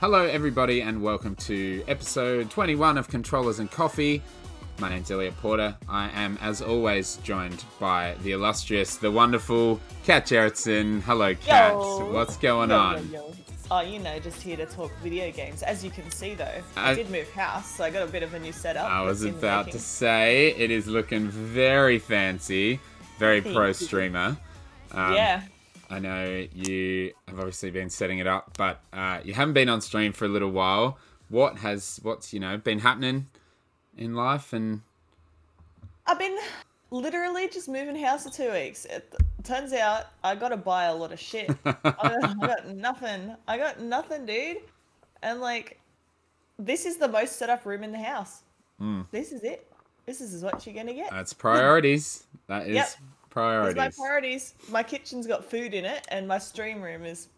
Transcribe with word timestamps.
Hello, 0.00 0.24
everybody, 0.24 0.80
and 0.80 1.02
welcome 1.02 1.34
to 1.36 1.84
episode 1.86 2.50
21 2.50 2.96
of 2.96 3.08
Controllers 3.08 3.58
and 3.58 3.70
Coffee. 3.70 4.22
My 4.78 4.88
name's 4.88 5.10
Elliot 5.10 5.36
Porter. 5.36 5.76
I 5.88 6.08
am, 6.10 6.38
as 6.40 6.62
always, 6.62 7.16
joined 7.18 7.64
by 7.78 8.16
the 8.22 8.32
illustrious, 8.32 8.96
the 8.96 9.10
wonderful 9.10 9.78
Kat 10.04 10.24
Gerritsen. 10.26 11.02
Hello, 11.02 11.34
Kat. 11.34 11.72
Yo. 11.72 12.12
What's 12.12 12.38
going 12.38 12.70
Yo, 12.70 12.76
on? 12.76 13.10
yo. 13.10 13.34
Oh, 13.70 13.82
you 13.82 13.98
know, 13.98 14.18
just 14.18 14.40
here 14.42 14.56
to 14.56 14.66
talk 14.66 14.90
video 15.02 15.30
games. 15.30 15.62
As 15.62 15.84
you 15.84 15.90
can 15.90 16.10
see, 16.10 16.34
though, 16.34 16.62
I, 16.76 16.92
I- 16.92 16.94
did 16.94 17.10
move 17.10 17.30
house, 17.32 17.76
so 17.76 17.84
I 17.84 17.90
got 17.90 18.02
a 18.02 18.10
bit 18.10 18.22
of 18.22 18.32
a 18.32 18.38
new 18.38 18.52
setup. 18.52 18.90
I 18.90 19.02
was 19.02 19.22
about 19.22 19.70
to 19.72 19.78
say 19.78 20.48
it 20.56 20.70
is 20.70 20.86
looking 20.86 21.28
very 21.28 21.98
fancy, 21.98 22.80
very 23.18 23.42
Thank 23.42 23.54
pro 23.54 23.72
streamer. 23.72 24.36
Um, 24.92 25.12
yeah, 25.14 25.42
I 25.90 25.98
know 25.98 26.46
you 26.54 27.12
have 27.26 27.38
obviously 27.38 27.70
been 27.70 27.90
setting 27.90 28.20
it 28.20 28.26
up, 28.26 28.56
but 28.56 28.80
uh, 28.92 29.20
you 29.24 29.34
haven't 29.34 29.54
been 29.54 29.68
on 29.68 29.80
stream 29.80 30.12
for 30.12 30.24
a 30.24 30.28
little 30.28 30.50
while. 30.50 30.98
What 31.28 31.58
has 31.58 31.98
what's 32.02 32.32
you 32.32 32.40
know 32.40 32.56
been 32.58 32.78
happening 32.78 33.26
in 33.98 34.14
life 34.14 34.52
and 34.52 34.82
I've 36.06 36.18
been 36.18 36.38
literally 36.90 37.48
just 37.48 37.68
moving 37.68 37.96
house 37.96 38.24
for 38.24 38.30
two 38.30 38.50
weeks. 38.52 38.84
It 38.84 39.14
turns 39.44 39.72
out 39.72 40.06
I 40.24 40.34
got 40.34 40.48
to 40.48 40.56
buy 40.56 40.84
a 40.84 40.94
lot 40.94 41.12
of 41.12 41.20
shit. 41.20 41.50
I, 41.64 41.74
got, 41.82 42.24
I 42.24 42.34
got 42.34 42.68
nothing. 42.68 43.36
I 43.46 43.58
got 43.58 43.80
nothing, 43.80 44.26
dude. 44.26 44.58
And 45.22 45.40
like, 45.40 45.78
this 46.58 46.86
is 46.86 46.96
the 46.96 47.08
most 47.08 47.36
set 47.36 47.50
up 47.50 47.64
room 47.66 47.84
in 47.84 47.92
the 47.92 47.98
house. 47.98 48.42
Hmm. 48.78 49.02
This 49.10 49.32
is 49.32 49.42
it. 49.44 49.70
This 50.06 50.20
is 50.20 50.42
what 50.42 50.66
you're 50.66 50.74
gonna 50.74 50.94
get. 50.94 51.10
that's 51.10 51.32
priorities. 51.32 52.24
That 52.48 52.66
is 52.66 52.74
Yep. 52.74 52.88
Priorities. 53.30 53.76
my 53.76 53.90
priorities. 53.90 54.54
My 54.68 54.82
kitchen's 54.82 55.26
got 55.26 55.44
food 55.44 55.72
in 55.72 55.84
it, 55.84 56.06
and 56.08 56.26
my 56.26 56.38
stream 56.38 56.82
room 56.82 57.04
is 57.04 57.28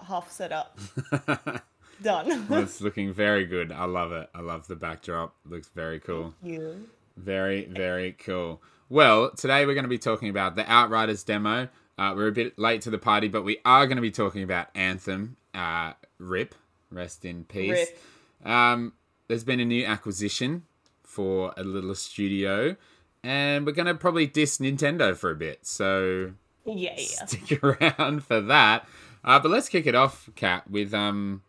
half 0.00 0.30
set 0.30 0.52
up. 0.52 0.78
Done. 2.02 2.46
it's 2.50 2.80
looking 2.80 3.12
very 3.12 3.44
good. 3.44 3.72
I 3.72 3.84
love 3.84 4.12
it. 4.12 4.30
I 4.34 4.40
love 4.40 4.66
the 4.66 4.76
backdrop. 4.76 5.34
Looks 5.44 5.68
very 5.68 6.00
cool. 6.00 6.34
you. 6.42 6.88
Very, 7.16 7.66
very 7.66 8.12
cool. 8.12 8.62
Well, 8.88 9.30
today 9.32 9.66
we're 9.66 9.74
going 9.74 9.84
to 9.84 9.90
be 9.90 9.98
talking 9.98 10.30
about 10.30 10.56
the 10.56 10.70
Outriders 10.70 11.22
demo. 11.22 11.68
Uh, 11.98 12.14
we're 12.16 12.28
a 12.28 12.32
bit 12.32 12.58
late 12.58 12.80
to 12.82 12.90
the 12.90 12.98
party, 12.98 13.28
but 13.28 13.42
we 13.42 13.58
are 13.64 13.86
going 13.86 13.96
to 13.96 14.02
be 14.02 14.10
talking 14.10 14.42
about 14.42 14.68
Anthem. 14.74 15.36
Uh, 15.52 15.92
RIP, 16.18 16.54
rest 16.90 17.24
in 17.26 17.44
peace. 17.44 17.70
Rip. 17.72 18.50
Um, 18.50 18.94
there's 19.28 19.44
been 19.44 19.60
a 19.60 19.64
new 19.64 19.84
acquisition 19.84 20.64
for 21.02 21.52
a 21.56 21.62
little 21.64 21.94
studio, 21.94 22.76
and 23.22 23.66
we're 23.66 23.72
going 23.72 23.86
to 23.86 23.94
probably 23.94 24.26
diss 24.26 24.58
Nintendo 24.58 25.16
for 25.16 25.30
a 25.30 25.36
bit. 25.36 25.66
So 25.66 26.32
Yeah, 26.64 26.94
yeah. 26.96 27.26
stick 27.26 27.62
around 27.64 28.24
for 28.24 28.40
that. 28.40 28.86
Uh, 29.22 29.38
but 29.38 29.50
let's 29.50 29.68
kick 29.68 29.86
it 29.86 29.94
off, 29.94 30.30
Kat, 30.34 30.70
with 30.70 30.94
um 30.94 31.42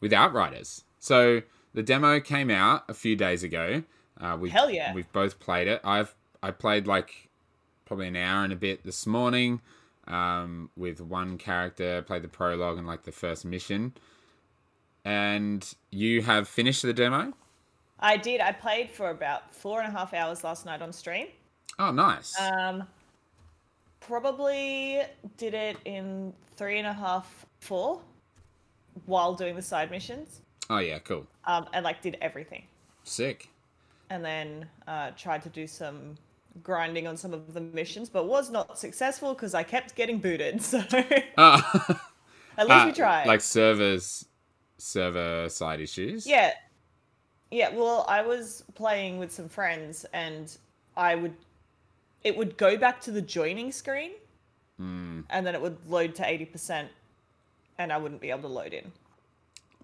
with 0.00 0.12
Outriders. 0.12 0.84
So 0.98 1.42
the 1.74 1.82
demo 1.82 2.20
came 2.20 2.50
out 2.50 2.84
a 2.88 2.94
few 2.94 3.16
days 3.16 3.42
ago. 3.42 3.82
Uh, 4.20 4.36
we 4.40 4.50
Hell 4.50 4.70
yeah. 4.70 4.94
We've 4.94 5.10
both 5.12 5.38
played 5.38 5.68
it. 5.68 5.80
I've 5.84 6.14
I 6.42 6.50
played 6.50 6.86
like 6.86 7.28
probably 7.84 8.08
an 8.08 8.16
hour 8.16 8.44
and 8.44 8.52
a 8.52 8.56
bit 8.56 8.84
this 8.84 9.06
morning. 9.06 9.60
Um, 10.08 10.70
with 10.76 11.00
one 11.00 11.38
character, 11.38 12.02
played 12.02 12.22
the 12.22 12.28
prologue 12.28 12.78
and 12.78 12.86
like 12.86 13.04
the 13.04 13.12
first 13.12 13.44
mission. 13.44 13.92
And 15.04 15.72
you 15.90 16.22
have 16.22 16.48
finished 16.48 16.82
the 16.82 16.92
demo. 16.92 17.32
I 18.00 18.16
did. 18.16 18.40
I 18.40 18.52
played 18.52 18.90
for 18.90 19.10
about 19.10 19.54
four 19.54 19.80
and 19.80 19.88
a 19.88 19.96
half 19.96 20.14
hours 20.14 20.42
last 20.42 20.64
night 20.66 20.82
on 20.82 20.92
stream. 20.92 21.28
Oh, 21.78 21.92
nice. 21.92 22.38
Um, 22.40 22.84
probably 24.00 25.02
did 25.36 25.54
it 25.54 25.76
in 25.84 26.32
three 26.56 26.78
and 26.78 26.86
a 26.86 26.92
half, 26.92 27.46
four, 27.60 28.00
while 29.06 29.34
doing 29.34 29.54
the 29.54 29.62
side 29.62 29.90
missions. 29.90 30.40
oh 30.68 30.78
yeah, 30.78 30.98
cool. 31.00 31.26
Um, 31.44 31.66
and 31.72 31.84
like 31.84 32.00
did 32.02 32.16
everything, 32.20 32.64
Sick. 33.04 33.48
and 34.10 34.24
then 34.24 34.66
uh, 34.86 35.10
tried 35.16 35.42
to 35.42 35.48
do 35.48 35.66
some 35.66 36.16
grinding 36.62 37.06
on 37.06 37.16
some 37.16 37.32
of 37.32 37.54
the 37.54 37.60
missions, 37.60 38.08
but 38.08 38.26
was 38.26 38.50
not 38.50 38.78
successful 38.78 39.34
because 39.34 39.54
I 39.54 39.62
kept 39.62 39.94
getting 39.94 40.18
booted. 40.18 40.60
So 40.62 40.78
at 40.78 41.28
Uh, 41.38 41.60
least 42.58 42.70
uh, 42.70 42.84
we 42.86 42.92
tried. 42.92 43.26
Like 43.26 43.40
servers, 43.40 44.26
server 44.78 45.48
side 45.48 45.80
issues. 45.80 46.26
Yeah. 46.26 46.52
Yeah, 47.50 47.70
well, 47.70 48.04
I 48.08 48.22
was 48.22 48.62
playing 48.74 49.18
with 49.18 49.32
some 49.32 49.48
friends 49.48 50.06
and 50.12 50.56
I 50.96 51.14
would 51.14 51.34
it 52.22 52.36
would 52.36 52.56
go 52.56 52.76
back 52.76 53.00
to 53.02 53.10
the 53.10 53.22
joining 53.22 53.72
screen 53.72 54.12
Hmm. 54.76 55.20
and 55.30 55.46
then 55.46 55.54
it 55.54 55.60
would 55.60 55.76
load 55.88 56.14
to 56.16 56.22
80% 56.22 56.88
and 57.78 57.92
I 57.92 57.98
wouldn't 57.98 58.20
be 58.20 58.30
able 58.30 58.42
to 58.42 58.48
load 58.48 58.72
in. 58.72 58.92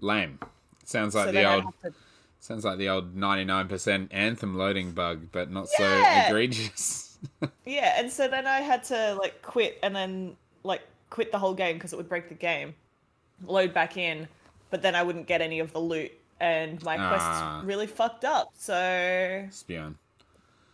Lame. 0.00 0.38
Sounds 0.84 1.14
like 1.14 1.26
so 1.26 1.32
the 1.32 1.44
old 1.50 1.64
to 1.82 1.92
sounds 2.40 2.64
like 2.64 2.78
the 2.78 2.88
old 2.88 3.16
ninety 3.16 3.44
nine 3.44 3.66
percent 3.66 4.12
anthem 4.12 4.56
loading 4.56 4.92
bug, 4.92 5.28
but 5.32 5.50
not 5.50 5.68
so 5.68 5.82
Yeah. 5.82 6.28
egregious. 6.28 7.18
Yeah, 7.64 7.98
and 7.98 8.12
so 8.12 8.28
then 8.28 8.46
I 8.46 8.60
had 8.60 8.84
to 8.84 9.14
like 9.14 9.42
quit 9.42 9.78
and 9.82 9.96
then 9.96 10.36
like 10.62 10.82
quit 11.10 11.32
the 11.32 11.38
whole 11.38 11.54
game 11.54 11.76
because 11.76 11.92
it 11.92 11.96
would 11.96 12.08
break 12.08 12.28
the 12.28 12.34
game. 12.34 12.74
Load 13.44 13.74
back 13.74 13.96
in, 13.96 14.28
but 14.70 14.82
then 14.82 14.94
I 14.94 15.02
wouldn't 15.02 15.26
get 15.26 15.40
any 15.40 15.58
of 15.58 15.72
the 15.72 15.80
loot 15.80 16.12
and 16.40 16.82
my 16.82 16.96
Ah. 16.98 17.08
quests 17.08 17.66
really 17.66 17.86
fucked 17.86 18.24
up. 18.24 18.50
So 18.56 19.46
Spion. 19.50 19.98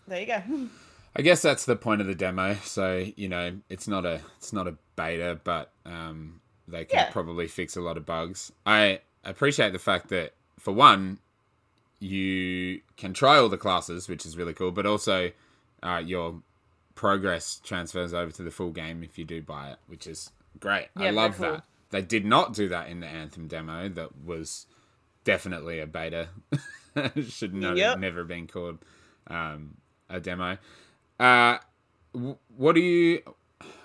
there 0.08 0.20
you 0.20 0.26
go. 0.26 0.42
I 1.16 1.20
guess 1.22 1.42
that's 1.42 1.66
the 1.66 1.76
point 1.76 2.00
of 2.00 2.06
the 2.06 2.14
demo. 2.14 2.54
So 2.62 3.06
you 3.16 3.28
know, 3.28 3.58
it's 3.68 3.86
not 3.86 4.04
a 4.06 4.20
it's 4.38 4.52
not 4.52 4.66
a 4.66 4.76
beta, 4.96 5.38
but 5.44 5.70
um, 5.84 6.40
they 6.66 6.84
can 6.84 6.98
Yeah. 6.98 7.10
probably 7.10 7.48
fix 7.48 7.76
a 7.76 7.80
lot 7.80 7.96
of 7.96 8.06
bugs. 8.06 8.50
I 8.64 9.00
appreciate 9.24 9.72
the 9.72 9.78
fact 9.78 10.08
that 10.08 10.32
for 10.58 10.72
one, 10.72 11.18
you 11.98 12.80
can 12.96 13.12
try 13.14 13.38
all 13.38 13.48
the 13.48 13.58
classes, 13.58 14.08
which 14.08 14.26
is 14.26 14.36
really 14.36 14.54
cool, 14.54 14.72
but 14.72 14.86
also 14.86 15.30
uh, 15.82 16.02
your 16.04 16.42
progress 16.94 17.60
transfers 17.64 18.12
over 18.14 18.30
to 18.32 18.42
the 18.42 18.50
full 18.50 18.70
game 18.70 19.02
if 19.02 19.18
you 19.18 19.24
do 19.24 19.40
buy 19.42 19.70
it, 19.70 19.78
which 19.86 20.06
is 20.06 20.30
great. 20.60 20.88
I 20.96 21.04
Yeah, 21.04 21.12
very 21.12 21.12
love 21.12 21.36
cool. 21.36 21.52
that. 21.52 21.64
They 21.90 22.02
did 22.02 22.24
not 22.24 22.54
do 22.54 22.68
that 22.68 22.88
in 22.88 23.00
the 23.00 23.06
Anthem 23.06 23.48
demo. 23.48 23.88
That 23.88 24.16
was 24.24 24.66
definitely 25.24 25.80
a 25.80 25.86
beta. 25.86 26.28
Should 27.28 27.54
not 27.54 27.76
Yep. 27.76 27.90
have 27.90 28.00
never 28.00 28.24
been 28.24 28.46
called 28.46 28.78
um, 29.28 29.76
a 30.10 30.20
demo. 30.20 30.58
Uh, 31.18 31.58
w- 32.14 32.36
what 32.56 32.74
do 32.74 32.80
you 32.80 33.22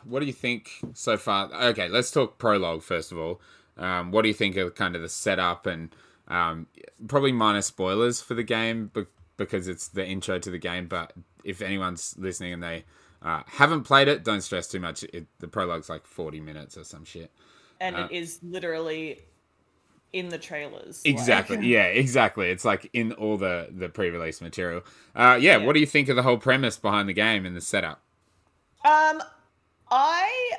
what 0.03 0.20
do 0.22 0.25
you 0.25 0.34
think 0.34 0.70
so 0.94 1.18
far? 1.18 1.52
Okay, 1.70 1.88
let's 1.88 2.12
talk 2.12 2.38
prologue 2.38 2.81
first 2.84 3.12
of 3.12 3.18
all. 3.18 3.42
Um, 3.78 4.12
what 4.12 4.24
do 4.24 4.28
you 4.28 4.34
think 4.34 4.56
of 4.58 4.74
kind 4.75 4.96
of 4.96 5.02
the 5.02 5.09
setup 5.09 5.66
and 5.68 5.94
um, 6.28 6.68
probably 7.08 7.31
minor 7.31 7.62
spoilers 7.62 8.19
for 8.22 8.34
the 8.34 8.44
game 8.44 8.90
be- 8.94 9.06
because 9.38 9.68
it's 9.68 9.88
the 9.88 10.06
intro 10.06 10.40
to 10.40 10.50
the 10.50 10.58
game. 10.58 10.88
But 10.88 11.14
if 11.44 11.62
anyone's 11.62 12.16
listening 12.18 12.54
and 12.54 12.64
they 12.64 12.84
uh, 13.22 13.44
haven't 13.48 13.84
played 13.84 14.08
it, 14.08 14.24
don't 14.25 14.42
stress 14.42 14.68
too 14.68 14.80
much. 14.80 15.04
It, 15.14 15.28
the 15.40 15.48
prologue's 15.48 15.90
like 15.90 16.06
forty 16.06 16.40
minutes 16.42 16.78
or 16.78 16.84
some 16.84 17.06
shit. 17.06 17.31
and 17.80 17.96
Uh, 17.96 18.08
it 18.12 18.16
is 18.16 18.40
literally 18.44 19.19
in 20.13 20.29
the 20.29 20.38
trailers. 20.38 21.01
like- 21.06 21.13
Exactly. 21.13 21.68
yeah, 21.68 21.84
exactly. 21.85 22.50
It's 22.50 22.66
like 22.66 22.90
in 22.94 23.12
all 23.13 23.38
the 23.38 23.68
the 23.72 23.90
pre-release 23.90 24.41
material. 24.41 24.81
Uh, 25.16 25.38
yeah, 25.40 25.57
Yeah. 25.57 25.66
What 25.66 25.73
do 25.73 25.79
you 25.79 25.85
think 25.85 26.09
of 26.09 26.16
the 26.16 26.23
whole 26.23 26.38
premise 26.38 26.78
behind 26.78 27.09
the 27.09 27.13
game 27.13 27.45
and 27.45 27.56
the 27.56 27.62
setup? 27.62 28.01
Um, 28.85 29.22
I 29.91 30.51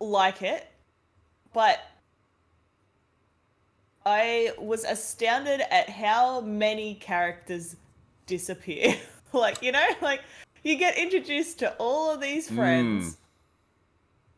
like 0.00 0.42
it, 0.42 0.66
but 1.52 1.80
I 4.04 4.52
was 4.58 4.84
astounded 4.84 5.60
at 5.70 5.88
how 5.90 6.40
many 6.40 6.94
characters 6.94 7.76
disappear. 8.26 8.96
like, 9.32 9.62
you 9.62 9.72
know, 9.72 9.84
like 10.00 10.22
you 10.62 10.76
get 10.76 10.96
introduced 10.96 11.58
to 11.60 11.72
all 11.78 12.12
of 12.12 12.20
these 12.20 12.48
friends. 12.50 13.14
Mm. 13.14 13.16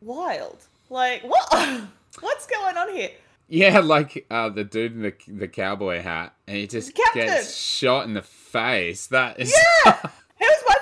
Wild. 0.02 0.58
Like, 0.88 1.22
what? 1.22 1.82
What's 2.20 2.46
going 2.46 2.76
on 2.76 2.94
here? 2.94 3.10
Yeah, 3.50 3.80
like 3.84 4.26
uh, 4.30 4.48
the 4.48 4.64
dude 4.64 4.92
in 4.94 5.02
the 5.02 5.14
the 5.28 5.48
cowboy 5.48 6.00
hat, 6.00 6.34
and 6.46 6.56
he 6.56 6.66
just 6.66 6.94
Captain! 6.94 7.26
gets 7.26 7.54
shot 7.54 8.06
in 8.06 8.14
the 8.14 8.22
face. 8.22 9.08
That 9.08 9.38
is 9.38 9.52
Yeah! 9.84 9.98
He 10.40 10.46
was 10.46 10.64
my 10.66 10.76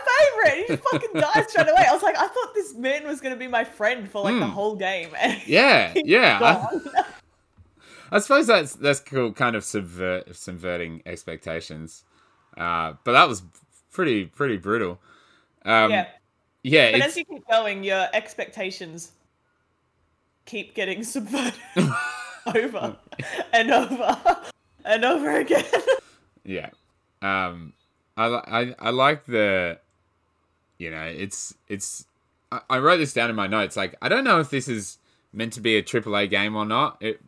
favorite. 0.47 0.70
He 0.70 0.76
fucking 0.76 1.20
dies 1.20 1.50
straight 1.50 1.67
away. 1.69 1.85
I 1.88 1.93
was 1.93 2.00
like, 2.05 2.17
I 2.17 2.29
thought 2.29 2.55
this 2.55 2.75
man 2.76 3.05
was 3.09 3.20
gonna 3.20 3.35
be 3.35 3.49
my 3.49 3.65
friend 3.65 4.09
for 4.09 4.23
like 4.23 4.38
the 4.38 4.47
Hmm. 4.47 4.53
whole 4.53 4.76
game. 4.76 5.09
And 5.19 5.43
yeah, 5.49 5.94
yeah. 5.97 6.38
I. 6.41 7.05
I 8.12 8.19
suppose 8.20 8.47
that's 8.47 8.75
that's 8.75 9.00
cool, 9.00 9.32
kind 9.32 9.56
of 9.56 9.65
subvert 9.65 10.37
subverting 10.37 11.03
expectations. 11.06 12.05
Uh, 12.56 12.94
but 13.03 13.12
that 13.12 13.26
was 13.29 13.43
pretty 13.91 14.26
pretty 14.26 14.59
brutal. 14.59 15.00
Um, 15.65 15.91
yeah. 15.91 16.06
yeah, 16.62 16.93
But 16.93 17.00
as 17.03 17.17
you 17.17 17.25
keep 17.25 17.47
going, 17.49 17.82
your 17.82 18.06
expectations 18.12 19.11
keep 20.47 20.75
getting 20.75 21.03
subverted 21.03 21.55
over 22.54 22.96
and 23.52 23.70
over 23.70 24.36
and 24.84 25.04
over 25.04 25.38
again. 25.38 25.64
yeah. 26.44 26.70
Um, 27.22 27.72
I 28.16 28.26
I 28.26 28.74
I 28.78 28.90
like 28.90 29.26
the, 29.26 29.78
you 30.78 30.90
know, 30.90 31.02
it's 31.02 31.54
it's. 31.68 32.06
I, 32.50 32.60
I 32.70 32.78
wrote 32.78 32.98
this 32.98 33.12
down 33.12 33.30
in 33.30 33.36
my 33.36 33.46
notes. 33.46 33.76
Like, 33.76 33.94
I 34.00 34.08
don't 34.08 34.24
know 34.24 34.40
if 34.40 34.50
this 34.50 34.68
is 34.68 34.98
meant 35.32 35.52
to 35.54 35.60
be 35.60 35.76
a 35.76 35.82
AAA 35.82 36.30
game 36.30 36.56
or 36.56 36.64
not. 36.64 36.96
It 37.00 37.20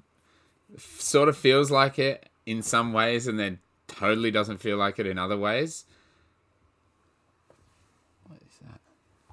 f- 0.75 1.01
sort 1.01 1.29
of 1.29 1.37
feels 1.37 1.71
like 1.71 1.99
it 1.99 2.29
in 2.47 2.63
some 2.63 2.93
ways, 2.93 3.27
and 3.27 3.39
then 3.39 3.59
totally 3.89 4.31
doesn't 4.31 4.59
feel 4.59 4.77
like 4.77 4.99
it 4.99 5.07
in 5.07 5.19
other 5.19 5.37
ways. 5.37 5.85
What 8.29 8.39
is 8.41 8.59
that? 8.67 8.81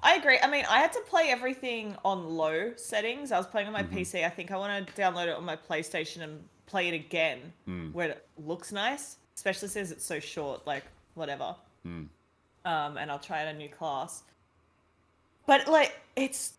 I 0.08 0.14
agree. 0.14 0.38
I 0.42 0.48
mean, 0.50 0.64
I 0.70 0.78
had 0.80 0.92
to 0.94 1.00
play 1.00 1.24
everything 1.28 1.94
on 2.04 2.24
low 2.42 2.72
settings. 2.76 3.30
I 3.30 3.36
was 3.36 3.46
playing 3.46 3.66
on 3.66 3.74
my 3.74 3.82
Mm-hmm. 3.82 3.96
PC. 3.98 4.24
I 4.24 4.30
think 4.30 4.50
I 4.50 4.56
want 4.56 4.86
to 4.86 4.92
download 5.00 5.26
it 5.26 5.36
on 5.36 5.44
my 5.44 5.56
PlayStation 5.56 6.22
and 6.22 6.42
play 6.66 6.88
it 6.88 6.94
again 6.94 7.52
Mm. 7.68 7.92
where 7.92 8.08
it 8.10 8.26
looks 8.38 8.72
nice, 8.72 9.16
especially 9.34 9.68
since 9.68 9.90
it's 9.90 10.04
so 10.04 10.18
short, 10.20 10.66
like 10.66 10.84
whatever. 11.14 11.54
Mm. 11.86 12.08
Um, 12.64 12.96
and 12.96 13.10
I'll 13.10 13.18
try 13.18 13.42
out 13.42 13.48
a 13.48 13.52
new 13.52 13.68
class. 13.68 14.22
But 15.46 15.68
like, 15.68 15.92
it's 16.16 16.54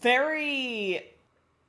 very. 0.00 1.02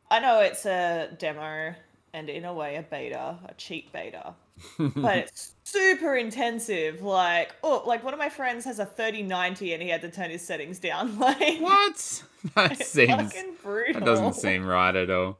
I 0.10 0.20
know 0.20 0.40
it's 0.40 0.66
a 0.66 1.10
demo 1.18 1.74
and 2.14 2.30
in 2.30 2.46
a 2.46 2.54
way 2.54 2.78
a 2.78 2.84
beta, 2.84 3.38
a 3.46 3.54
cheap 3.56 3.92
beta, 3.92 4.34
but 4.77 5.18
it's 5.18 5.54
super 5.63 6.15
intensive. 6.15 7.01
Like, 7.01 7.54
oh, 7.63 7.83
like 7.86 8.04
one 8.04 8.13
of 8.13 8.19
my 8.19 8.30
friends 8.30 8.65
has 8.65 8.80
a 8.80 8.86
3090 8.86 9.74
and 9.74 9.81
he 9.83 9.89
had 9.89 10.01
to 10.01 10.09
turn 10.09 10.30
his 10.30 10.42
settings 10.45 10.80
down. 10.80 11.18
Like, 11.19 11.59
What? 11.59 12.24
That 12.56 12.77
seems 12.86 13.33
that 13.33 14.04
doesn't 14.06 14.33
seem 14.33 14.65
right 14.65 14.95
at 14.95 15.09
all. 15.09 15.38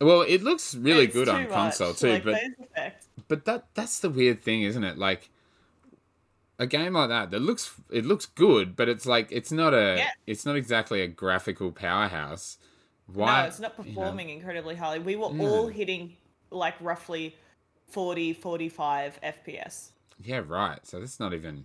Well, 0.00 0.22
it 0.22 0.42
looks 0.42 0.74
really 0.74 1.04
It's 1.04 1.14
good 1.14 1.28
on 1.28 1.42
much, 1.44 1.50
console 1.52 1.94
too, 1.94 2.08
like, 2.20 2.24
but 2.24 2.40
but 3.28 3.44
that 3.46 3.66
that's 3.74 4.00
the 4.00 4.10
weird 4.10 4.42
thing, 4.42 4.62
isn't 4.62 4.84
it? 4.84 4.98
Like 4.98 5.30
a 6.58 6.66
game 6.66 6.92
like 6.94 7.08
that 7.08 7.30
that 7.30 7.40
looks 7.40 7.72
it 7.90 8.04
looks 8.04 8.26
good, 8.26 8.76
but 8.76 8.88
it's 8.90 9.06
like 9.06 9.28
it's 9.30 9.50
not 9.52 9.72
a 9.72 9.94
Yeah. 9.98 10.10
it's 10.26 10.44
not 10.44 10.56
exactly 10.56 11.00
a 11.00 11.08
graphical 11.08 11.72
powerhouse. 11.72 12.58
Why? 13.06 13.42
No, 13.42 13.46
it's 13.48 13.60
not 13.60 13.72
you 13.78 13.84
know? 13.84 13.88
performing 13.90 14.28
incredibly 14.28 14.74
highly. 14.74 14.98
We 14.98 15.16
were 15.16 15.30
Yeah. 15.32 15.42
all 15.48 15.68
hitting 15.68 16.16
like 16.50 16.74
roughly 16.80 17.36
40, 17.90 18.32
45 18.34 19.18
FPS. 19.22 19.90
Yeah, 20.22 20.42
right. 20.46 20.84
So 20.86 21.00
that's 21.00 21.20
not 21.20 21.32
even 21.34 21.64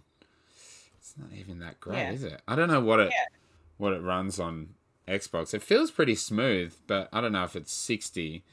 it's 0.97 1.15
not 1.17 1.29
even 1.33 1.59
that 1.59 1.79
great, 1.79 1.97
Yeah. 1.97 2.11
is 2.11 2.23
it? 2.23 2.41
I 2.47 2.55
don't 2.55 2.69
know 2.69 2.81
what 2.81 2.99
it 2.99 3.11
Yeah. 3.11 3.25
what 3.77 3.93
it 3.93 4.01
runs 4.01 4.39
on 4.39 4.69
Xbox. 5.07 5.53
It 5.53 5.61
feels 5.63 5.89
pretty 5.91 6.15
smooth, 6.15 6.75
but 6.87 7.09
I 7.11 7.21
don't 7.21 7.31
know 7.31 7.43
if 7.43 7.55
it's 7.55 7.71
sixty. 7.73 8.43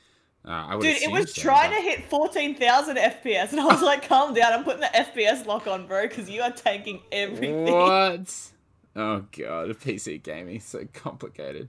Uh, 0.45 0.51
I 0.69 0.75
would 0.77 0.83
Dude, 0.83 1.03
it 1.03 1.11
was 1.11 1.35
so, 1.35 1.43
trying 1.43 1.71
but- 1.71 1.77
to 1.77 1.83
hit 1.83 2.05
14,000 2.09 2.97
FPS, 2.97 3.51
and 3.51 3.61
I 3.61 3.65
was 3.67 3.83
like, 3.83 4.09
calm 4.09 4.33
down, 4.35 4.53
I'm 4.53 4.65
putting 4.65 4.81
the 4.81 4.87
FPS 4.97 5.45
lock 5.47 5.67
on, 5.67 5.87
bro, 5.89 6.07
because 6.09 6.31
you 6.31 6.41
are 6.43 6.53
tanking 6.53 7.03
everything. 7.13 7.65
What? 7.65 8.35
Oh 8.97 9.25
god, 9.31 9.71
a 9.71 9.75
PC 9.75 10.21
gaming 10.23 10.57
is 10.57 10.65
so 10.65 10.85
complicated. 10.93 11.69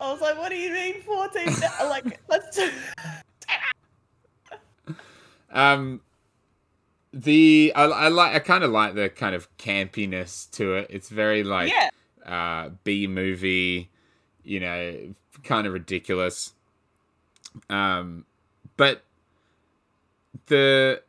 I 0.00 0.10
was 0.10 0.20
like, 0.20 0.36
what 0.36 0.50
do 0.50 0.56
you 0.56 0.72
mean 0.72 1.00
14,000? 1.02 1.88
like, 1.88 2.20
that's 2.28 2.56
too... 2.56 2.70
Um, 5.50 6.00
the 7.12 7.72
I, 7.74 7.84
I 7.84 8.08
like 8.08 8.34
I 8.34 8.38
kind 8.40 8.64
of 8.64 8.70
like 8.70 8.94
the 8.94 9.08
kind 9.08 9.34
of 9.34 9.54
campiness 9.56 10.50
to 10.52 10.74
it. 10.74 10.86
It's 10.90 11.08
very 11.08 11.42
like 11.44 11.72
Yeah. 11.72 11.90
uh 12.30 12.70
B 12.84 13.06
movie, 13.06 13.90
you 14.42 14.60
know, 14.60 15.14
kind 15.44 15.66
of 15.66 15.72
ridiculous. 15.72 16.52
Um, 17.70 18.26
but 18.76 19.02
the 20.46 21.02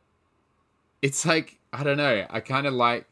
it's 1.02 1.26
like 1.26 1.58
I 1.72 1.82
don't 1.82 1.98
know. 1.98 2.26
I 2.30 2.40
kind 2.40 2.66
of 2.66 2.74
like 2.74 3.06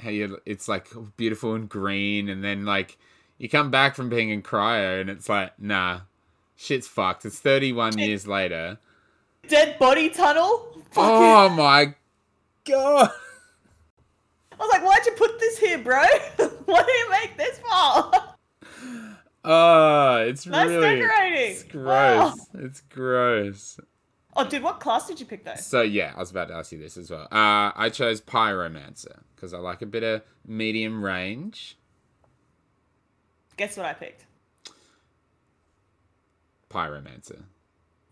how 0.00 0.10
you 0.10 0.38
it's 0.46 0.68
like 0.68 0.88
beautiful 1.16 1.54
and 1.54 1.68
green, 1.68 2.28
and 2.28 2.42
then 2.42 2.64
like 2.64 2.96
you 3.38 3.48
come 3.48 3.70
back 3.70 3.94
from 3.94 4.08
being 4.08 4.30
in 4.30 4.42
cryo, 4.42 5.00
and 5.00 5.10
it's 5.10 5.28
like 5.28 5.60
nah, 5.60 6.00
shit's 6.56 6.88
fucked. 6.88 7.24
It's 7.26 7.38
thirty 7.38 7.72
one 7.72 7.98
years 7.98 8.26
later. 8.26 8.78
Dead 9.48 9.78
body 9.78 10.10
tunnel? 10.10 10.82
Fucking... 10.90 11.10
Oh 11.10 11.48
my 11.50 11.94
god! 12.64 13.10
I 14.52 14.56
was 14.58 14.70
like, 14.70 14.84
why'd 14.84 15.04
you 15.06 15.12
put 15.12 15.38
this 15.38 15.58
here, 15.58 15.78
bro? 15.78 16.02
what 16.64 16.86
do 16.86 16.92
you 16.92 17.10
make 17.10 17.36
this 17.36 17.58
for? 17.58 18.34
Oh, 19.44 20.16
it's 20.26 20.46
Nice 20.46 20.68
really 20.68 21.00
decorating. 21.00 21.50
It's 21.50 21.62
gross. 21.64 22.46
It's 22.54 22.80
gross. 22.80 23.78
Oh, 24.36 24.48
dude, 24.48 24.62
what 24.62 24.80
class 24.80 25.06
did 25.06 25.20
you 25.20 25.26
pick, 25.26 25.44
though? 25.44 25.54
So 25.56 25.82
yeah, 25.82 26.12
I 26.16 26.18
was 26.18 26.30
about 26.30 26.48
to 26.48 26.54
ask 26.54 26.72
you 26.72 26.78
this 26.78 26.96
as 26.96 27.10
well. 27.10 27.24
Uh, 27.30 27.70
I 27.76 27.90
chose 27.92 28.20
Pyromancer 28.20 29.20
because 29.34 29.54
I 29.54 29.58
like 29.58 29.82
a 29.82 29.86
bit 29.86 30.02
of 30.02 30.22
medium 30.46 31.04
range. 31.04 31.76
Guess 33.56 33.76
what 33.76 33.86
I 33.86 33.92
picked? 33.92 34.26
Pyromancer. 36.70 37.42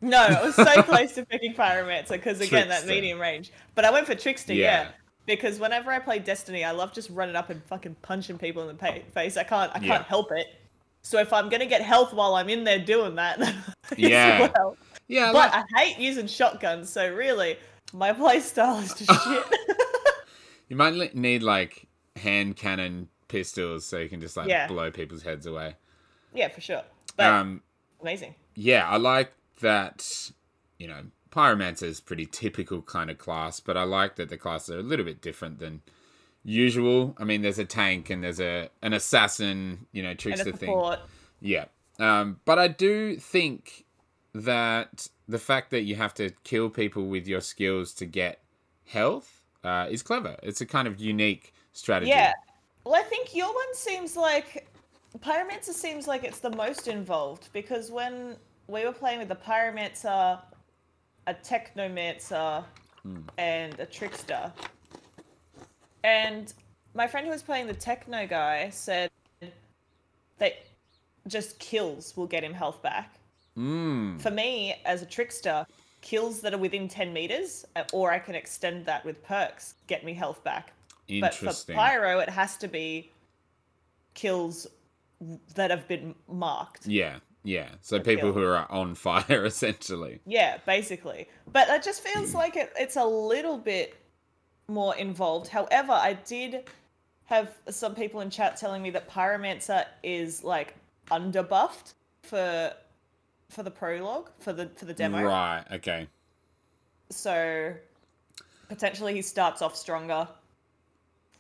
No, 0.02 0.18
I 0.18 0.42
was 0.44 0.54
so 0.56 0.64
close 0.82 1.12
to 1.12 1.24
picking 1.24 1.54
Pyromancer 1.54 2.10
because 2.10 2.40
again 2.40 2.68
that 2.68 2.86
medium 2.86 3.20
range. 3.20 3.52
But 3.74 3.84
I 3.84 3.90
went 3.90 4.06
for 4.06 4.14
Trickster, 4.14 4.52
yeah. 4.52 4.64
Yeah. 4.82 4.88
Because 5.24 5.60
whenever 5.60 5.92
I 5.92 6.00
play 6.00 6.18
Destiny, 6.18 6.64
I 6.64 6.72
love 6.72 6.92
just 6.92 7.08
running 7.10 7.36
up 7.36 7.48
and 7.48 7.62
fucking 7.64 7.94
punching 8.02 8.38
people 8.38 8.62
in 8.62 8.68
the 8.68 8.74
pa- 8.74 8.98
face. 9.14 9.36
I 9.36 9.44
can't, 9.44 9.70
I 9.74 9.78
can't 9.78 10.04
help 10.04 10.32
it. 10.32 10.48
So 11.02 11.18
if 11.20 11.32
I'm 11.32 11.48
gonna 11.48 11.66
get 11.66 11.80
health 11.80 12.12
while 12.12 12.34
I'm 12.34 12.48
in 12.48 12.64
there 12.64 12.80
doing 12.80 13.14
that, 13.14 13.38
Yeah. 13.96 14.50
well. 14.56 14.76
Yeah, 15.08 15.26
But 15.32 15.52
like- 15.52 15.64
I 15.74 15.78
hate 15.84 15.98
using 15.98 16.26
shotguns, 16.26 16.90
so 16.90 17.12
really, 17.14 17.56
my 17.92 18.12
playstyle 18.12 18.82
is 18.82 18.94
just 18.94 19.24
shit. 19.24 19.44
you 20.68 20.76
might 20.76 21.14
need 21.14 21.42
like 21.44 21.86
hand 22.16 22.56
cannon 22.56 23.08
pistols 23.28 23.86
so 23.86 23.98
you 23.98 24.08
can 24.08 24.20
just 24.20 24.36
like 24.36 24.48
Yeah. 24.48 24.66
blow 24.66 24.90
people's 24.90 25.22
heads 25.22 25.46
away. 25.46 25.76
yeah, 26.34 26.48
for 26.48 26.60
sure. 26.60 26.82
But 27.16 27.26
Um, 27.26 27.62
amazing. 28.00 28.34
yeah, 28.56 28.88
I 28.88 28.96
like 28.96 29.32
that. 29.62 30.30
You 30.78 30.88
know, 30.88 31.04
Pyromancer 31.30 31.84
is 31.84 32.00
pretty 32.00 32.26
typical 32.26 32.82
kind 32.82 33.10
of 33.10 33.18
class, 33.18 33.60
but 33.60 33.76
I 33.76 33.84
like 33.84 34.16
that 34.16 34.28
the 34.28 34.36
classes 34.36 34.74
are 34.74 34.78
a 34.80 34.82
little 34.82 35.04
bit 35.04 35.22
different 35.22 35.58
than 35.58 35.80
usual. 36.44 37.16
I 37.18 37.24
mean, 37.24 37.42
there's 37.42 37.58
a 37.58 37.64
tank 37.64 38.10
and 38.10 38.22
there's 38.22 38.40
a 38.40 38.68
an 38.82 38.92
assassin, 38.92 39.86
you 39.92 40.02
know, 40.02 40.14
trickster 40.14 40.52
thing. 40.52 40.96
Yeah, 41.40 41.66
um, 41.98 42.40
but 42.44 42.58
I 42.58 42.68
do 42.68 43.16
think 43.16 43.84
that 44.34 45.08
the 45.28 45.38
fact 45.38 45.70
that 45.70 45.82
you 45.82 45.96
have 45.96 46.14
to 46.14 46.30
kill 46.44 46.68
people 46.70 47.06
with 47.06 47.26
your 47.26 47.40
skills 47.40 47.92
to 47.94 48.06
get 48.06 48.40
health 48.86 49.44
uh, 49.64 49.86
is 49.90 50.02
clever. 50.02 50.36
It's 50.42 50.60
a 50.60 50.66
kind 50.66 50.88
of 50.88 51.00
unique 51.00 51.54
strategy. 51.72 52.10
Yeah. 52.10 52.32
Well, 52.84 52.94
I 52.94 53.02
think 53.02 53.34
your 53.34 53.52
one 53.52 53.74
seems 53.74 54.16
like 54.16 54.66
Pyromancer 55.18 55.72
seems 55.72 56.06
like 56.06 56.24
it's 56.24 56.40
the 56.40 56.50
most 56.50 56.88
involved 56.88 57.48
because 57.52 57.90
when 57.90 58.36
we 58.68 58.84
were 58.84 58.92
playing 58.92 59.18
with 59.18 59.28
the 59.28 59.36
Pyromancer, 59.36 60.40
a 61.26 61.34
Technomancer, 61.34 62.64
and 63.38 63.78
a 63.80 63.86
Trickster, 63.86 64.52
and 66.04 66.52
my 66.94 67.06
friend 67.06 67.26
who 67.26 67.32
was 67.32 67.42
playing 67.42 67.66
the 67.66 67.74
Techno 67.74 68.26
guy 68.26 68.70
said 68.70 69.10
that 70.38 70.66
just 71.28 71.58
kills 71.58 72.16
will 72.16 72.26
get 72.26 72.42
him 72.42 72.52
health 72.52 72.82
back. 72.82 73.14
Mm. 73.56 74.20
For 74.20 74.30
me, 74.30 74.74
as 74.84 75.02
a 75.02 75.06
Trickster, 75.06 75.66
kills 76.00 76.40
that 76.40 76.52
are 76.52 76.58
within 76.58 76.88
10 76.88 77.12
meters, 77.12 77.64
uh, 77.76 77.84
or 77.92 78.10
I 78.10 78.18
can 78.18 78.34
extend 78.34 78.86
that 78.86 79.04
with 79.04 79.22
perks, 79.24 79.74
get 79.86 80.04
me 80.04 80.14
health 80.14 80.42
back. 80.42 80.72
But 81.20 81.34
for 81.34 81.52
pyro, 81.72 82.20
it 82.20 82.28
has 82.28 82.56
to 82.58 82.68
be 82.68 83.10
kills 84.14 84.66
that 85.54 85.70
have 85.70 85.86
been 85.88 86.14
marked. 86.28 86.86
yeah, 86.86 87.18
yeah. 87.44 87.68
So 87.80 88.00
people 88.00 88.32
who 88.32 88.44
are 88.44 88.70
on 88.70 88.94
fire, 88.96 89.44
essentially. 89.44 90.20
Yeah, 90.26 90.58
basically. 90.66 91.28
But 91.52 91.68
it 91.68 91.82
just 91.82 92.02
feels 92.02 92.32
hmm. 92.32 92.38
like 92.38 92.56
it, 92.56 92.72
it's 92.78 92.96
a 92.96 93.04
little 93.04 93.58
bit 93.58 93.96
more 94.68 94.96
involved. 94.96 95.48
However, 95.48 95.92
I 95.92 96.14
did 96.14 96.70
have 97.26 97.50
some 97.68 97.94
people 97.94 98.20
in 98.20 98.30
chat 98.30 98.56
telling 98.56 98.82
me 98.82 98.90
that 98.90 99.08
Pyromancer 99.08 99.86
is 100.02 100.44
like 100.44 100.74
underbuffed 101.10 101.94
for 102.22 102.72
for 103.48 103.62
the 103.62 103.70
prologue 103.70 104.30
for 104.38 104.52
the 104.52 104.66
for 104.76 104.84
the 104.84 104.94
demo. 104.94 105.24
Right. 105.24 105.64
Okay. 105.72 106.06
So 107.10 107.74
potentially 108.68 109.14
he 109.14 109.22
starts 109.22 109.60
off 109.60 109.76
stronger 109.76 110.26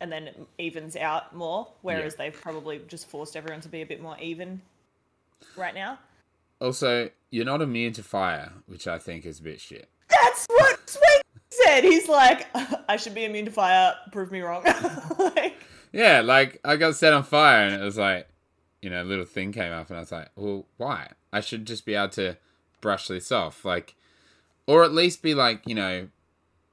and 0.00 0.10
then 0.10 0.30
evens 0.58 0.96
out 0.96 1.34
more, 1.34 1.68
whereas 1.82 2.16
they've 2.16 2.34
probably 2.34 2.80
just 2.88 3.08
forced 3.08 3.36
everyone 3.36 3.60
to 3.60 3.68
be 3.68 3.82
a 3.82 3.86
bit 3.86 4.02
more 4.02 4.16
even 4.20 4.60
right 5.56 5.74
now. 5.74 5.98
Also, 6.60 7.10
you're 7.30 7.44
not 7.44 7.60
immune 7.62 7.92
to 7.94 8.02
fire, 8.02 8.52
which 8.66 8.86
I 8.86 8.98
think 8.98 9.26
is 9.26 9.40
a 9.40 9.42
bit 9.42 9.60
shit. 9.60 9.88
That's 10.08 10.46
what 10.46 10.88
Sweet 10.88 11.22
said. 11.50 11.84
He's 11.84 12.08
like, 12.08 12.46
I 12.88 12.96
should 12.96 13.14
be 13.14 13.24
immune 13.24 13.46
to 13.46 13.50
fire. 13.50 13.94
Prove 14.12 14.30
me 14.30 14.40
wrong. 14.40 14.62
like, 15.18 15.56
Yeah, 15.92 16.20
like 16.20 16.60
I 16.64 16.76
got 16.76 16.94
set 16.94 17.12
on 17.12 17.24
fire 17.24 17.66
and 17.66 17.74
it 17.74 17.84
was 17.84 17.98
like, 17.98 18.28
you 18.80 18.90
know, 18.90 19.02
a 19.02 19.04
little 19.04 19.24
thing 19.24 19.52
came 19.52 19.72
up 19.72 19.88
and 19.88 19.96
I 19.96 20.00
was 20.00 20.12
like, 20.12 20.30
well, 20.36 20.66
why? 20.76 21.10
I 21.32 21.40
should 21.40 21.66
just 21.66 21.84
be 21.86 21.94
able 21.94 22.08
to 22.10 22.36
brush 22.80 23.08
this 23.08 23.32
off. 23.32 23.64
Like, 23.64 23.94
or 24.66 24.84
at 24.84 24.92
least 24.92 25.22
be 25.22 25.34
like, 25.34 25.62
you 25.66 25.74
know, 25.74 26.08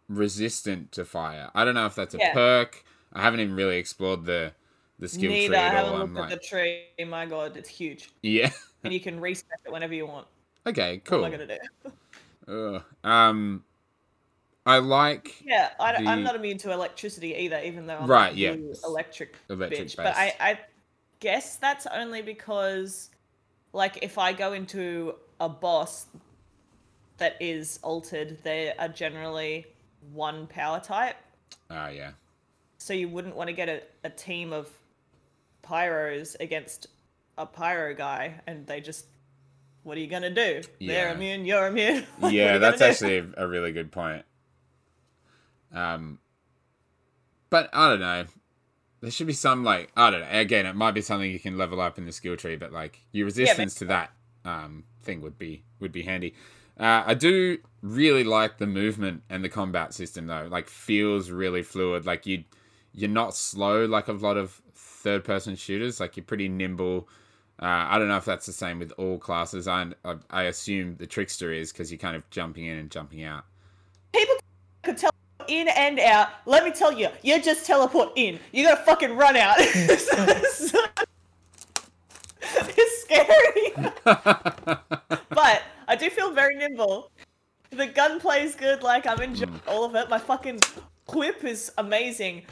resistant 0.08 0.92
to 0.94 1.06
fire. 1.06 1.50
I 1.54 1.64
don't 1.66 1.76
know 1.76 1.86
if 1.86 1.96
that's 1.96 2.16
a 2.16 2.18
Yeah. 2.18 2.34
perk. 2.34 2.84
I 3.14 3.22
haven't 3.22 3.40
even 3.40 3.56
really 3.56 3.78
explored 3.78 4.26
the 4.26 4.54
the 5.00 5.08
skill 5.08 5.32
neither. 5.32 5.54
tree 5.56 5.58
I 5.64 5.70
haven't 5.70 5.94
all. 5.94 6.00
looked 6.00 6.12
I'm 6.12 6.18
at 6.18 6.22
like, 6.30 6.42
the 6.42 6.46
tree. 6.48 7.06
My 7.08 7.26
God, 7.26 7.58
it's 7.58 7.70
huge, 7.70 8.10
yeah, 8.22 8.52
and 8.84 8.94
you 8.94 9.00
can 9.00 9.20
reset 9.20 9.60
it 9.66 9.72
whenever 9.72 9.94
you 9.94 10.06
want. 10.06 10.28
Okay, 10.68 10.96
What 10.96 11.06
cool. 11.06 11.26
am 11.26 11.34
I 11.34 11.38
gonna 11.38 11.58
do? 12.48 12.74
Ugh. 12.76 12.84
Um, 13.04 13.64
I 14.66 14.78
like 14.80 15.42
Yeah, 15.44 15.70
I, 15.80 15.94
The- 15.94 16.10
am 16.10 16.22
not 16.22 16.36
immune 16.36 16.58
to 16.60 16.72
electricity 16.72 17.34
either, 17.34 17.60
even 17.64 17.88
though 17.88 17.98
I'm 17.98 18.08
Right, 18.08 18.34
a 18.34 18.36
yeah. 18.38 18.56
electric 18.84 19.36
electric 19.50 19.88
bitch. 19.88 19.96
But 19.96 20.16
I. 20.16 20.36
I 20.40 20.60
guess 21.22 21.58
that's 21.58 21.86
only 21.88 22.22
because, 22.22 23.10
like, 23.74 24.00
if 24.02 24.18
I 24.18 24.32
go 24.32 24.54
into 24.54 25.16
a 25.42 25.50
boss 25.50 26.06
that 27.18 27.36
is 27.42 27.78
altered, 27.84 28.38
they 28.44 28.74
are 28.80 28.88
generally 28.88 29.66
one 30.14 30.48
power 30.48 30.80
type. 30.80 31.18
Ah, 31.70 31.90
yeah. 31.90 32.12
So 32.78 32.94
you 32.94 33.10
wouldn't 33.10 33.36
want 33.36 33.50
to 33.50 33.54
get 33.54 33.68
a, 33.68 33.82
a 34.06 34.10
team 34.10 34.54
of 34.54 34.70
pyros 35.70 36.36
against 36.40 36.88
a 37.38 37.46
pyro 37.46 37.94
guy, 37.94 38.42
and 38.48 38.66
they 38.68 38.82
just. 38.82 39.06
What 39.84 39.98
are 39.98 40.02
you 40.02 40.08
gonna 40.08 40.30
do? 40.30 40.62
They're 40.82 41.14
immune. 41.14 41.46
You're 41.46 41.68
immune. 41.68 42.06
Yeah, 42.22 42.54
you 42.54 42.60
that's 42.60 42.80
do? 42.80 42.86
actually 42.86 43.32
a, 43.38 43.48
really 43.48 43.72
good 43.72 43.92
point. 43.92 44.26
Um, 45.74 46.20
but 47.50 47.70
I 47.72 47.90
don't 47.90 48.02
know. 48.02 48.26
There 49.02 49.10
should 49.10 49.28
be 49.28 49.34
some 49.34 49.64
like 49.64 49.92
I 49.96 50.10
don't 50.12 50.20
know. 50.20 50.28
Again, 50.32 50.66
it 50.66 50.76
might 50.76 50.92
be 50.92 51.02
something 51.02 51.32
you 51.32 51.40
can 51.40 51.58
level 51.58 51.80
up 51.80 51.98
in 51.98 52.06
the 52.06 52.12
skill 52.12 52.36
tree, 52.36 52.58
but 52.58 52.74
like 52.74 53.00
your 53.14 53.26
resistance 53.26 53.76
to 53.76 53.86
that 53.86 54.12
um 54.46 54.84
thing 55.04 55.22
would 55.22 55.38
be 55.38 55.64
would 55.80 55.94
be 55.94 56.04
handy. 56.04 56.36
Uh, 56.78 57.04
I 57.08 57.14
do 57.14 57.58
really 57.82 58.24
like 58.24 58.58
the 58.58 58.68
movement 58.68 59.24
and 59.30 59.44
the 59.44 59.50
combat 59.50 59.94
system 59.94 60.28
though. 60.28 60.48
Like 60.50 60.68
feels 60.68 61.30
really 61.32 61.64
fluid. 61.64 62.06
Like 62.06 62.26
you 62.26 62.44
you're 62.94 63.10
not 63.10 63.36
slow 63.36 63.86
like 63.86 64.08
a 64.08 64.14
lot 64.14 64.38
of 64.38 64.62
third 64.76 65.24
person 65.24 65.56
shooters. 65.56 66.00
Like 66.00 66.18
you're 66.18 66.24
pretty 66.26 66.50
nimble. 66.50 67.08
Uh, 67.62 67.66
I 67.90 68.00
don't 68.00 68.08
know 68.08 68.18
if 68.18 68.26
that's 68.26 68.46
the 68.46 68.54
same 68.54 68.80
with 68.80 68.94
all 68.98 69.18
classes. 69.18 69.68
I 69.68 69.88
I, 70.06 70.16
I 70.30 70.44
assume 70.44 70.96
the 70.96 71.08
trickster 71.08 71.52
is 71.52 71.72
because 71.72 71.92
you're 71.92 72.00
kind 72.00 72.16
of 72.16 72.30
jumping 72.30 72.66
in 72.66 72.78
and 72.78 72.90
jumping 72.90 73.24
out. 73.24 73.46
people 74.14 74.36
could 74.84 74.98
tell 74.98 75.12
in 75.48 75.68
and 75.70 76.00
out. 76.00 76.30
Let 76.46 76.64
me 76.64 76.72
tell 76.72 76.92
you, 76.92 77.10
you 77.24 77.42
just 77.42 77.66
teleport 77.66 78.12
in. 78.16 78.40
You 78.52 78.64
gotta 78.66 78.84
fucking 78.84 79.16
run 79.16 79.36
out. 79.36 79.56
it's 79.60 80.74
scary. 83.02 83.92
but 84.04 85.64
I 85.88 85.96
do 85.98 86.10
feel 86.10 86.32
very 86.32 86.56
nimble. 86.56 87.12
The 87.72 87.88
gunplay 87.88 88.44
is 88.44 88.56
good. 88.56 88.84
Like 88.84 89.08
I'm 89.08 89.22
enjoying 89.22 89.52
Hmm. 89.54 89.70
all 89.70 89.86
of 89.86 89.96
it. 89.96 90.10
My 90.10 90.18
fucking 90.18 90.60
whip 91.14 91.44
is 91.44 91.72
amazing. 91.78 92.44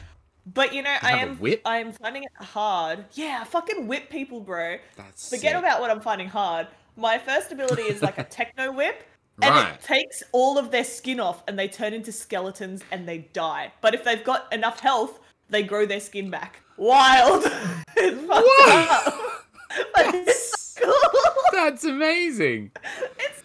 But 0.54 0.72
you 0.74 0.82
know, 0.82 0.94
I 1.02 1.18
am? 1.18 1.38
I 1.64 1.78
am 1.78 1.92
finding 1.92 2.24
it 2.24 2.32
hard. 2.44 3.04
Yeah, 3.12 3.44
fucking 3.44 3.86
whip 3.86 4.08
people, 4.08 4.40
bro. 4.40 4.76
That's 4.96 5.28
Forget 5.28 5.52
sick. 5.52 5.58
about 5.58 5.80
what 5.80 5.90
I'm 5.90 6.00
finding 6.00 6.28
hard. 6.28 6.68
My 6.96 7.18
first 7.18 7.52
ability 7.52 7.82
is 7.82 8.02
like 8.02 8.18
a 8.18 8.24
techno 8.38 8.72
whip. 8.72 9.02
And 9.40 9.54
Right. 9.54 9.74
it 9.74 9.82
takes 9.82 10.22
all 10.32 10.58
of 10.58 10.72
their 10.72 10.82
skin 10.82 11.20
off 11.20 11.44
and 11.46 11.56
they 11.56 11.68
turn 11.68 11.92
into 11.94 12.10
skeletons 12.10 12.82
and 12.90 13.06
they 13.08 13.18
die. 13.32 13.72
But 13.80 13.94
if 13.94 14.02
they've 14.02 14.24
got 14.24 14.52
enough 14.52 14.80
health, 14.80 15.20
they 15.48 15.62
grow 15.62 15.86
their 15.86 16.00
skin 16.00 16.28
back. 16.28 16.60
Wild! 16.76 17.44
it's 17.96 18.20
fucked 18.26 18.28
What? 18.28 19.06
up. 19.06 19.14
But 19.94 20.14
it's 20.14 20.72
so 20.72 20.80
cool. 20.90 21.32
That's 21.52 21.84
amazing. 21.84 22.72
It's 23.18 23.42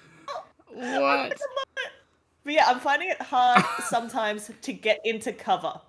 What? 0.68 1.38
But 2.44 2.54
yeah, 2.54 2.66
I'm 2.68 2.80
finding 2.80 3.10
it 3.10 3.22
hard 3.22 3.64
sometimes 3.88 4.50
to 4.64 4.74
get 4.74 5.00
into 5.06 5.32
cover. 5.32 5.80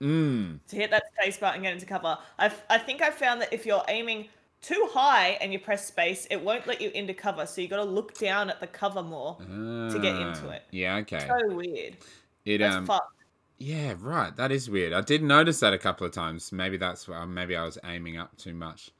Mm. 0.00 0.60
To 0.68 0.76
hit 0.76 0.90
that 0.90 1.04
space 1.18 1.38
bar 1.38 1.54
and 1.54 1.62
get 1.62 1.72
into 1.72 1.86
cover. 1.86 2.18
i 2.38 2.50
I 2.68 2.78
think 2.78 3.02
I've 3.02 3.14
found 3.14 3.40
that 3.40 3.52
if 3.52 3.64
you're 3.64 3.84
aiming 3.88 4.28
too 4.62 4.88
high 4.92 5.38
and 5.40 5.52
you 5.52 5.58
press 5.58 5.86
space, 5.86 6.26
it 6.30 6.42
won't 6.42 6.66
let 6.66 6.80
you 6.80 6.90
into 6.90 7.14
cover. 7.14 7.46
So 7.46 7.60
you 7.60 7.68
got 7.68 7.76
to 7.76 7.84
look 7.84 8.18
down 8.18 8.50
at 8.50 8.60
the 8.60 8.66
cover 8.66 9.02
more. 9.02 9.36
to 9.38 9.98
get 10.02 10.16
into 10.16 10.48
Ah, 10.48 10.52
it. 10.52 10.62
Yeah. 10.70 10.96
Okay. 10.96 11.20
So 11.26 11.54
weird. 11.54 11.96
It 12.44 12.58
That's 12.58 12.76
um. 12.76 12.86
fucked. 12.86 13.12
Yeah. 13.58 13.94
Right. 13.98 14.34
That 14.36 14.52
is 14.52 14.68
weird. 14.68 14.92
I 14.92 15.00
did 15.00 15.22
notice 15.22 15.60
that 15.60 15.72
a 15.72 15.78
couple 15.78 16.06
of 16.06 16.12
times. 16.12 16.52
Maybe 16.52 16.76
that's 16.76 17.08
why. 17.08 17.24
Maybe 17.24 17.56
I 17.56 17.64
was 17.64 17.78
aiming 17.84 18.18
up 18.18 18.36
too 18.36 18.52
much. 18.54 18.90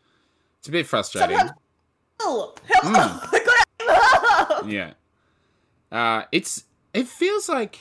It's 0.58 0.68
a 0.68 0.72
bit 0.72 0.86
frustrating. 0.86 1.36
Sometimes 1.36 1.60
help! 2.20 2.60
Help! 2.66 2.86
Mm. 2.86 3.42
Help! 4.48 4.68
yeah. 4.70 4.92
Uh, 5.92 6.22
it's 6.32 6.64
it 6.94 7.06
feels 7.06 7.48
like 7.48 7.78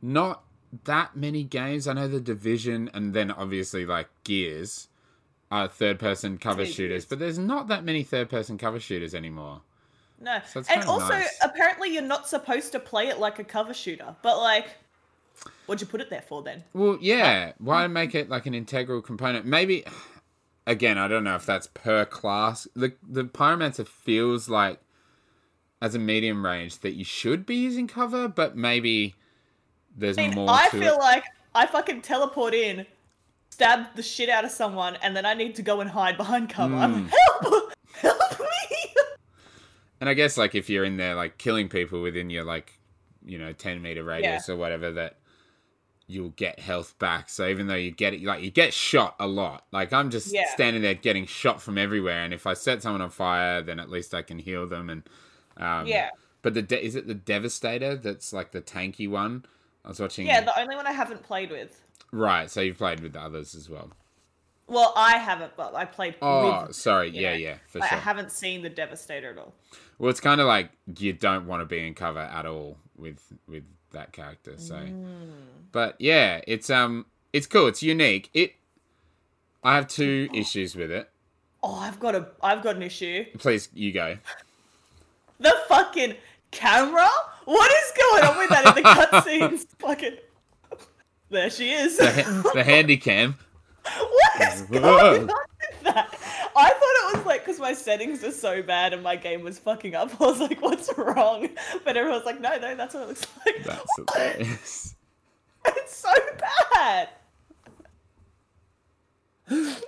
not 0.00 0.43
that 0.84 1.16
many 1.16 1.44
games. 1.44 1.86
I 1.86 1.92
know 1.92 2.08
the 2.08 2.20
division, 2.20 2.90
and 2.92 3.14
then 3.14 3.30
obviously 3.30 3.86
like 3.86 4.08
Gears 4.24 4.88
are 5.50 5.68
third 5.68 5.98
person 5.98 6.38
cover 6.38 6.66
shooters, 6.66 7.04
but 7.04 7.18
there's 7.18 7.38
not 7.38 7.68
that 7.68 7.84
many 7.84 8.02
third 8.02 8.28
person 8.28 8.58
cover 8.58 8.80
shooters 8.80 9.14
anymore. 9.14 9.60
No. 10.20 10.40
So 10.46 10.62
and 10.70 10.84
also, 10.84 11.08
nice. 11.08 11.38
apparently, 11.42 11.92
you're 11.92 12.02
not 12.02 12.28
supposed 12.28 12.72
to 12.72 12.80
play 12.80 13.08
it 13.08 13.18
like 13.18 13.38
a 13.38 13.44
cover 13.44 13.74
shooter. 13.74 14.16
But, 14.22 14.38
like, 14.38 14.68
what'd 15.66 15.80
you 15.80 15.86
put 15.86 16.00
it 16.00 16.10
there 16.10 16.22
for 16.22 16.42
then? 16.42 16.64
Well, 16.72 16.98
yeah. 17.00 17.52
Why 17.58 17.86
hmm. 17.86 17.92
make 17.92 18.14
it 18.14 18.28
like 18.28 18.46
an 18.46 18.54
integral 18.54 19.02
component? 19.02 19.46
Maybe. 19.46 19.84
Again, 20.66 20.96
I 20.96 21.08
don't 21.08 21.24
know 21.24 21.34
if 21.34 21.44
that's 21.44 21.66
per 21.66 22.06
class. 22.06 22.66
The 22.74 22.94
the 23.06 23.24
pyromancer 23.24 23.86
feels 23.86 24.48
like 24.48 24.80
as 25.82 25.94
a 25.94 25.98
medium 25.98 26.42
range 26.42 26.78
that 26.78 26.94
you 26.94 27.04
should 27.04 27.44
be 27.44 27.56
using 27.56 27.86
cover, 27.86 28.28
but 28.28 28.56
maybe 28.56 29.14
there's 29.96 30.18
I 30.18 30.26
mean, 30.28 30.34
more 30.34 30.48
I 30.50 30.68
feel 30.70 30.94
it. 30.94 30.98
like 30.98 31.24
I 31.54 31.66
fucking 31.66 32.02
teleport 32.02 32.54
in, 32.54 32.86
stab 33.50 33.94
the 33.94 34.02
shit 34.02 34.28
out 34.28 34.44
of 34.44 34.50
someone, 34.50 34.96
and 35.02 35.16
then 35.16 35.24
I 35.24 35.34
need 35.34 35.54
to 35.56 35.62
go 35.62 35.80
and 35.80 35.88
hide 35.90 36.16
behind 36.16 36.48
cover. 36.50 36.74
Like, 36.74 37.04
help! 37.42 37.72
Help 37.94 38.40
me! 38.40 38.94
And 40.00 40.08
I 40.10 40.14
guess 40.14 40.36
like 40.36 40.54
if 40.54 40.68
you're 40.68 40.84
in 40.84 40.96
there 40.96 41.14
like 41.14 41.38
killing 41.38 41.68
people 41.68 42.02
within 42.02 42.28
your 42.30 42.44
like 42.44 42.78
you 43.24 43.38
know 43.38 43.52
ten 43.52 43.80
meter 43.82 44.04
radius 44.04 44.48
or 44.48 44.56
whatever, 44.56 44.90
that 44.92 45.16
you'll 46.06 46.30
get 46.30 46.58
health 46.60 46.98
back. 46.98 47.30
So 47.30 47.46
even 47.48 47.66
though 47.66 47.74
you 47.76 47.90
get 47.90 48.12
it, 48.12 48.22
like 48.22 48.42
you 48.42 48.50
get 48.50 48.74
shot 48.74 49.14
a 49.18 49.26
lot. 49.26 49.64
Like 49.72 49.92
I'm 49.92 50.10
just 50.10 50.34
Yeah. 50.34 50.44
standing 50.52 50.82
there 50.82 50.94
getting 50.94 51.24
shot 51.26 51.62
from 51.62 51.78
everywhere, 51.78 52.22
and 52.24 52.34
if 52.34 52.46
I 52.46 52.52
set 52.54 52.82
someone 52.82 53.00
on 53.00 53.08
fire, 53.10 53.62
then 53.62 53.80
at 53.80 53.88
least 53.88 54.12
I 54.12 54.20
can 54.22 54.38
heal 54.38 54.66
them. 54.68 54.90
And 54.90 55.02
um, 55.56 55.86
Yeah. 55.86 56.10
But 56.42 56.52
the 56.52 56.60
de- 56.60 56.84
is 56.84 56.94
it 56.94 57.06
the 57.06 57.14
Devastator 57.14 57.96
that's 57.96 58.34
like 58.34 58.52
the 58.52 58.60
tanky 58.60 59.08
one? 59.08 59.46
I 59.84 59.88
was 59.88 60.00
watching. 60.00 60.26
Yeah, 60.26 60.40
the 60.42 60.58
only 60.58 60.76
one 60.76 60.86
I 60.86 60.92
haven't 60.92 61.22
played 61.22 61.50
with. 61.50 61.80
right. 62.12 62.50
So 62.50 62.60
you've 62.60 62.78
played 62.78 63.00
with 63.00 63.12
the 63.12 63.20
others 63.20 63.54
as 63.54 63.68
well. 63.68 63.90
Well, 64.66 64.94
I 64.96 65.18
haven't, 65.18 65.52
but 65.58 65.74
I 65.74 65.84
played 65.84 66.14
Oh, 66.22 66.64
with. 66.68 66.74
sorry. 66.76 67.10
Yeah, 67.10 67.32
know, 67.32 67.36
yeah, 67.36 67.54
for 67.66 67.80
like, 67.80 67.90
sure. 67.90 67.98
I 67.98 68.00
haven't 68.00 68.32
seen 68.32 68.62
the 68.62 68.70
Devastator 68.70 69.30
at 69.32 69.38
all. 69.38 69.52
Well, 69.98 70.08
it's 70.10 70.20
kind 70.20 70.40
of 70.40 70.46
like 70.46 70.70
you 70.98 71.12
don't 71.12 71.46
want 71.46 71.60
to 71.60 71.66
be 71.66 71.86
in 71.86 71.92
cover 71.94 72.20
at 72.20 72.46
all 72.46 72.78
with 72.96 73.20
with 73.46 73.64
that 73.92 74.12
character. 74.12 74.54
So, 74.56 74.76
Mm. 74.76 75.32
but 75.70 75.96
yeah, 75.98 76.40
it's 76.46 76.70
um, 76.70 77.04
it's 77.34 77.46
cool. 77.46 77.66
It's 77.66 77.82
unique. 77.82 78.30
It. 78.32 78.54
I 79.62 79.74
have 79.76 79.86
two 79.86 80.28
issues 80.32 80.74
with 80.74 80.90
it. 80.90 81.10
Oh, 81.62 81.74
I've 81.76 81.98
got 82.00 82.14
a, 82.14 82.28
I've 82.42 82.62
got 82.62 82.76
an 82.76 82.82
issue. 82.82 83.24
Please, 83.38 83.68
you 83.74 83.92
go. 83.92 84.16
The 85.40 85.52
fucking 85.68 86.14
camera? 86.52 87.08
What 87.44 87.70
is 87.70 87.92
going 87.96 88.24
on 88.24 88.38
with 88.38 88.48
that 88.50 88.76
in 88.76 88.82
the 88.82 88.88
cutscenes? 88.88 89.66
fucking. 89.78 90.16
There 91.30 91.50
she 91.50 91.70
is. 91.70 91.96
The, 91.98 92.10
ha- 92.22 92.50
the 92.54 92.64
handy 92.64 92.96
cam. 92.96 93.36
what 93.84 94.40
is 94.52 94.62
going 94.70 94.84
on 94.84 95.26
with 95.26 95.82
that? 95.82 96.08
I 96.56 96.70
thought 96.70 97.12
it 97.12 97.16
was 97.16 97.26
like 97.26 97.44
because 97.44 97.58
my 97.58 97.72
settings 97.74 98.22
are 98.22 98.30
so 98.30 98.62
bad 98.62 98.92
and 98.92 99.02
my 99.02 99.16
game 99.16 99.42
was 99.42 99.58
fucking 99.58 99.94
up. 99.94 100.20
I 100.20 100.24
was 100.26 100.38
like, 100.40 100.62
"What's 100.62 100.90
wrong?" 100.96 101.48
But 101.84 101.96
everyone's 101.96 102.24
like, 102.24 102.40
"No, 102.40 102.56
no, 102.58 102.74
that's 102.76 102.94
what 102.94 103.02
it 103.04 103.08
looks 103.08 103.26
like." 103.44 103.64
That's 103.64 103.98
What? 103.98 104.14
hilarious. 104.14 104.94
It's 105.66 105.96
so 105.96 106.10
bad. 106.74 107.08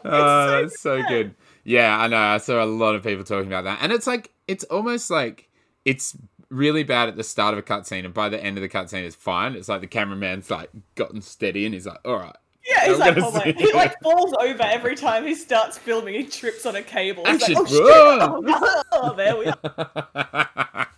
Oh, 0.04 0.62
it's 0.64 0.80
so 0.80 1.00
bad. 1.02 1.08
good. 1.08 1.34
Yeah, 1.64 1.98
I 1.98 2.06
know. 2.08 2.16
I 2.16 2.38
saw 2.38 2.62
a 2.62 2.66
lot 2.66 2.94
of 2.94 3.02
people 3.02 3.24
talking 3.24 3.46
about 3.48 3.64
that, 3.64 3.78
and 3.80 3.92
it's 3.92 4.06
like 4.06 4.30
it's 4.46 4.64
almost 4.64 5.10
like 5.10 5.48
it's 5.84 6.16
really 6.50 6.82
bad 6.82 7.08
at 7.08 7.16
the 7.16 7.24
start 7.24 7.52
of 7.54 7.58
a 7.58 7.62
cutscene, 7.62 8.04
and 8.04 8.14
by 8.14 8.28
the 8.28 8.42
end 8.42 8.56
of 8.58 8.62
the 8.62 8.68
cutscene, 8.68 9.04
it's 9.04 9.16
fine. 9.16 9.54
It's 9.54 9.68
like 9.68 9.80
the 9.80 9.86
cameraman's 9.86 10.50
like 10.50 10.70
gotten 10.94 11.20
steady, 11.22 11.64
and 11.64 11.74
he's 11.74 11.86
like, 11.86 11.98
"All 12.04 12.18
right." 12.18 12.36
Yeah, 12.68 12.86
he's 12.86 13.00
I'm 13.00 13.14
like, 13.14 13.24
oh. 13.24 13.52
He 13.58 13.72
like 13.72 13.94
falls 14.02 14.34
over 14.40 14.62
every 14.64 14.96
time 14.96 15.24
he 15.24 15.36
starts 15.36 15.78
filming. 15.78 16.14
He 16.14 16.24
trips 16.24 16.66
on 16.66 16.74
a 16.74 16.82
cable. 16.82 17.24
He's 17.24 17.42
Action, 17.42 17.54
like, 17.54 17.66
oh 17.70 18.42
shit! 18.42 18.52
Oh. 18.52 18.82
Oh, 18.92 19.14
there 19.14 19.36
we 19.36 19.46
are. 19.46 20.88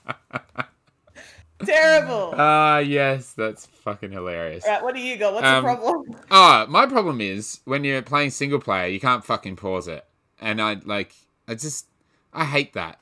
Terrible. 1.64 2.34
Ah, 2.36 2.78
yes, 2.78 3.32
that's 3.32 3.66
fucking 3.66 4.12
hilarious. 4.12 4.64
Right, 4.66 4.82
what 4.82 4.94
do 4.94 5.00
you 5.00 5.16
got? 5.16 5.34
What's 5.34 5.46
Um, 5.46 5.64
the 5.64 5.74
problem? 5.74 6.16
Ah, 6.30 6.66
my 6.68 6.86
problem 6.86 7.20
is 7.20 7.60
when 7.64 7.82
you're 7.82 8.00
playing 8.00 8.30
single 8.30 8.60
player, 8.60 8.86
you 8.86 9.00
can't 9.00 9.24
fucking 9.24 9.56
pause 9.56 9.88
it, 9.88 10.04
and 10.40 10.62
I 10.62 10.76
like, 10.84 11.14
I 11.48 11.54
just, 11.54 11.86
I 12.32 12.44
hate 12.44 12.74
that. 12.74 13.00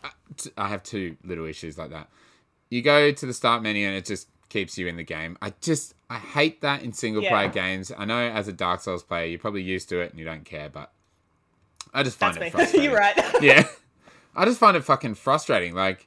I 0.56 0.68
have 0.68 0.82
two 0.82 1.16
little 1.22 1.44
issues 1.44 1.76
like 1.76 1.90
that. 1.90 2.08
You 2.70 2.82
go 2.82 3.12
to 3.12 3.26
the 3.26 3.32
start 3.34 3.62
menu 3.62 3.86
and 3.86 3.96
it 3.96 4.04
just 4.04 4.28
keeps 4.48 4.76
you 4.78 4.86
in 4.86 4.96
the 4.96 5.02
game. 5.04 5.36
I 5.42 5.52
just, 5.60 5.94
I 6.10 6.18
hate 6.18 6.60
that 6.62 6.82
in 6.82 6.92
single 6.92 7.22
Yeah. 7.22 7.30
player 7.30 7.48
games. 7.48 7.92
I 7.96 8.04
know 8.04 8.18
as 8.18 8.48
a 8.48 8.52
Dark 8.52 8.80
Souls 8.80 9.02
player, 9.02 9.26
you're 9.26 9.38
probably 9.38 9.62
used 9.62 9.88
to 9.90 10.00
it 10.00 10.10
and 10.10 10.18
you 10.18 10.24
don't 10.24 10.44
care, 10.44 10.68
but 10.68 10.92
I 11.94 12.02
just 12.02 12.18
find 12.18 12.34
That's 12.34 12.42
it 12.42 12.44
me. 12.44 12.50
frustrating. 12.50 12.82
You're 12.90 12.98
right. 12.98 13.16
yeah. 13.42 13.64
I 14.34 14.44
just 14.44 14.58
find 14.58 14.76
it 14.76 14.84
fucking 14.84 15.14
frustrating. 15.14 15.74
Like, 15.74 16.06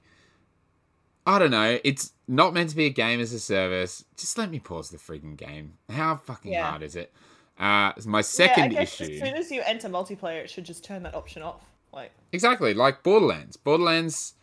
I 1.26 1.40
don't 1.40 1.52
know. 1.52 1.80
It's 1.84 2.14
not 2.28 2.54
meant 2.54 2.70
to 2.72 2.76
be 2.76 2.86
a 2.86 2.90
game 2.92 3.20
as 3.20 3.34
a 3.34 3.40
service. 3.40 4.06
Just 4.18 4.38
let 4.38 4.50
me 4.52 4.60
pause 4.60 4.90
the 4.90 4.98
freaking 4.98 5.36
game. 5.38 5.74
How 5.90 6.16
fucking 6.18 6.52
Yeah. 6.52 6.70
hard 6.70 6.84
is 6.84 6.96
it? 6.96 7.12
Uh, 7.60 7.92
my 8.06 8.22
second 8.22 8.72
yeah, 8.74 8.82
issue. 8.82 9.04
As 9.04 9.20
soon 9.20 9.36
as 9.36 9.52
you 9.52 9.62
enter 9.66 9.90
multiplayer, 9.90 10.42
it 10.44 10.50
should 10.50 10.64
just 10.64 10.84
turn 10.84 11.04
that 11.04 11.14
option 11.14 11.42
off. 11.42 11.66
Like, 11.92 12.12
Exactly, 12.32 12.74
like 12.74 13.04
Borderlands. 13.04 13.58
Borderlands, 13.58 14.36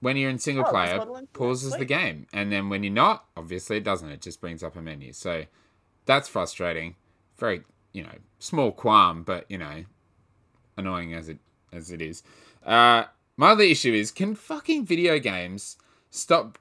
when 0.00 0.16
you're 0.16 0.30
in 0.30 0.38
single 0.38 0.64
Oh, 0.66 0.70
player, 0.70 0.98
pauses 1.32 1.76
the 1.76 1.84
game, 1.84 2.26
and 2.32 2.50
then 2.50 2.68
when 2.68 2.82
you're 2.82 2.92
not, 2.92 3.26
obviously 3.36 3.76
it 3.76 3.84
doesn't. 3.84 4.08
It 4.10 4.22
just 4.22 4.40
brings 4.40 4.62
up 4.62 4.76
a 4.76 4.82
menu. 4.82 5.12
So 5.12 5.44
that's 6.06 6.28
frustrating. 6.28 6.96
Very, 7.38 7.62
you 7.92 8.02
know, 8.02 8.14
small 8.38 8.72
qualm, 8.72 9.22
but 9.22 9.44
you 9.50 9.58
know, 9.58 9.84
annoying 10.76 11.14
as 11.14 11.28
it 11.28 11.38
as 11.72 11.90
it 11.90 12.00
is. 12.02 12.22
Uh, 12.64 13.04
my 13.36 13.50
other 13.50 13.62
issue 13.64 13.92
is, 13.92 14.10
can 14.10 14.34
fucking 14.34 14.84
video 14.84 15.18
games 15.18 15.76
stop 16.10 16.58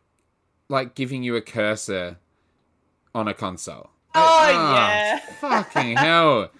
like 0.70 0.96
giving 0.96 1.24
you 1.24 1.36
a 1.36 1.42
cursor 1.42 2.18
on 3.14 3.28
a 3.28 3.34
console? 3.34 3.90
Oh, 4.16 4.20
Ah, 4.22 4.76
yeah. 4.76 5.18
fucking 5.40 5.98
hell. 5.98 6.52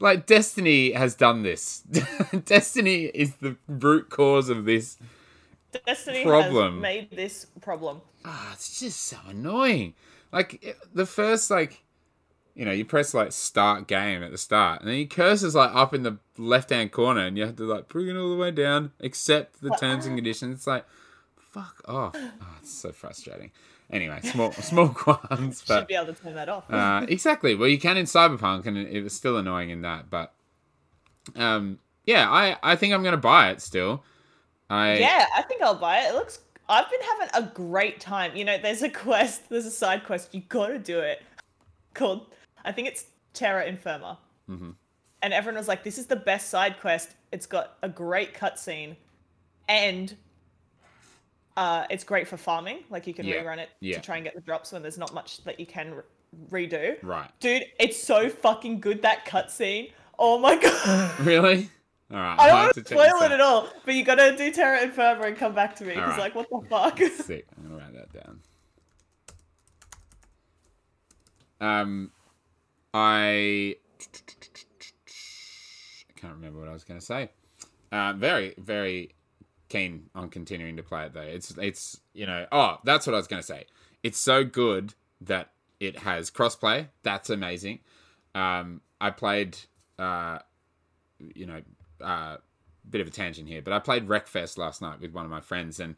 Like 0.00 0.26
Destiny 0.26 0.92
has 0.92 1.14
done 1.14 1.42
this. 1.42 1.80
Destiny 2.44 3.04
is 3.06 3.34
the 3.36 3.56
root 3.68 4.10
cause 4.10 4.48
of 4.48 4.64
this. 4.64 4.96
Destiny 5.80 6.24
Problem. 6.24 6.74
has 6.74 6.82
made 6.82 7.10
this 7.10 7.46
problem. 7.60 8.00
Ah, 8.24 8.52
it's 8.52 8.80
just 8.80 9.00
so 9.02 9.16
annoying. 9.28 9.94
Like 10.32 10.76
the 10.92 11.06
first 11.06 11.50
like 11.50 11.84
you 12.54 12.64
know, 12.64 12.70
you 12.70 12.84
press 12.84 13.14
like 13.14 13.32
start 13.32 13.88
game 13.88 14.22
at 14.22 14.30
the 14.30 14.38
start, 14.38 14.80
and 14.80 14.88
then 14.88 14.96
your 14.98 15.06
cursor's 15.08 15.54
like 15.54 15.74
up 15.74 15.92
in 15.92 16.04
the 16.04 16.18
left 16.38 16.70
hand 16.70 16.92
corner, 16.92 17.26
and 17.26 17.36
you 17.36 17.44
have 17.46 17.56
to 17.56 17.64
like 17.64 17.88
bring 17.88 18.08
it 18.08 18.16
all 18.16 18.30
the 18.30 18.36
way 18.36 18.50
down, 18.50 18.92
accept 19.00 19.60
the 19.60 19.70
terms 19.70 20.06
and 20.06 20.14
conditions. 20.16 20.58
It's 20.58 20.66
like, 20.66 20.84
fuck 21.36 21.82
off. 21.86 22.14
Oh, 22.16 22.56
it's 22.60 22.72
so 22.72 22.92
frustrating. 22.92 23.50
Anyway, 23.90 24.20
small 24.22 24.52
small 24.52 24.88
qualms, 24.88 25.64
Should 25.66 25.88
be 25.88 25.94
able 25.94 26.14
to 26.14 26.22
turn 26.22 26.34
that 26.36 26.48
off. 26.48 26.70
uh, 26.72 27.04
exactly. 27.08 27.54
Well, 27.54 27.68
you 27.68 27.78
can 27.78 27.96
in 27.96 28.06
Cyberpunk, 28.06 28.66
and 28.66 28.76
it 28.78 29.02
was 29.02 29.12
still 29.14 29.36
annoying 29.36 29.70
in 29.70 29.82
that. 29.82 30.08
But 30.08 30.32
um, 31.34 31.80
yeah, 32.06 32.30
I 32.30 32.56
I 32.62 32.76
think 32.76 32.94
I'm 32.94 33.02
gonna 33.02 33.16
buy 33.16 33.50
it 33.50 33.60
still. 33.60 34.04
I 34.70 34.96
yeah, 34.98 35.26
I 35.36 35.42
think 35.42 35.62
I'll 35.62 35.74
buy 35.74 36.00
it. 36.00 36.10
It 36.10 36.14
looks. 36.14 36.40
I've 36.68 36.88
been 36.90 37.00
having 37.18 37.28
a 37.34 37.52
great 37.54 38.00
time. 38.00 38.34
You 38.34 38.44
know, 38.44 38.56
there's 38.58 38.82
a 38.82 38.88
quest. 39.04 39.48
There's 39.50 39.66
a 39.66 39.70
side 39.70 40.04
quest. 40.04 40.34
You 40.34 40.42
gotta 40.48 40.78
do 40.78 40.98
it. 41.00 41.22
Called. 41.92 42.26
I 42.64 42.72
think 42.72 42.88
it's 42.88 43.06
Terra 43.34 43.70
Infirma. 43.70 44.16
Mhm. 44.48 44.74
And 45.22 45.32
everyone 45.32 45.58
was 45.58 45.68
like, 45.68 45.84
"This 45.84 45.98
is 45.98 46.06
the 46.06 46.16
best 46.16 46.48
side 46.50 46.80
quest. 46.80 47.10
It's 47.32 47.46
got 47.46 47.76
a 47.82 47.88
great 47.88 48.34
cutscene, 48.34 48.96
and 49.68 50.14
uh, 51.56 51.84
it's 51.90 52.04
great 52.04 52.26
for 52.26 52.36
farming. 52.36 52.84
Like 52.90 53.06
you 53.06 53.14
can 53.14 53.26
Yeah, 53.26 53.36
rerun 53.42 53.58
it 53.58 53.70
yeah. 53.80 53.96
to 53.96 54.02
try 54.02 54.16
and 54.16 54.24
get 54.24 54.34
the 54.34 54.40
drops 54.40 54.72
when 54.72 54.82
there's 54.82 54.98
not 54.98 55.14
much 55.14 55.42
that 55.44 55.60
you 55.60 55.66
can 55.66 55.94
re- 55.94 56.02
redo." 56.50 56.96
right. 57.02 57.30
Dude, 57.40 57.64
it's 57.78 58.02
so 58.02 58.28
fucking 58.28 58.80
good 58.80 59.02
that 59.02 59.24
cutscene. 59.26 59.92
Oh 60.18 60.38
my 60.38 60.56
god. 60.62 61.20
Really? 61.20 61.68
All 62.10 62.18
right. 62.18 62.38
I 62.38 62.46
don't 62.48 62.58
want 62.58 62.74
to 62.74 62.84
spoil 62.84 63.22
it 63.22 63.32
at 63.32 63.40
all, 63.40 63.68
but 63.84 63.94
you 63.94 64.04
gotta 64.04 64.36
do 64.36 64.52
Terra 64.52 64.86
Infirma 64.86 65.26
and 65.26 65.36
come 65.36 65.54
back 65.54 65.74
to 65.76 65.84
me 65.84 65.94
because, 65.94 66.12
Alright. 66.12 66.34
like, 66.36 66.50
what 66.50 66.62
the 66.62 66.68
fuck? 66.68 66.98
Sick. 66.98 67.46
I'm 67.56 67.64
gonna 67.64 67.76
write 67.82 67.94
that 67.94 68.12
down. 68.12 68.40
Um, 71.60 72.10
I 72.92 73.76
I 76.08 76.12
can't 76.16 76.34
remember 76.34 76.60
what 76.60 76.68
I 76.68 76.72
was 76.72 76.84
gonna 76.84 77.00
say. 77.00 77.30
Uh, 77.90 78.12
very, 78.12 78.54
very 78.58 79.10
keen 79.68 80.10
on 80.14 80.28
continuing 80.28 80.76
to 80.76 80.82
play 80.82 81.06
it 81.06 81.14
though. 81.14 81.22
It's, 81.22 81.56
it's, 81.58 82.00
you 82.12 82.26
know, 82.26 82.46
oh, 82.52 82.76
that's 82.84 83.06
what 83.06 83.14
I 83.14 83.16
was 83.16 83.26
gonna 83.26 83.42
say. 83.42 83.64
It's 84.02 84.18
so 84.18 84.44
good 84.44 84.94
that 85.22 85.52
it 85.80 86.00
has 86.00 86.30
crossplay. 86.30 86.88
That's 87.02 87.30
amazing. 87.30 87.80
Um, 88.34 88.82
I 89.00 89.10
played, 89.10 89.56
uh, 89.98 90.40
you 91.34 91.46
know, 91.46 91.62
uh, 92.04 92.36
bit 92.88 93.00
of 93.00 93.06
a 93.06 93.10
tangent 93.10 93.48
here, 93.48 93.62
but 93.62 93.72
I 93.72 93.78
played 93.78 94.06
Wreckfest 94.08 94.58
last 94.58 94.82
night 94.82 95.00
with 95.00 95.12
one 95.12 95.24
of 95.24 95.30
my 95.30 95.40
friends, 95.40 95.80
and 95.80 95.96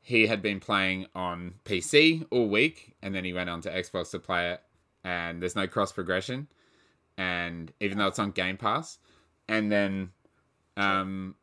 he 0.00 0.26
had 0.26 0.42
been 0.42 0.60
playing 0.60 1.06
on 1.14 1.54
PC 1.64 2.26
all 2.30 2.48
week, 2.48 2.94
and 3.02 3.14
then 3.14 3.24
he 3.24 3.32
went 3.32 3.48
on 3.50 3.60
to 3.62 3.70
Xbox 3.70 4.10
to 4.10 4.18
play 4.18 4.50
it, 4.52 4.62
and 5.04 5.40
there's 5.40 5.56
no 5.56 5.66
cross 5.66 5.92
progression, 5.92 6.48
and 7.16 7.72
even 7.80 7.98
though 7.98 8.08
it's 8.08 8.18
on 8.18 8.30
Game 8.32 8.56
Pass, 8.56 8.98
and 9.48 9.70
then 9.70 10.10
um, 10.76 11.34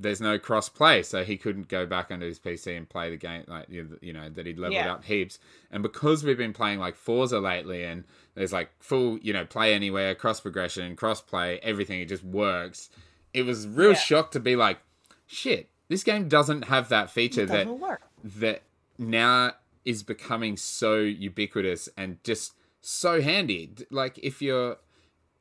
there's 0.00 0.20
no 0.20 0.38
cross 0.38 0.68
play, 0.68 1.02
so 1.02 1.24
he 1.24 1.36
couldn't 1.36 1.68
go 1.68 1.86
back 1.86 2.10
onto 2.10 2.26
his 2.26 2.38
PC 2.38 2.76
and 2.76 2.88
play 2.88 3.10
the 3.10 3.16
game 3.16 3.44
like 3.48 3.66
you 3.68 4.12
know 4.12 4.28
that 4.30 4.46
he'd 4.46 4.58
leveled 4.58 4.74
Yeah. 4.76 4.92
up 4.92 5.04
heaps, 5.04 5.38
and 5.70 5.82
because 5.82 6.22
we've 6.22 6.38
been 6.38 6.52
playing 6.52 6.78
like 6.78 6.94
Forza 6.94 7.40
lately, 7.40 7.84
and 7.84 8.04
there's 8.34 8.52
like 8.52 8.70
full 8.80 9.18
you 9.18 9.32
know 9.32 9.44
play 9.44 9.74
anywhere, 9.74 10.14
cross 10.14 10.40
progression, 10.40 10.94
cross 10.94 11.20
play, 11.20 11.58
everything, 11.62 12.00
it 12.00 12.06
just 12.08 12.22
works. 12.24 12.90
It 13.34 13.42
was 13.42 13.66
real 13.66 13.90
Yeah. 13.90 13.96
shock 13.98 14.30
to 14.32 14.40
be 14.40 14.56
like, 14.56 14.78
shit, 15.26 15.70
this 15.88 16.02
game 16.04 16.28
doesn't 16.28 16.62
have 16.66 16.88
that 16.88 17.10
feature 17.10 17.46
that 17.46 17.66
work. 17.66 18.02
that 18.24 18.62
now 18.98 19.52
is 19.84 20.02
becoming 20.02 20.56
so 20.56 20.96
ubiquitous 20.98 21.88
and 21.96 22.22
just 22.24 22.54
so 22.80 23.20
handy. 23.20 23.70
Like 23.90 24.18
if 24.18 24.42
you're, 24.42 24.76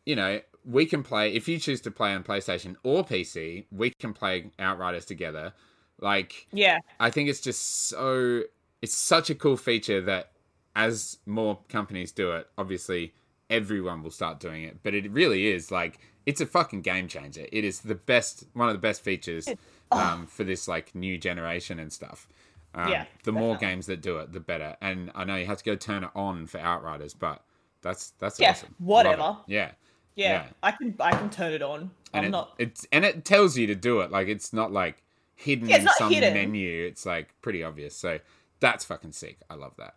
you 0.06 0.16
know, 0.16 0.42
we 0.66 0.86
can 0.86 1.04
play 1.04 1.34
if 1.34 1.48
you 1.48 1.60
choose 1.60 1.82
to 1.82 1.92
play 1.92 2.14
on 2.14 2.24
PlayStation 2.24 2.76
or 2.84 3.04
PC, 3.06 3.66
we 3.72 3.92
can 4.00 4.14
play 4.14 4.52
Outriders 4.60 5.06
together. 5.06 5.54
Like 6.00 6.48
Yeah, 6.52 6.80
I 7.00 7.10
think 7.10 7.30
it's 7.30 7.42
just 7.42 7.88
so 7.88 8.44
it's 8.82 8.96
such 8.96 9.30
a 9.30 9.36
cool 9.36 9.58
feature 9.58 10.02
that 10.02 10.32
as 10.76 11.18
more 11.26 11.60
companies 11.70 12.12
do 12.12 12.32
it, 12.34 12.48
obviously 12.58 13.14
everyone 13.50 14.04
will 14.04 14.12
start 14.12 14.40
doing 14.40 14.64
it. 14.64 14.84
But 14.84 14.94
it 14.94 15.10
really 15.12 15.48
is 15.48 15.72
like 15.72 16.00
it's 16.28 16.42
a 16.42 16.46
fucking 16.46 16.82
game 16.82 17.08
changer. 17.08 17.46
It 17.52 17.64
is 17.64 17.80
the 17.80 17.96
best 17.96 18.44
one 18.54 18.68
of 18.68 18.76
the 18.76 18.80
best 18.80 19.02
features 19.02 19.48
um, 19.92 20.28
for 20.28 20.44
this 20.44 20.68
like 20.68 20.94
new 20.94 21.18
generation 21.18 21.80
and 21.80 21.92
stuff. 21.92 22.28
Um, 22.76 22.92
Yeah, 22.92 23.06
the 23.24 23.32
more 23.32 23.54
definitely. 23.56 23.68
games 23.68 23.86
that 23.88 24.02
do 24.02 24.18
it, 24.18 24.34
the 24.34 24.42
better. 24.42 24.76
And 24.82 25.10
I 25.16 25.24
know 25.24 25.38
you 25.38 25.46
have 25.46 25.58
to 25.60 25.64
go 25.64 25.76
turn 25.78 26.04
it 26.04 26.10
on 26.16 26.46
for 26.46 26.60
Outriders, 26.60 27.14
but 27.14 27.44
that's 27.82 28.12
that's 28.20 28.40
Yeah, 28.40 28.52
awesome. 28.52 28.76
Whatever. 28.78 29.38
Yeah. 29.48 29.72
yeah, 30.16 30.32
Yeah. 30.32 30.46
I 30.62 30.72
can 30.74 30.96
I 31.00 31.12
can 31.12 31.30
turn 31.30 31.54
it 31.54 31.62
on. 31.62 31.92
And 32.14 32.26
I'm 32.26 32.26
it, 32.26 32.30
not. 32.32 32.54
it's 32.60 32.86
and 32.92 33.06
it 33.06 33.24
tells 33.24 33.58
you 33.58 33.66
to 33.68 33.76
do 33.76 34.02
it. 34.02 34.12
Like 34.12 34.28
it's 34.28 34.52
not 34.52 34.72
like 34.74 35.02
hidden 35.36 35.70
Yeah, 35.70 35.78
in 35.78 35.88
some 35.98 36.12
hidden. 36.12 36.34
menu. 36.34 36.86
It's 36.86 37.06
like 37.06 37.34
pretty 37.42 37.64
obvious. 37.64 37.96
So 37.96 38.20
that's 38.60 38.84
fucking 38.84 39.14
sick. 39.14 39.38
I 39.50 39.56
love 39.56 39.76
that. 39.78 39.96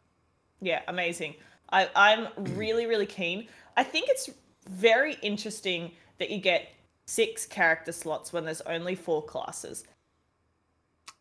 Yeah, 0.60 0.82
amazing. 0.86 1.34
I, 1.72 1.88
I'm 1.96 2.28
really, 2.56 2.86
really 2.86 3.06
keen. 3.06 3.48
I 3.76 3.82
think 3.82 4.08
it's 4.08 4.30
very 4.68 5.14
interesting 5.22 5.92
that 6.20 6.30
you 6.30 6.38
get 6.38 6.68
six 7.06 7.44
character 7.44 7.90
slots 7.90 8.32
when 8.32 8.44
there's 8.44 8.60
only 8.62 8.94
four 8.94 9.24
classes. 9.24 9.82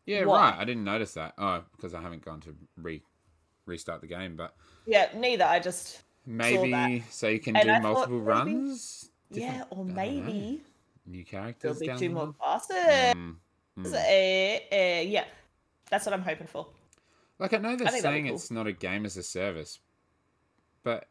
Yeah, 0.06 0.26
Why? 0.26 0.52
right. 0.52 0.60
I 0.60 0.66
didn't 0.66 0.84
notice 0.84 1.14
that. 1.16 1.34
Oh, 1.38 1.64
because 1.76 1.94
I 1.96 2.02
haven't 2.02 2.24
gone 2.24 2.42
to 2.42 2.56
re 2.78 3.02
restart 3.66 4.02
the 4.02 4.08
game, 4.08 4.36
but 4.36 4.56
Yeah, 4.86 5.10
neither. 5.16 5.46
I 5.46 5.60
just 5.60 6.04
maybe 6.26 7.04
so 7.10 7.28
you 7.28 7.40
can 7.40 7.56
And 7.56 7.66
do 7.66 7.72
I 7.72 7.80
multiple 7.80 8.18
maybe- 8.20 8.26
runs. 8.28 9.10
yeah, 9.32 9.64
or 9.70 9.84
I 9.84 9.88
don't 9.88 9.88
know. 9.88 9.94
maybe 9.94 10.62
new 11.06 11.24
characters. 11.26 11.80
there'll 11.80 11.98
be 12.00 12.00
two 12.08 12.10
the 12.10 12.16
more 12.16 12.34
classes. 12.34 12.76
Mm, 13.16 13.36
mm. 13.80 13.86
Uh, 13.94 14.76
uh, 14.76 15.02
yeah, 15.04 15.26
that's 15.90 16.06
what 16.06 16.14
I'm 16.14 16.22
hoping 16.24 16.48
for. 16.48 16.68
Like 17.38 17.54
I 17.54 17.58
know 17.58 17.76
they're 17.76 17.88
I 17.88 17.92
think 17.92 18.04
that'd 18.04 18.04
be 18.04 18.22
saying 18.22 18.26
cool. 18.26 18.36
it's 18.36 18.52
not 18.52 18.68
a 18.68 18.74
game 18.74 19.06
as 19.06 19.16
a 19.16 19.24
service, 19.24 19.80
but 20.84 21.08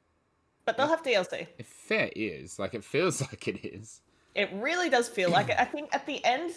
But 0.69 0.77
they'll 0.77 0.89
have 0.89 1.03
DLC. 1.03 1.47
if 1.59 1.67
fair 1.67 2.11
is 2.15 2.59
like 2.59 2.75
it 2.75 2.85
feels 2.85 3.21
like 3.29 3.49
it 3.49 3.65
is. 3.65 4.03
It 4.35 4.51
really 4.53 4.91
does 4.91 5.09
feel 5.09 5.31
like 5.31 5.49
it. 5.49 5.57
I 5.59 5.65
think 5.65 5.89
at 5.95 6.05
the 6.07 6.23
end, 6.25 6.53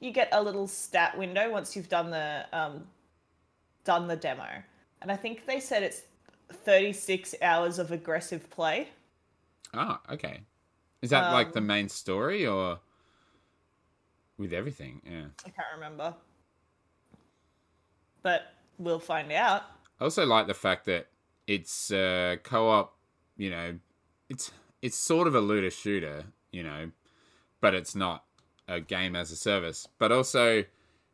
you 0.00 0.10
get 0.10 0.28
a 0.32 0.42
little 0.42 0.66
stat 0.66 1.16
window 1.16 1.50
once 1.52 1.76
you've 1.76 1.88
done 1.90 2.10
the 2.10 2.46
um, 2.52 2.86
done 3.84 4.08
the 4.08 4.16
demo, 4.16 4.48
and 5.02 5.12
I 5.12 5.16
think 5.16 5.46
they 5.46 5.60
said 5.60 5.82
it's 5.82 6.02
36 6.52 7.34
hours 7.42 7.78
of 7.78 7.92
aggressive 7.92 8.48
play. 8.50 8.88
Ah, 9.74 10.00
okay. 10.10 10.40
Is 11.02 11.10
that 11.10 11.32
like 11.32 11.52
the 11.52 11.58
Um, 11.60 11.66
main 11.66 11.88
story 11.88 12.46
or 12.46 12.78
with 14.38 14.52
everything? 14.52 15.02
Yeah. 15.04 15.26
I 15.44 15.50
can't 15.50 15.68
remember, 15.74 16.14
but 18.22 18.54
we'll 18.78 18.98
find 18.98 19.30
out. 19.32 19.62
I 20.00 20.04
also 20.04 20.24
like 20.26 20.46
the 20.46 20.54
fact 20.54 20.86
that 20.86 21.08
it's 21.46 21.90
uh, 21.90 22.36
co-op. 22.42 22.96
You 23.42 23.50
know, 23.50 23.78
it's 24.28 24.52
it's 24.82 24.96
sort 24.96 25.26
of 25.26 25.34
a 25.34 25.40
looter 25.40 25.68
shooter. 25.68 26.26
You 26.52 26.62
know, 26.62 26.92
but 27.60 27.74
it's 27.74 27.96
not 27.96 28.22
a 28.68 28.78
game 28.78 29.16
as 29.16 29.32
a 29.32 29.36
service. 29.36 29.88
But 29.98 30.12
also, 30.12 30.62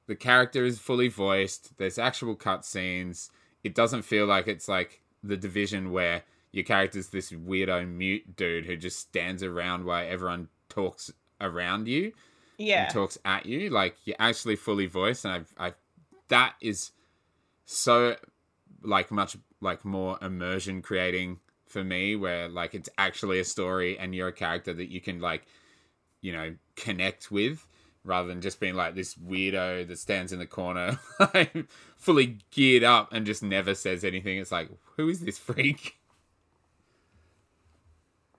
the 0.07 0.15
character 0.15 0.67
is 0.67 0.79
fully 0.79 1.09
voiced. 1.09 1.79
There's 1.79 1.99
actual 1.99 2.37
cutscenes. 2.37 3.31
It 3.65 3.75
doesn't 3.75 4.03
feel 4.03 4.27
like 4.27 4.47
it's 4.47 4.69
like 4.69 5.01
the 5.23 5.39
division 5.39 5.91
where 5.91 6.25
your 6.53 6.65
character's 6.65 7.09
this 7.09 7.31
weirdo 7.31 7.89
mute 7.89 8.37
dude 8.37 8.67
who 8.67 8.77
just 8.77 8.99
stands 8.99 9.43
around 9.43 9.87
while 9.87 10.07
everyone 10.07 10.49
talks 10.69 11.11
around 11.41 11.89
you 11.89 12.13
Yeah, 12.59 12.85
and 12.85 12.93
talks 12.93 13.17
at 13.25 13.47
you. 13.47 13.71
Like 13.71 13.97
you're 14.05 14.17
actually 14.19 14.57
fully 14.57 14.85
voiced, 14.87 15.25
and 15.25 15.33
I've, 15.33 15.55
I 15.59 15.73
that 16.29 16.57
is 16.61 16.91
so 17.65 18.17
like 18.83 19.11
much 19.11 19.39
like 19.63 19.83
more 19.83 20.19
immersion 20.21 20.83
creating 20.83 21.41
for 21.69 21.85
me 21.85 22.17
where 22.17 22.49
like 22.49 22.75
it's 22.75 22.89
actually 22.99 23.41
a 23.41 23.45
story 23.45 23.99
and 23.99 24.15
you're 24.15 24.29
a 24.29 24.33
character 24.33 24.73
that 24.73 24.91
you 24.91 25.01
can 25.01 25.21
like 25.21 25.47
you 26.21 26.33
know 26.33 26.55
connect 26.77 27.31
with 27.31 27.67
rather 28.05 28.29
than 28.29 28.41
just 28.41 28.61
being 28.61 28.75
like 28.75 28.95
this 28.95 29.15
weirdo 29.17 29.87
that 29.87 29.99
stands 29.99 30.33
in 30.33 30.39
the 30.39 30.47
corner 30.47 30.99
like 31.35 31.67
fully 31.97 32.39
geared 32.51 32.85
up 32.85 33.13
and 33.13 33.27
just 33.27 33.43
never 33.43 33.75
says 33.75 34.05
anything 34.05 34.39
it's 34.39 34.53
like 34.53 34.71
who 34.97 35.09
is 35.09 35.21
this 35.21 35.39
freak 35.39 35.99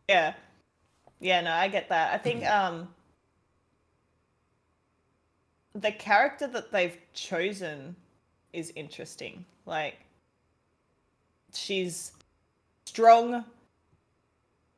Yeah. 0.10 0.34
Yeah, 1.20 1.42
no, 1.42 1.52
I 1.52 1.68
get 1.68 1.90
that. 1.90 2.14
I 2.14 2.18
think 2.18 2.46
um 2.46 2.90
the 5.76 5.92
character 5.92 6.48
that 6.48 6.72
they've 6.72 6.98
chosen 7.14 7.96
is 8.54 8.74
interesting. 8.76 9.46
Like 9.66 9.98
she's 11.54 12.12
strong 12.90 13.46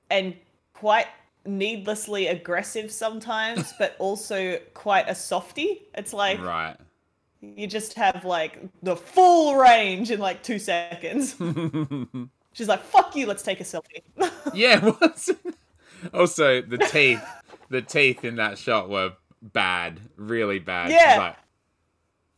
and 0.09 0.35
quite 0.73 1.07
needlessly 1.45 2.27
aggressive 2.27 2.91
sometimes, 2.91 3.73
but 3.79 3.95
also 3.99 4.59
quite 4.73 5.07
a 5.07 5.15
softy. 5.15 5.83
It's 5.95 6.13
like 6.13 6.39
right 6.41 6.77
you 7.41 7.65
just 7.65 7.95
have 7.95 8.23
like 8.23 8.59
the 8.83 8.95
full 8.95 9.55
range 9.55 10.11
in 10.11 10.19
like 10.19 10.43
2 10.43 10.59
seconds. 10.59 11.35
She's 12.53 12.67
like, 12.67 12.83
"Fuck 12.83 13.15
you, 13.15 13.25
let's 13.25 13.43
take 13.43 13.59
a 13.61 13.63
selfie." 13.63 14.03
yeah 14.53 14.79
what's 14.79 15.29
also 16.13 16.61
the 16.61 16.77
teeth 16.77 17.23
the 17.69 17.81
teeth 17.81 18.25
in 18.25 18.35
that 18.35 18.57
shot 18.57 18.89
were 18.89 19.13
bad 19.41 19.99
really 20.17 20.59
bad 20.59 20.91
Yeah. 20.91 21.17
like, 21.17 21.35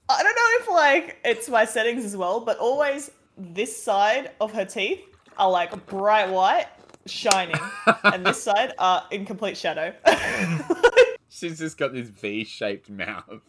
I 0.09 0.21
don't 0.23 0.36
know 0.36 0.49
if 0.62 0.69
like 0.69 1.19
it's 1.25 1.49
my 1.49 1.65
settings 1.65 2.05
as 2.05 2.15
well, 2.15 2.39
but 2.39 2.57
always 2.59 3.12
this 3.38 3.75
side 3.81 4.31
of 4.39 4.53
her 4.53 4.65
teeth 4.65 5.01
are 5.37 5.49
like 5.49 5.85
bright 5.87 6.29
white, 6.29 6.67
shining, 7.05 7.59
and 8.03 8.25
this 8.25 8.41
side 8.43 8.73
are 8.79 9.05
in 9.11 9.25
complete 9.25 9.57
shadow. 9.57 9.93
she's 11.29 11.57
just 11.59 11.77
got 11.77 11.93
this 11.93 12.09
v-shaped 12.09 12.89
mouth 12.89 13.41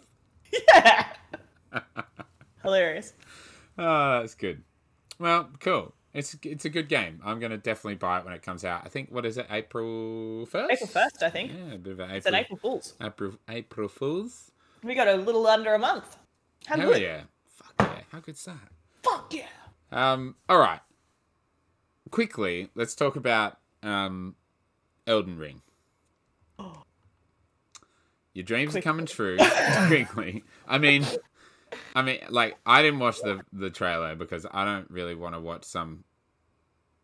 yeah. 0.74 1.06
Hilarious. 2.62 3.12
Oh, 3.78 4.20
that's 4.20 4.34
good. 4.34 4.62
Well, 5.18 5.50
cool. 5.60 5.94
It's 6.12 6.36
it's 6.44 6.64
a 6.64 6.70
good 6.70 6.88
game. 6.88 7.20
I'm 7.24 7.40
gonna 7.40 7.58
definitely 7.58 7.96
buy 7.96 8.20
it 8.20 8.24
when 8.24 8.34
it 8.34 8.42
comes 8.42 8.64
out. 8.64 8.82
I 8.84 8.88
think 8.88 9.10
what 9.10 9.26
is 9.26 9.36
it? 9.36 9.46
April 9.50 10.46
first. 10.46 10.72
April 10.72 10.88
1st, 10.88 11.22
I 11.24 11.30
think. 11.30 11.52
Yeah, 11.52 11.74
a 11.74 11.78
bit 11.78 11.92
of 11.94 12.00
an 12.00 12.10
It's 12.12 12.26
an 12.26 12.34
April. 12.34 12.58
April 12.58 12.70
Fool's. 12.70 12.94
April 13.02 13.32
April 13.48 13.88
Fools. 13.88 14.50
We 14.84 14.94
got 14.94 15.08
a 15.08 15.14
little 15.16 15.44
under 15.46 15.74
a 15.74 15.78
month. 15.78 16.16
How 16.66 16.76
Hell 16.76 16.92
good? 16.92 17.02
yeah! 17.02 17.22
Fuck 17.56 17.74
yeah! 17.80 18.00
How 18.12 18.20
good's 18.20 18.44
that? 18.44 18.56
Fuck 19.02 19.34
yeah. 19.34 19.46
Um. 19.90 20.36
All 20.48 20.58
right. 20.58 20.80
Quickly, 22.14 22.68
let's 22.76 22.94
talk 22.94 23.16
about 23.16 23.58
um, 23.82 24.36
Elden 25.04 25.36
Ring. 25.36 25.62
Your 28.34 28.44
dreams 28.44 28.70
Quick. 28.70 28.86
are 28.86 28.88
coming 28.88 29.06
true. 29.06 29.36
Quickly. 29.88 30.44
I 30.68 30.78
mean, 30.78 31.04
I 31.92 32.02
mean, 32.02 32.20
like 32.28 32.56
I 32.64 32.82
didn't 32.82 33.00
watch 33.00 33.18
the 33.18 33.40
the 33.52 33.68
trailer 33.68 34.14
because 34.14 34.46
I 34.48 34.64
don't 34.64 34.88
really 34.92 35.16
want 35.16 35.34
to 35.34 35.40
watch 35.40 35.64
some 35.64 36.04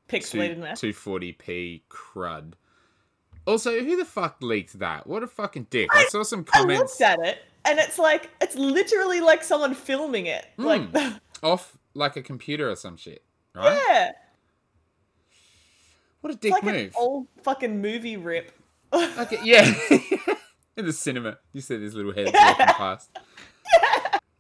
Pixelated 0.09 0.61
240p 0.61 1.83
crud. 1.91 2.53
Also, 3.49 3.81
who 3.81 3.97
the 3.97 4.05
fuck 4.05 4.37
leaked 4.41 4.79
that? 4.79 5.09
What 5.09 5.25
a 5.25 5.27
fucking 5.27 5.67
dick. 5.71 5.89
I, 5.93 6.05
saw 6.05 6.23
some 6.23 6.47
I 6.53 6.61
comments 6.61 7.01
looked 7.01 7.01
at 7.01 7.19
it 7.27 7.43
and 7.65 7.81
it's 7.81 7.99
like 7.99 8.31
it's 8.41 8.55
literally 8.55 9.21
like 9.21 9.43
someone 9.43 9.75
filming 9.75 10.27
it. 10.27 10.47
Like 10.57 10.83
off 11.43 11.77
like 11.95 12.15
a 12.15 12.23
computer 12.23 12.71
or 12.71 12.77
some 12.77 12.97
shit, 12.97 13.25
right? 13.57 13.77
yeah. 13.89 14.13
What 16.21 16.33
a 16.35 16.37
dick 16.37 16.53
like 16.53 16.63
an 16.65 16.73
move. 16.75 16.95
old 16.97 17.27
fucking 17.43 17.81
movie 17.81 18.17
rip. 18.17 18.53
Okay, 18.93 19.39
yeah. 19.45 19.73
In 20.77 20.87
the 20.87 20.93
cinema. 20.93 21.39
You 21.53 21.61
see 21.61 21.77
these 21.77 21.95
little 21.95 22.13
heads 22.13 22.31
Yeah. 22.35 22.49
walking 22.51 22.67
past. 22.67 23.11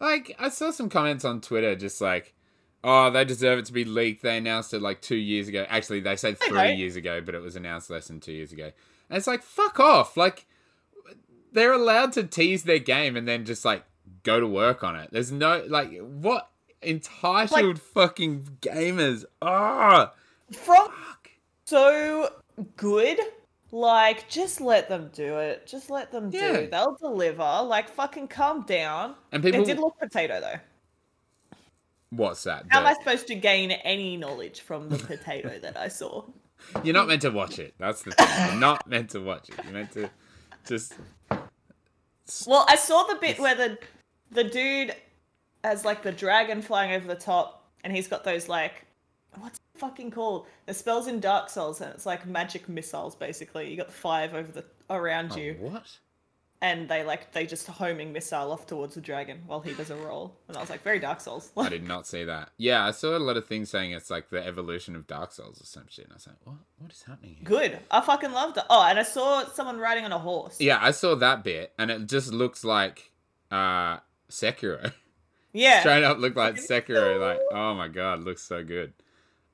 Like, 0.01 0.35
I 0.39 0.49
saw 0.49 0.71
some 0.71 0.89
comments 0.89 1.25
on 1.25 1.41
Twitter 1.41 1.75
just 1.77 2.01
like, 2.01 2.35
oh, 2.83 3.11
they 3.11 3.25
deserve 3.25 3.59
it 3.59 3.65
to 3.67 3.73
be 3.73 3.85
leaked. 3.85 4.23
They 4.23 4.39
announced 4.39 4.73
it 4.73 4.81
like 4.81 5.03
two 5.03 5.17
years 5.17 5.49
ago. 5.49 5.67
Actually, 5.69 6.01
they 6.01 6.17
said 6.17 6.39
three 6.39 6.57
Okay. 6.59 6.75
years 6.75 6.97
ago, 6.97 7.21
but 7.21 7.35
it 7.35 7.41
was 7.43 7.57
announced 7.57 7.91
less 7.91 8.09
than 8.09 8.21
two 8.21 8.33
years 8.33 8.53
ago. 8.53 8.71
And 9.11 9.19
it's 9.19 9.27
like, 9.27 9.43
fuck 9.43 9.79
off. 9.79 10.17
Like, 10.17 10.47
they're 11.53 11.73
allowed 11.73 12.13
to 12.13 12.25
tease 12.25 12.63
their 12.63 12.79
game 12.79 13.17
and 13.17 13.29
then 13.29 13.45
just 13.45 13.65
like 13.65 13.85
go 14.23 14.41
to 14.41 14.47
work 14.47 14.83
on 14.83 14.97
it. 14.97 15.11
There's 15.13 15.33
no, 15.33 15.65
like, 15.69 15.99
what 15.99 16.49
entitled 16.83 17.81
fucking 17.81 18.59
gamers? 18.63 19.25
Ah, 19.43 20.13
From. 20.51 20.89
So 21.71 22.29
good. 22.77 23.19
Like, 23.73 24.29
just 24.29 24.61
let 24.61 24.89
them 24.89 25.11
do 25.15 25.39
it. 25.39 25.67
Just 25.67 25.91
let 25.91 26.11
them 26.11 26.31
Yeah. 26.33 26.53
do. 26.63 26.67
They'll 26.67 26.97
deliver. 26.97 27.63
Like, 27.63 27.89
fucking 27.89 28.27
calm 28.29 28.63
down. 28.63 29.15
And 29.31 29.43
people, 29.43 29.63
It 29.63 29.67
did 29.67 29.79
look 29.79 29.97
potato 29.99 30.41
though. 30.41 30.59
what's 32.11 32.43
that? 32.45 32.65
How 32.69 32.81
am 32.81 32.87
I 32.87 32.95
supposed 32.95 33.29
to 33.29 33.37
gain 33.37 33.71
any 33.71 34.17
knowledge 34.17 34.61
from 34.63 34.89
the 34.89 34.99
potato 34.99 35.59
that 35.61 35.77
I 35.77 35.87
saw? 35.89 36.25
You're 36.85 36.95
not 36.95 37.07
meant 37.09 37.23
to 37.23 37.31
watch 37.31 37.59
it. 37.59 37.75
That's 37.79 38.03
the 38.03 38.11
thing. 38.11 38.29
You're 38.51 38.61
not 38.61 38.87
meant 38.89 39.11
to 39.11 39.21
watch 39.21 39.49
it. 39.49 39.55
You're 39.65 39.73
meant 39.73 39.93
to 39.93 40.11
just. 40.67 40.95
Well, 42.47 42.65
I 42.69 42.77
saw 42.77 43.05
the 43.05 43.15
bit 43.17 43.39
where 43.39 43.55
the 43.55 43.79
the 44.31 44.45
dude 44.45 44.95
has 45.65 45.85
like 45.85 46.03
the 46.03 46.13
dragon 46.13 46.61
flying 46.63 46.93
over 46.93 47.07
the 47.07 47.15
top, 47.21 47.71
and 47.85 47.95
he's 47.95 48.09
got 48.09 48.25
those 48.25 48.49
like 48.49 48.85
what's 49.39 49.59
it 49.59 49.79
fucking 49.79 50.11
called? 50.11 50.47
The 50.67 50.75
spells 50.75 51.07
in 51.07 51.21
Dark 51.21 51.51
Souls, 51.51 51.81
and 51.81 51.93
it's 51.95 52.07
like 52.07 52.27
magic 52.27 52.69
missiles 52.69 53.15
basically. 53.15 53.71
You 53.71 53.77
got 53.77 53.87
the 53.89 53.93
five 53.93 54.35
over 54.35 54.51
the 54.51 54.65
around 54.89 55.33
Oh, 55.35 55.39
you, 55.39 55.57
what? 55.61 55.87
and 56.63 56.89
they 56.89 57.05
like 57.05 57.33
they 57.33 57.47
just 57.47 57.67
homing 57.67 58.13
missile 58.13 58.53
off 58.53 58.67
towards 58.67 58.95
the 58.95 59.01
dragon 59.01 59.41
while 59.47 59.61
he 59.61 59.73
does 59.73 59.91
a 59.91 59.97
roll. 59.97 60.37
And 60.49 60.57
I 60.57 60.61
was 60.61 60.69
like, 60.69 60.83
very 60.83 60.99
Dark 60.99 61.21
Souls. 61.21 61.51
I 61.57 61.69
did 61.71 61.85
not 61.87 62.07
see 62.07 62.25
that. 62.25 62.51
Yeah, 62.59 62.85
I 62.85 62.91
saw 62.91 63.17
a 63.17 63.19
lot 63.19 63.37
of 63.37 63.47
things 63.47 63.71
saying 63.71 63.93
it's 63.93 64.11
like 64.11 64.31
the 64.31 64.45
evolution 64.45 64.95
of 64.97 65.07
Dark 65.07 65.33
Souls 65.33 65.61
or 65.61 65.65
some 65.65 65.87
shit. 65.89 66.05
And 66.07 66.13
I 66.13 66.17
was 66.17 66.27
like, 66.27 66.37
what? 66.45 66.57
What 66.79 66.93
is 66.93 67.03
happening 67.05 67.37
here? 67.37 67.45
Good. 67.45 67.79
I 67.91 68.01
fucking 68.01 68.33
loved 68.33 68.57
it. 68.59 68.65
Oh, 68.69 68.83
and 68.83 68.99
I 68.99 69.05
saw 69.05 69.45
someone 69.47 69.79
riding 69.79 70.05
on 70.05 70.13
a 70.13 70.19
horse. 70.19 70.61
Yeah, 70.61 70.79
I 70.83 70.91
saw 70.91 71.15
that 71.15 71.45
bit, 71.45 71.73
and 71.79 71.91
it 71.91 72.07
just 72.09 72.33
looks 72.33 72.65
like 72.65 73.11
uh 73.51 73.99
Sekiro. 74.31 74.93
Yeah. 75.53 75.81
Straight 75.81 76.05
up 76.05 76.19
looked 76.19 76.37
like 76.37 76.55
Sekiro. 76.55 77.19
Like, 77.21 77.41
oh 77.53 77.75
my 77.75 77.89
god, 77.89 78.21
looks 78.21 78.43
so 78.43 78.63
good. 78.63 78.93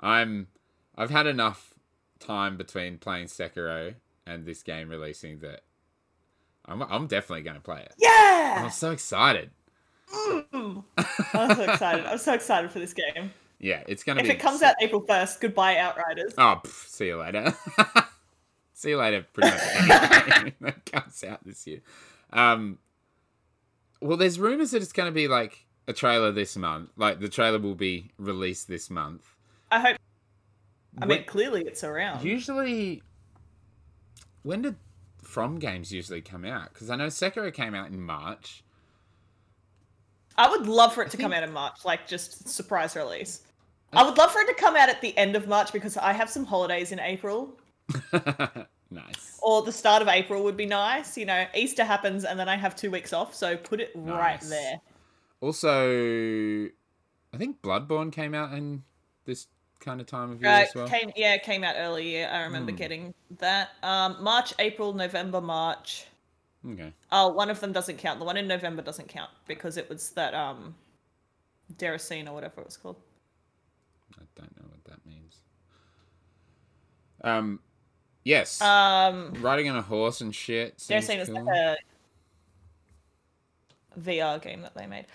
I'm. 0.01 0.49
I've 0.97 1.11
had 1.11 1.27
enough 1.27 1.75
time 2.19 2.57
between 2.57 2.99
playing 2.99 3.27
Sekiro 3.27 3.95
and 4.27 4.47
this 4.47 4.63
game 4.63 4.89
releasing 4.89 5.41
that. 5.41 5.61
I'm, 6.65 6.83
I'm 6.83 7.07
definitely 7.07 7.43
going 7.43 7.57
to 7.57 7.63
play 7.63 7.83
it. 7.83 7.95
Yeah. 7.99 8.63
I'm 8.65 8.71
so 8.71 8.91
excited. 8.91 9.51
Mm. 10.13 10.85
I'm 11.35 11.55
so 11.55 11.63
excited. 11.63 12.07
I'm 12.07 12.19
so 12.19 12.33
excited 12.33 12.71
for 12.71 12.79
this 12.79 12.95
game. 12.95 13.33
Yeah, 13.59 13.83
it's 13.89 14.05
gonna 14.05 14.23
be 14.23 14.29
If 14.29 14.35
it 14.35 14.39
comes 14.41 14.63
out 14.63 14.75
April 14.81 15.03
1st, 15.03 15.41
goodbye 15.41 15.79
Outriders. 15.79 16.35
Oh, 16.37 16.61
pff, 16.63 16.89
see 16.89 17.07
you 17.07 17.17
later. 17.17 17.55
see 18.75 18.91
you 18.91 18.99
later. 18.99 19.27
Pretty 19.33 19.51
much 19.51 19.61
anything 19.63 20.53
that 20.61 20.85
comes 20.85 21.25
out 21.25 21.45
this 21.45 21.67
year. 21.67 21.81
Um, 22.33 22.79
well, 24.01 24.19
there's 24.19 24.39
rumors 24.39 24.73
that 24.73 24.83
it's 24.83 24.93
gonna 24.93 25.11
be 25.11 25.27
like 25.27 25.65
a 25.89 25.93
trailer 25.93 26.33
this 26.33 26.57
month. 26.57 26.91
Like 26.97 27.21
the 27.21 27.29
trailer 27.29 27.59
will 27.59 27.75
be 27.75 28.11
released 28.19 28.69
this 28.69 28.91
month. 28.91 29.36
I 29.71 29.81
hope. 29.81 29.97
I 31.01 31.07
mean, 31.07 31.25
clearly 31.25 31.63
it's 31.63 31.85
around. 31.85 32.25
usually, 32.25 33.03
when 34.43 34.63
did 34.63 34.77
From 35.23 35.59
games 35.59 35.93
usually 35.93 36.23
come 36.23 36.45
out? 36.45 36.73
Because 36.73 36.89
I 36.89 36.97
know 36.97 37.09
Sekiro 37.09 37.53
came 37.53 37.75
out 37.75 37.89
in 37.89 38.01
March. 38.01 38.63
I 40.39 40.49
would 40.51 40.67
love 40.67 40.95
for 40.95 41.03
it 41.03 41.07
to 41.11 41.17
think- 41.17 41.23
come 41.23 41.33
out 41.33 41.43
in 41.43 41.53
March, 41.53 41.85
like 41.85 42.07
just 42.07 42.49
surprise 42.49 42.95
release. 42.97 43.43
I 43.93 44.03
would 44.05 44.17
love 44.19 44.31
for 44.33 44.41
it 44.41 44.47
to 44.49 44.55
come 44.55 44.77
out 44.77 44.89
at 44.89 45.01
the 45.01 45.17
end 45.17 45.37
of 45.37 45.49
March 45.49 45.73
because 45.73 45.97
I 45.97 46.13
have 46.13 46.29
some 46.29 46.45
holidays 46.45 46.93
in 46.93 47.01
April, 47.01 47.57
nice. 48.91 49.39
or 49.43 49.63
the 49.63 49.73
start 49.73 50.03
of 50.03 50.09
April 50.09 50.43
would 50.45 50.57
be 50.57 50.67
nice. 50.67 51.17
You 51.17 51.25
know, 51.25 51.47
Easter 51.55 51.85
happens 51.85 52.25
and 52.25 52.39
then 52.39 52.49
I 52.49 52.57
have 52.57 52.77
two 52.77 52.91
weeks 52.91 53.13
off, 53.13 53.35
so 53.35 53.57
put 53.57 53.81
it 53.81 53.93
right 53.95 54.41
there. 54.43 54.81
Also, 55.41 56.67
I 56.67 57.37
think 57.37 57.63
Bloodborne 57.63 58.13
came 58.13 58.35
out 58.35 58.53
in 58.53 58.83
this 59.25 59.47
kind 59.81 60.01
of 60.01 60.07
time 60.07 60.31
of 60.33 60.41
year 60.43 60.51
Uh, 60.51 60.61
as 60.63 60.75
well. 60.75 60.89
came 60.89 61.13
yeah, 61.17 61.35
it 61.35 61.43
came 61.43 61.63
out 61.65 61.75
early. 61.79 62.19
Yeah, 62.19 62.37
I 62.37 62.43
remember 62.43 62.73
Hmm. 62.73 62.77
getting 62.79 63.15
that. 63.39 63.71
Um, 63.83 64.23
March, 64.23 64.53
April, 64.59 64.93
November, 64.93 65.41
March. 65.41 66.07
Okay. 66.69 66.93
Oh, 67.13 67.29
one 67.29 67.49
of 67.51 67.61
them 67.61 67.73
doesn't 67.73 67.99
count. 67.99 68.19
The 68.19 68.25
one 68.25 68.37
in 68.37 68.49
November 68.49 68.83
doesn't 68.83 69.09
count 69.09 69.31
because 69.47 69.77
it 69.77 69.89
was 69.89 70.11
that 70.11 70.35
um, 70.35 70.75
Deracine 71.77 72.27
or 72.29 72.33
whatever 72.33 72.61
it 72.61 72.67
was 72.67 72.77
called. 72.77 72.97
I 74.19 74.23
don't 74.35 74.57
know 74.61 74.69
what 74.69 74.83
that 74.85 75.05
means. 75.07 75.37
Um, 77.23 77.61
yes. 78.25 78.61
Um, 78.61 79.33
Riding 79.41 79.69
on 79.71 79.77
a 79.77 79.83
horse 79.83 80.21
and 80.21 80.35
shit. 80.35 80.79
Deracine 80.79 81.21
is 81.21 81.29
cool. 81.29 81.45
like 81.45 81.55
a 81.55 81.77
VR 84.01 84.43
game 84.43 84.63
that 84.63 84.75
they 84.75 84.87
made. 84.87 85.07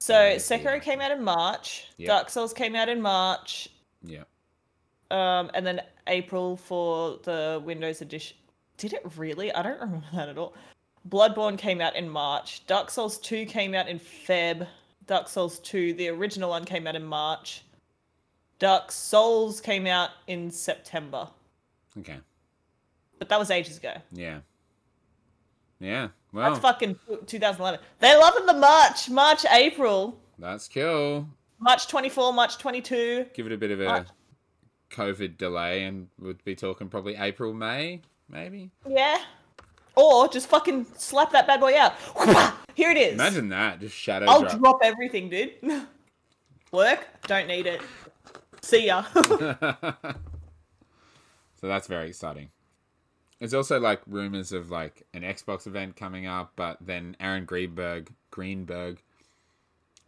So 0.00 0.12
Yeah, 0.28 0.36
Sekiro 0.36 0.64
yeah. 0.74 0.78
came 0.78 1.00
out 1.00 1.10
in 1.10 1.22
March. 1.24 1.86
Yeah. 1.96 2.08
Dark 2.08 2.30
Souls 2.30 2.52
came 2.52 2.74
out 2.76 2.88
in 2.88 3.00
March. 3.00 3.68
Yeah. 4.02 4.24
Um, 5.10 5.50
and 5.54 5.66
then 5.66 5.80
April 6.06 6.56
for 6.56 7.18
the 7.22 7.60
Windows 7.64 8.02
edition. 8.02 8.36
Did 8.76 8.92
it 8.92 9.02
really? 9.16 9.52
I 9.52 9.62
don't 9.62 9.80
remember 9.80 10.06
that 10.14 10.28
at 10.28 10.38
all. 10.38 10.54
Bloodborne 11.08 11.56
came 11.58 11.80
out 11.80 11.96
in 11.96 12.08
March. 12.08 12.66
Dark 12.66 12.90
Souls 12.90 13.18
2 13.18 13.46
came 13.46 13.74
out 13.74 13.88
in 13.88 13.98
Feb. 13.98 14.66
Dark 15.06 15.28
Souls 15.28 15.58
2, 15.60 15.94
the 15.94 16.08
original 16.08 16.50
one, 16.50 16.64
came 16.64 16.86
out 16.86 16.94
in 16.94 17.04
March. 17.04 17.62
Dark 18.58 18.92
Souls 18.92 19.60
came 19.60 19.86
out 19.86 20.10
in 20.26 20.50
September. 20.50 21.28
Okay. 21.98 22.18
But 23.18 23.28
that 23.30 23.38
was 23.38 23.50
ages 23.50 23.78
ago. 23.78 23.94
Yeah. 24.12 24.40
Yeah. 25.80 26.08
Well, 26.32 26.50
That's 26.50 26.60
fucking 26.60 26.98
2011. 27.26 27.80
They're 28.00 28.18
loving 28.18 28.46
the 28.46 28.54
March, 28.54 29.08
March, 29.08 29.46
April. 29.50 30.20
that's 30.38 30.68
cool. 30.68 31.26
March 31.58 31.88
24, 31.88 32.32
March 32.32 32.58
22. 32.58 33.26
Give 33.34 33.46
it 33.46 33.52
a 33.52 33.56
bit 33.58 33.70
of 33.70 33.80
a 33.80 33.88
Uh, 33.88 34.04
COVID 34.90 35.36
delay, 35.36 35.84
and 35.84 36.08
we'd 36.18 36.42
be 36.44 36.54
talking 36.54 36.88
probably 36.88 37.16
April, 37.16 37.52
May, 37.52 38.00
maybe. 38.28 38.70
Yeah. 38.88 39.18
Or 39.96 40.28
just 40.28 40.48
fucking 40.48 40.86
slap 40.96 41.32
that 41.32 41.46
bad 41.46 41.60
boy 41.60 41.76
out. 41.76 41.94
Here 42.74 42.90
it 42.90 42.96
is. 42.96 43.14
Imagine 43.14 43.48
that, 43.48 43.80
just 43.80 43.96
shadow 43.96 44.26
I'll 44.28 44.42
drop. 44.42 44.58
drop 44.58 44.78
everything, 44.82 45.28
dude. 45.28 45.54
Work? 46.72 47.06
Don't 47.26 47.48
need 47.48 47.66
it. 47.66 47.80
See 48.60 48.86
ya. 48.86 49.02
so 49.12 49.92
that's 51.62 51.86
very 51.88 52.08
exciting. 52.08 52.50
There's 53.38 53.54
also 53.54 53.80
like 53.80 54.00
rumors 54.06 54.52
of 54.52 54.70
like 54.70 55.04
an 55.14 55.22
Xbox 55.22 55.66
event 55.66 55.96
coming 55.96 56.26
up, 56.26 56.52
but 56.56 56.76
then 56.80 57.16
Aaron 57.20 57.44
Greenberg 57.44 58.10
Greenberg 58.30 59.02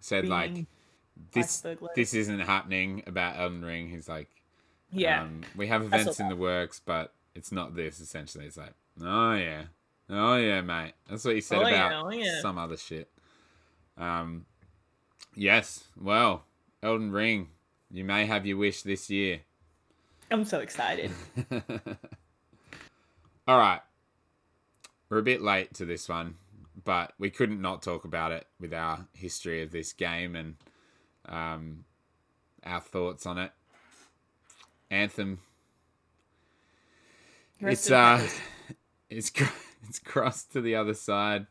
said 0.00 0.28
like 0.28 0.52
Green- 0.52 0.66
this 1.32 1.64
this 1.94 2.14
isn't 2.14 2.40
happening 2.40 3.02
about 3.06 3.38
Elden 3.38 3.64
Ring. 3.64 3.88
He's 3.88 4.08
like, 4.08 4.28
yeah. 4.90 5.22
um, 5.22 5.42
we 5.56 5.66
have 5.68 5.82
events 5.82 6.20
in 6.20 6.28
the 6.28 6.36
works, 6.36 6.80
but 6.84 7.12
it's 7.34 7.52
not 7.52 7.74
this. 7.74 8.00
Essentially, 8.00 8.46
it's 8.46 8.56
like, 8.56 8.74
oh 9.02 9.34
yeah, 9.34 9.64
oh 10.08 10.36
yeah, 10.36 10.60
mate. 10.60 10.92
That's 11.08 11.24
what 11.24 11.34
he 11.34 11.40
said 11.40 11.58
Oh, 11.58 11.62
about 11.62 11.72
yeah, 11.72 12.02
oh, 12.02 12.10
yeah. 12.10 12.40
some 12.40 12.58
other 12.58 12.76
shit. 12.76 13.08
Um, 13.96 14.46
yes. 15.34 15.84
Well, 16.00 16.44
Elden 16.82 17.12
Ring, 17.12 17.48
you 17.90 18.04
may 18.04 18.26
have 18.26 18.46
your 18.46 18.56
wish 18.56 18.82
this 18.82 19.10
year. 19.10 19.40
I'm 20.30 20.44
so 20.44 20.60
excited. 20.60 21.10
All 23.48 23.58
right. 23.58 23.80
We're 25.08 25.18
a 25.18 25.22
bit 25.22 25.42
late 25.42 25.74
to 25.74 25.84
this 25.84 26.08
one, 26.08 26.36
but 26.84 27.12
we 27.18 27.30
couldn't 27.30 27.60
not 27.60 27.82
talk 27.82 28.04
about 28.04 28.30
it 28.30 28.46
with 28.60 28.72
our 28.72 29.06
history 29.12 29.60
of 29.62 29.72
this 29.72 29.92
game 29.92 30.36
and 30.36 30.54
um, 31.30 31.84
our 32.64 32.80
thoughts 32.80 33.24
on 33.24 33.38
it. 33.38 33.52
Anthem. 34.90 35.38
Rest 37.60 37.82
it's 37.86 37.90
uh, 37.90 38.18
peace. 38.18 38.40
it's 39.10 39.32
it's 39.88 39.98
crossed 39.98 40.52
to 40.52 40.60
the 40.60 40.74
other 40.74 40.94
side. 40.94 41.46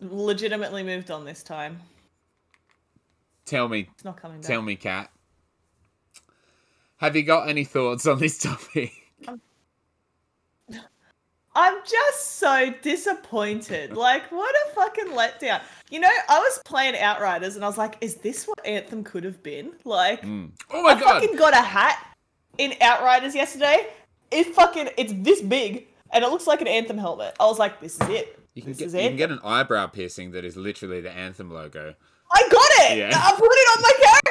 Legitimately 0.00 0.82
moved 0.82 1.10
on 1.10 1.24
this 1.24 1.42
time. 1.42 1.80
Tell 3.46 3.68
me, 3.68 3.88
It's 3.94 4.04
not 4.04 4.20
coming 4.20 4.40
back. 4.40 4.46
tell 4.46 4.60
me, 4.60 4.76
Kat. 4.76 5.10
Have 6.98 7.14
you 7.16 7.22
got 7.22 7.48
any 7.48 7.64
thoughts 7.64 8.06
on 8.06 8.18
this 8.18 8.38
topic? 8.42 8.92
I'm 9.28 9.40
just 11.84 12.38
so 12.38 12.72
disappointed. 12.82 13.96
Like, 13.96 14.30
what 14.32 14.54
a 14.66 14.74
fucking 14.74 15.08
letdown. 15.08 15.60
You 15.90 16.00
know, 16.00 16.10
I 16.28 16.38
was 16.38 16.60
playing 16.64 16.96
Outriders 16.96 17.56
and 17.56 17.64
I 17.64 17.68
was 17.68 17.78
like, 17.78 17.96
is 18.00 18.16
this 18.16 18.44
what 18.44 18.64
Anthem 18.66 19.04
could 19.04 19.24
have 19.24 19.42
been? 19.42 19.72
Like, 19.84 20.22
Mm. 20.22 20.50
Oh 20.70 20.82
my 20.82 20.90
I 20.90 21.00
god! 21.00 21.20
fucking 21.22 21.36
got 21.36 21.54
a 21.54 21.62
hat 21.62 22.16
in 22.58 22.74
Outriders 22.80 23.34
yesterday. 23.34 23.86
It 24.30 24.54
fucking, 24.54 24.90
it's 24.96 25.12
this 25.16 25.40
big 25.40 25.86
and 26.12 26.24
it 26.24 26.30
looks 26.30 26.46
like 26.46 26.60
an 26.60 26.68
Anthem 26.68 26.98
helmet. 26.98 27.34
I 27.40 27.46
was 27.46 27.58
like, 27.58 27.80
this 27.80 28.00
is 28.00 28.08
it. 28.08 28.38
You 28.54 28.62
can, 28.62 28.70
this 28.72 28.78
get, 28.78 28.86
is 28.88 28.94
you 28.94 29.00
it. 29.00 29.08
can 29.08 29.16
get 29.16 29.30
an 29.30 29.40
eyebrow 29.44 29.86
piercing 29.86 30.32
that 30.32 30.44
is 30.44 30.56
literally 30.56 31.00
the 31.00 31.10
Anthem 31.10 31.50
logo. 31.50 31.94
I 32.32 32.48
got 32.50 32.90
it. 32.90 32.98
Yeah. 32.98 33.10
I 33.14 33.32
put 33.32 33.44
it 33.50 33.68
on 33.76 33.82
my 33.82 33.92
character. 34.02 34.22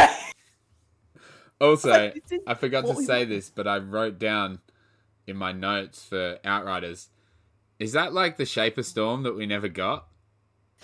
Like, 0.00 0.10
Also, 1.60 1.90
like, 1.90 2.22
I 2.46 2.54
forgot 2.54 2.86
to 2.86 2.94
say 3.02 3.24
this, 3.24 3.50
but 3.50 3.68
I 3.68 3.78
wrote 3.78 4.18
down 4.18 4.60
in 5.26 5.36
my 5.36 5.52
notes 5.52 6.04
for 6.04 6.38
Outriders. 6.44 7.08
Is 7.78 7.92
that 7.92 8.12
like 8.12 8.36
the 8.36 8.44
Shape 8.46 8.76
of 8.78 8.86
Storm 8.86 9.22
that 9.22 9.34
we 9.36 9.46
never 9.46 9.68
got? 9.68 10.06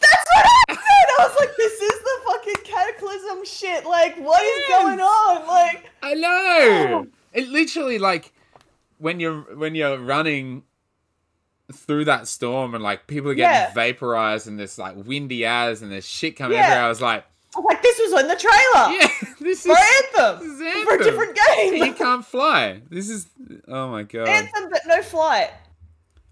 that's 0.01 0.27
what 0.35 0.47
I 0.69 0.75
said. 0.75 0.79
I 1.19 1.29
was 1.29 1.37
like, 1.41 1.57
this 1.57 1.73
is 1.81 2.01
the 2.01 2.21
fucking 2.27 2.65
cataclysm 2.65 3.45
shit. 3.45 3.85
Like, 3.87 4.17
what 4.19 4.43
is 4.43 4.65
Yes. 4.69 4.83
going 4.83 5.01
on? 5.01 5.47
Like, 5.47 5.91
I 6.03 6.15
know. 6.15 6.29
Oh. 6.31 7.07
It 7.33 7.49
literally 7.49 7.99
like 7.99 8.33
when 8.99 9.21
you're 9.21 9.41
when 9.57 9.75
you're 9.75 9.99
running 9.99 10.63
through 11.73 12.05
that 12.07 12.29
storm 12.29 12.75
and 12.75 12.83
like 12.85 13.07
people 13.07 13.31
are 13.31 13.35
getting 13.35 13.55
Yeah. 13.69 13.75
vaporized 13.75 14.47
and 14.47 14.59
there's 14.59 14.79
like 14.79 14.95
windy 14.97 15.45
as 15.45 15.83
and 15.83 15.91
there's 15.91 16.09
shit 16.09 16.37
coming 16.37 16.57
Yeah. 16.57 16.65
everywhere. 16.65 16.85
I 16.85 16.89
was 16.89 17.01
like, 17.03 17.25
Like, 17.63 17.83
this 17.83 17.99
was 17.99 18.21
in 18.21 18.29
the 18.29 18.37
trailer. 18.37 18.99
yeah, 18.99 19.09
this 19.41 19.63
For 19.65 19.73
is 19.73 19.79
Anthem. 20.15 20.49
this 20.49 20.61
is 20.61 20.85
For 20.85 20.91
a 20.91 20.93
Anthem. 20.93 20.99
different 21.05 21.39
you 21.73 21.81
game. 21.85 21.95
can't 21.95 22.25
fly. 22.25 22.83
This 22.91 23.09
is 23.09 23.29
oh 23.69 23.89
my 23.89 24.03
god. 24.03 24.29
Anthem, 24.29 24.69
but 24.71 24.81
no 24.87 25.01
flight. 25.03 25.51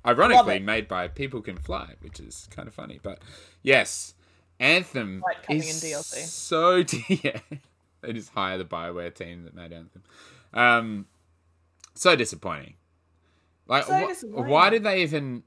Ironically, 0.07 0.59
made 0.59 0.87
by 0.87 1.09
People 1.09 1.41
Can 1.41 1.57
Fly, 1.57 1.95
which 2.03 2.21
is 2.21 2.47
kind 2.51 2.69
of 2.69 2.75
funny. 2.75 3.01
But 3.03 3.21
yes, 3.63 4.13
Anthem 4.61 5.23
Like 5.25 5.43
coming 5.47 5.63
is 5.63 5.83
in 5.83 5.91
DLC. 5.91 6.25
so 6.27 6.77
yeah. 7.09 7.39
They 8.03 8.13
just 8.13 8.29
hire 8.31 8.59
the 8.59 8.67
Bioware 8.67 9.15
team 9.15 9.45
that 9.45 9.55
made 9.55 9.73
Anthem. 9.73 10.03
Um, 10.53 11.07
so 11.95 12.15
disappointing. 12.17 12.75
Like, 13.67 13.85
So 13.85 13.95
wh- 13.95 14.09
disappointing. 14.09 14.51
why 14.51 14.69
did 14.69 14.83
they 14.83 15.01
even 15.03 15.43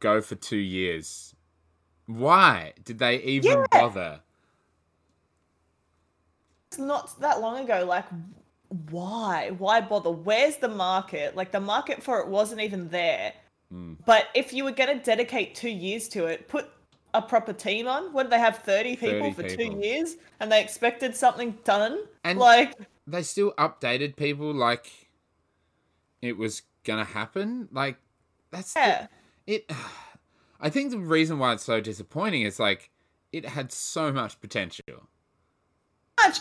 go 0.00 0.20
for 0.20 0.34
two 0.34 0.56
years? 0.56 1.32
Why 2.18 2.72
did 2.84 2.98
they 2.98 3.16
even 3.22 3.50
Yeah. 3.50 3.66
bother? 3.70 4.20
It's 6.68 6.78
not 6.78 7.18
that 7.20 7.40
long 7.40 7.64
ago. 7.64 7.84
Like, 7.86 8.06
why? 8.90 9.50
Why 9.50 9.80
bother? 9.80 10.10
Where's 10.10 10.56
the 10.56 10.68
market? 10.68 11.36
Like, 11.36 11.52
the 11.52 11.60
market 11.60 12.02
for 12.02 12.20
it 12.20 12.28
wasn't 12.28 12.60
even 12.60 12.88
there. 12.88 13.34
Hmm. 13.70 13.94
But 14.06 14.28
if 14.34 14.52
you 14.52 14.64
were 14.64 14.72
going 14.72 14.98
to 14.98 15.04
dedicate 15.04 15.54
two 15.54 15.68
years 15.70 16.08
to 16.10 16.26
it, 16.26 16.48
put 16.48 16.70
a 17.14 17.20
proper 17.20 17.52
team 17.52 17.86
on. 17.88 18.12
What 18.12 18.24
did 18.24 18.32
they 18.32 18.38
have? 18.38 18.58
30 18.58 18.96
people 18.96 19.32
30 19.32 19.32
for 19.34 19.42
people. 19.42 19.74
two 19.74 19.80
years? 19.86 20.16
And 20.40 20.50
they 20.50 20.62
expected 20.62 21.14
something 21.14 21.58
done? 21.64 22.04
And- 22.24 22.38
like, 22.38 22.74
They 23.06 23.22
still 23.24 23.52
updated 23.58 24.16
people 24.16 24.54
like 24.54 24.90
it 26.22 26.38
was 26.38 26.62
gonna 26.84 27.04
happen. 27.04 27.68
Like 27.72 27.96
that's 28.52 28.74
the- 28.74 29.08
it 29.46 29.68
i 30.62 30.70
think 30.70 30.90
the 30.90 30.98
reason 30.98 31.38
why 31.38 31.52
it's 31.52 31.64
so 31.64 31.80
disappointing 31.80 32.42
is 32.42 32.58
like 32.58 32.90
it 33.32 33.46
had 33.46 33.72
so 33.72 34.12
much 34.12 34.40
potential. 34.40 35.08
Much 36.22 36.40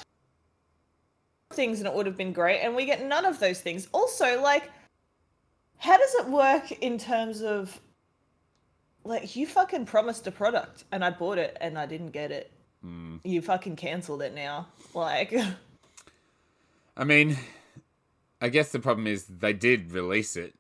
things 1.54 1.80
and 1.80 1.88
it 1.88 1.94
would 1.94 2.06
have 2.06 2.18
been 2.18 2.32
great 2.32 2.60
and 2.62 2.76
we 2.76 2.86
get 2.86 3.06
none 3.06 3.26
of 3.26 3.40
those 3.40 3.60
things. 3.60 3.88
Also 3.92 4.42
like 4.42 4.70
how 5.78 5.98
does 5.98 6.14
it 6.16 6.28
work 6.28 6.72
in 6.72 6.98
terms 6.98 7.42
of 7.42 7.80
like 9.04 9.36
you 9.36 9.48
fucking 9.48 9.86
promised 9.86 10.28
a 10.28 10.32
product 10.32 10.84
and 10.92 11.04
i 11.04 11.10
bought 11.10 11.38
it 11.38 11.58
and 11.60 11.78
i 11.78 11.86
didn't 11.86 12.12
get 12.12 12.32
it. 12.32 12.52
Hmm. 12.82 13.18
you 13.24 13.42
fucking 13.42 13.76
cancelled 13.76 14.22
it 14.22 14.34
now. 14.34 14.68
Like 14.94 15.34
i 16.98 17.04
mean 17.04 17.38
i 18.42 18.50
guess 18.50 18.72
the 18.72 18.80
problem 18.80 19.08
is 19.08 19.26
they 19.26 19.54
did 19.54 19.92
release 19.92 20.36
it 20.36 20.54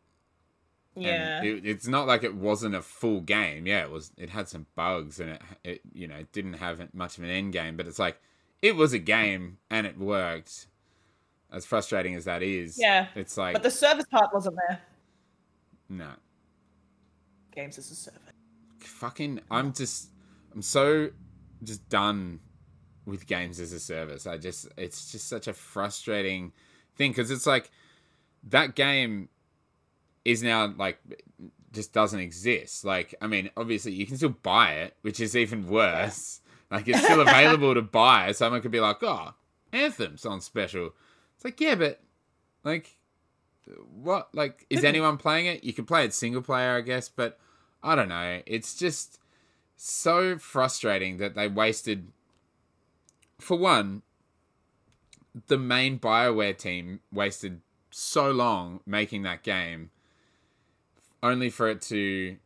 yeah. 0.96 1.44
it, 1.44 1.66
it's 1.66 1.88
not 1.88 2.08
like 2.08 2.24
it 2.24 2.36
wasn't 2.36 2.76
a 2.76 2.82
full 2.82 3.22
game. 3.22 3.66
Yeah 3.66 3.84
it 3.84 3.92
was 3.92 4.12
it 4.18 4.30
had 4.30 4.48
some 4.48 4.66
bugs 4.76 5.20
and 5.20 5.32
it, 5.32 5.42
it 5.64 5.82
you 5.94 6.08
know 6.08 6.16
it 6.16 6.32
didn't 6.32 6.54
have 6.54 6.94
much 6.94 7.18
of 7.18 7.24
an 7.24 7.30
end 7.30 7.54
game 7.54 7.78
but 7.78 7.88
it's 7.88 8.00
like 8.00 8.20
it 8.62 8.76
was 8.76 8.94
a 8.94 9.00
game 9.00 9.58
and 9.70 9.86
it 9.88 9.98
worked. 9.98 10.68
As 11.54 11.66
frustrating 11.66 12.16
as 12.16 12.24
that 12.26 12.42
is 12.42 12.78
Yeah. 12.80 13.08
it's 13.14 13.38
like 13.38 13.54
but 13.54 13.64
the 13.64 13.72
service 13.72 14.06
part 14.10 14.34
wasn't 14.34 14.56
there. 14.68 14.80
No. 15.90 16.12
Games 17.54 17.78
as 17.78 17.92
a 17.92 17.96
service 17.96 18.20
fucking 18.80 19.40
i'm 19.52 19.72
just 19.74 20.10
i'm 20.56 20.62
so 20.64 21.12
just 21.64 21.88
done 21.90 22.40
with 23.06 23.26
games 23.28 23.60
as 23.60 23.74
a 23.74 23.80
service. 23.80 24.28
I 24.28 24.38
just 24.38 24.68
it's 24.78 25.12
just 25.12 25.28
such 25.28 25.48
a 25.48 25.54
frustrating 25.54 26.54
thing 26.96 27.12
because 27.12 27.32
it's 27.32 27.48
like 27.48 27.72
that 28.50 28.76
game 28.76 29.30
is 30.26 30.44
now 30.44 30.74
like 30.78 31.00
just 31.72 31.94
doesn't 31.94 32.20
exist. 32.20 32.86
Like 32.86 33.16
i 33.22 33.28
mean 33.28 33.50
obviously 33.56 33.94
you 33.94 34.06
can 34.06 34.18
still 34.18 34.36
buy 34.44 34.74
it 34.74 34.96
which 35.02 35.20
is 35.20 35.36
even 35.36 35.68
worse. 35.68 36.42
Like 36.70 36.88
it's 36.88 37.04
still 37.04 37.22
available 37.28 37.74
to 37.74 37.82
buy. 37.82 38.32
Someone 38.32 38.62
could 38.62 38.72
be 38.72 38.80
like 38.80 39.02
oh 39.04 39.34
anthem's 39.72 40.26
on 40.26 40.42
special. 40.42 40.92
It's 41.36 41.46
like 41.46 41.60
yeah 41.60 41.76
but 41.76 42.02
like 42.64 42.98
what 43.94 44.30
like 44.34 44.66
is 44.70 44.84
anyone 44.84 45.18
playing 45.18 45.46
it? 45.46 45.64
You 45.64 45.74
can 45.74 45.86
play 45.86 46.06
it 46.06 46.14
single 46.14 46.42
player 46.42 46.78
i 46.78 46.82
guess 46.82 47.10
but 47.10 47.40
i 47.84 47.96
don't 47.96 48.10
know. 48.10 48.42
It's 48.46 48.76
just 48.76 49.20
so 49.76 50.38
frustrating 50.38 51.18
that 51.18 51.34
they 51.34 51.48
wasted 51.48 52.08
for 53.40 53.58
one 53.58 54.04
the 55.48 55.58
main 55.58 55.98
BioWare 55.98 56.58
team 56.58 57.00
wasted 57.12 57.62
so 57.90 58.32
long 58.32 58.82
making 58.86 59.24
that 59.24 59.44
game 59.44 59.90
only 61.24 61.50
for 61.50 61.70
it 61.70 61.82
to 61.82 62.38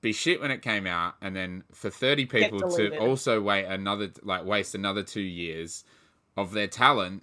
be 0.00 0.12
shit 0.12 0.40
when 0.40 0.50
it 0.50 0.62
came 0.62 0.86
out 0.86 1.14
and 1.20 1.36
then 1.36 1.62
for 1.72 1.90
30 1.90 2.26
people 2.26 2.70
to 2.70 2.96
also 2.98 3.40
wait 3.40 3.66
another 3.66 4.10
like 4.22 4.44
waste 4.44 4.74
another 4.74 5.02
2 5.02 5.20
years 5.20 5.84
of 6.36 6.52
their 6.52 6.66
talent 6.66 7.22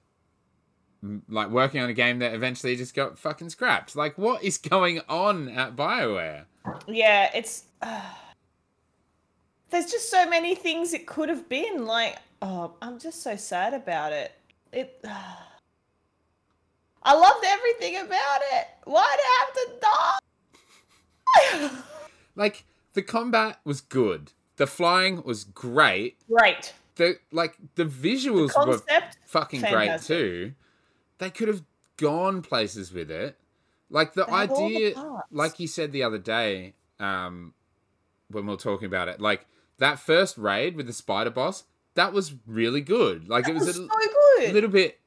like 1.28 1.50
working 1.50 1.82
on 1.82 1.90
a 1.90 1.94
game 1.94 2.20
that 2.20 2.36
eventually 2.36 2.76
just 2.76 2.94
got 2.94 3.18
fucking 3.18 3.50
scrapped 3.50 3.96
like 3.96 4.18
what 4.18 4.44
is 4.44 4.58
going 4.60 5.02
on 5.10 5.50
at 5.50 5.76
BioWare 5.76 6.46
Yeah, 6.88 7.30
it's. 7.34 7.64
Uh, 7.82 8.02
there's 9.70 9.92
just 9.92 10.10
so 10.10 10.28
many 10.30 10.56
things 10.56 10.94
it 10.94 11.08
could 11.08 11.30
have 11.30 11.48
been. 11.50 11.86
Like, 11.86 12.18
oh, 12.42 12.74
I'm 12.82 13.00
just 13.00 13.22
so 13.24 13.36
sad 13.36 13.74
about 13.74 14.14
it. 14.14 14.32
It. 14.72 15.00
Uh, 15.08 15.36
I 17.04 17.14
loved 17.14 17.46
everything 17.46 17.98
about 17.98 18.42
it. 18.54 18.68
Why'd 18.86 19.20
it 19.20 19.26
have 19.40 19.54
to 19.54 19.80
die? 19.82 20.20
like 22.36 22.66
the 22.94 23.02
combat 23.02 23.60
was 23.64 23.82
good 23.82 24.32
the 24.58 24.68
flying 24.68 25.22
was 25.24 25.44
great 25.44 26.18
Great. 26.30 26.74
the 26.96 27.18
like 27.32 27.56
the 27.76 27.86
visuals 27.86 28.52
were 28.68 28.82
fucking 29.26 29.62
fantastic. 29.62 30.08
great 30.08 30.20
too. 30.20 30.54
They 31.20 31.30
could 31.30 31.48
have 31.48 31.64
gone 31.98 32.42
places 32.42 32.92
with 32.92 33.10
it. 33.12 33.38
Like 33.90 34.14
the 34.14 34.26
They 34.26 34.32
all 34.32 34.38
the 34.48 34.66
idea, 34.66 34.94
like 35.32 35.60
you 35.60 35.68
said 35.68 35.92
the 35.92 36.04
other 36.04 36.18
day, 36.18 36.74
um, 37.00 37.54
when 38.30 38.46
we 38.46 38.52
were 38.52 38.58
talking 38.58 38.86
about 38.86 39.08
it, 39.08 39.20
like 39.22 39.46
that 39.80 40.00
first 40.00 40.38
raid 40.38 40.76
with 40.76 40.88
the 40.88 40.94
spider 40.94 41.30
boss, 41.30 41.64
that 41.96 42.14
was 42.14 42.34
really 42.46 42.82
good. 42.82 43.28
Like 43.30 43.46
That 43.46 43.52
it 43.52 43.54
was, 43.56 43.68
was 43.68 43.78
a 43.78 43.88
so 43.88 43.90
good. 44.40 44.54
little 44.54 44.70
bit, 44.70 45.00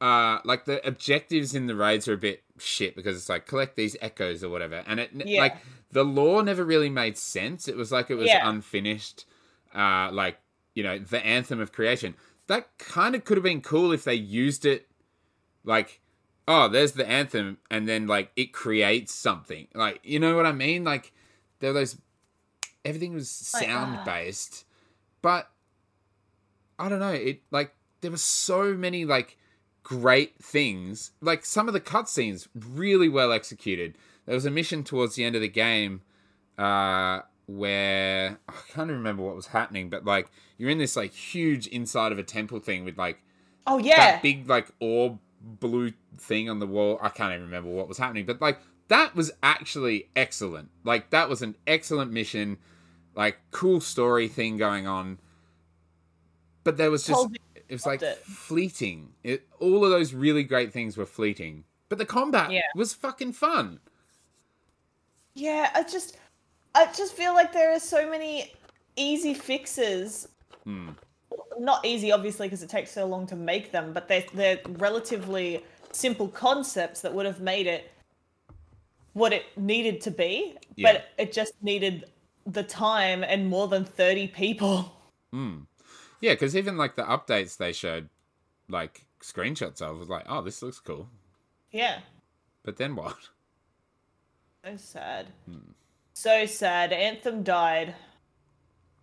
uh, 0.00 0.38
like 0.44 0.64
the 0.64 0.86
objectives 0.86 1.54
in 1.54 1.66
the 1.66 1.74
raids 1.76 2.06
are 2.08 2.12
a 2.14 2.18
bit 2.18 2.42
shit 2.58 2.94
because 2.96 3.16
it's 3.16 3.28
like 3.28 3.46
collect 3.46 3.76
these 3.76 3.96
echoes 4.00 4.42
or 4.44 4.48
whatever, 4.50 4.82
and 4.86 5.00
it 5.00 5.10
Yeah. 5.14 5.40
like 5.40 5.56
the 5.90 6.04
lore 6.04 6.42
never 6.42 6.64
really 6.64 6.90
made 6.90 7.16
sense. 7.16 7.68
It 7.68 7.76
was 7.76 7.92
like 7.92 8.10
it 8.10 8.16
was 8.16 8.28
Yeah. 8.28 8.46
unfinished, 8.48 9.24
uh, 9.74 10.10
like 10.12 10.38
you 10.74 10.82
know 10.82 10.98
the 10.98 11.24
anthem 11.24 11.60
of 11.60 11.72
creation. 11.72 12.14
That 12.46 12.76
kind 12.78 13.14
of 13.14 13.24
could 13.24 13.36
have 13.36 13.44
been 13.44 13.62
cool 13.62 13.92
if 13.92 14.04
they 14.04 14.14
used 14.14 14.66
it, 14.66 14.88
like, 15.64 16.00
oh, 16.46 16.68
there's 16.68 16.92
the 16.92 17.08
anthem, 17.08 17.58
and 17.70 17.88
then 17.88 18.06
like 18.06 18.30
it 18.36 18.52
creates 18.52 19.14
something. 19.14 19.68
Like 19.74 20.00
you 20.02 20.18
know 20.18 20.36
what 20.36 20.44
I 20.46 20.52
mean? 20.52 20.84
Like 20.84 21.12
there 21.60 21.70
were 21.72 21.78
those, 21.80 21.96
everything 22.84 23.14
was 23.14 23.50
Like, 23.54 23.64
sound 23.64 24.04
based, 24.04 24.66
but 25.22 25.50
I 26.78 26.88
don't 26.88 26.98
know. 26.98 27.12
It 27.12 27.42
like 27.50 27.74
there 28.00 28.10
were 28.10 28.16
so 28.18 28.74
many 28.74 29.04
like 29.04 29.38
great 29.84 30.42
things. 30.42 31.12
Like 31.20 31.44
some 31.44 31.68
of 31.68 31.74
the 31.74 31.80
cutscenes 31.80 32.48
really 32.56 33.08
well 33.08 33.30
executed. 33.30 33.96
There 34.26 34.34
was 34.34 34.46
a 34.46 34.50
mission 34.50 34.82
towards 34.82 35.14
the 35.14 35.24
end 35.24 35.36
of 35.36 35.42
the 35.42 35.48
game 35.48 36.00
uh, 36.58 37.20
where 37.46 38.38
I 38.48 38.52
can't 38.72 38.90
remember 38.90 39.22
what 39.22 39.36
was 39.36 39.46
happening, 39.46 39.90
but 39.90 40.04
like 40.04 40.28
you're 40.58 40.70
in 40.70 40.78
this 40.78 40.96
like 40.96 41.12
huge 41.12 41.68
inside 41.68 42.10
of 42.10 42.18
a 42.18 42.24
temple 42.24 42.58
thing 42.58 42.84
with 42.84 42.98
like 42.98 43.20
oh 43.66 43.78
yeah. 43.78 43.96
that 43.96 44.22
big 44.22 44.48
like 44.48 44.68
orb 44.80 45.18
blue 45.40 45.92
thing 46.16 46.50
on 46.50 46.58
the 46.58 46.66
wall. 46.66 46.98
I 47.00 47.10
can't 47.10 47.32
even 47.32 47.44
remember 47.44 47.70
what 47.70 47.86
was 47.86 47.98
happening, 47.98 48.26
but 48.26 48.40
like 48.40 48.58
that 48.88 49.14
was 49.14 49.30
actually 49.42 50.08
excellent. 50.16 50.70
Like 50.82 51.10
that 51.10 51.28
was 51.28 51.42
an 51.42 51.56
excellent 51.66 52.10
mission, 52.10 52.56
like 53.14 53.38
cool 53.50 53.80
story 53.80 54.28
thing 54.28 54.56
going 54.56 54.86
on. 54.86 55.18
But 56.64 56.78
there 56.78 56.90
was 56.90 57.06
just 57.06 57.28
Told 57.68 57.70
it 57.70 57.74
was 57.74 57.86
like 57.86 58.02
it. 58.02 58.18
fleeting. 58.18 59.08
It, 59.22 59.46
all 59.60 59.84
of 59.84 59.90
those 59.90 60.14
really 60.14 60.42
great 60.44 60.72
things 60.72 60.96
were 60.96 61.06
fleeting, 61.06 61.64
but 61.88 61.98
the 61.98 62.06
combat 62.06 62.50
Yeah. 62.50 62.62
was 62.74 62.92
fucking 62.94 63.32
fun. 63.32 63.80
Yeah, 65.34 65.70
I 65.74 65.82
just 65.82 66.16
I 66.74 66.86
just 66.96 67.14
feel 67.14 67.34
like 67.34 67.52
there 67.52 67.72
are 67.72 67.80
so 67.80 68.08
many 68.08 68.52
easy 68.96 69.34
fixes. 69.34 70.28
Hmm. 70.64 70.90
Not 71.58 71.84
easy, 71.84 72.12
obviously, 72.12 72.46
because 72.46 72.62
it 72.62 72.68
takes 72.68 72.90
so 72.90 73.06
long 73.06 73.26
to 73.28 73.36
make 73.36 73.72
them, 73.72 73.92
but 73.92 74.08
they're 74.08 74.24
they're 74.34 74.60
relatively 74.78 75.64
simple 75.92 76.28
concepts 76.28 77.00
that 77.02 77.12
would 77.14 77.26
have 77.26 77.40
made 77.40 77.66
it 77.66 77.90
what 79.12 79.32
it 79.32 79.44
needed 79.56 80.00
to 80.02 80.10
be. 80.10 80.56
Yeah. 80.76 80.92
But 80.92 81.08
it 81.18 81.32
just 81.32 81.54
needed 81.62 82.06
the 82.46 82.62
time 82.62 83.24
and 83.24 83.48
more 83.48 83.68
than 83.68 83.84
thirty 83.84 84.28
people. 84.28 84.92
Yeah, 86.24 86.32
because 86.32 86.56
even 86.56 86.78
like 86.78 86.96
the 86.96 87.02
updates 87.02 87.58
they 87.58 87.74
showed, 87.74 88.08
like 88.66 89.04
screenshots 89.22 89.82
of, 89.82 89.98
was 89.98 90.08
like, 90.08 90.24
oh, 90.26 90.40
this 90.40 90.62
looks 90.62 90.80
cool. 90.80 91.10
Yeah. 91.70 91.98
But 92.62 92.78
then 92.78 92.96
what? 92.96 93.16
So 94.64 94.76
sad. 94.78 95.26
So 96.14 96.46
sad. 96.46 96.94
Anthem 96.94 97.42
died 97.42 97.94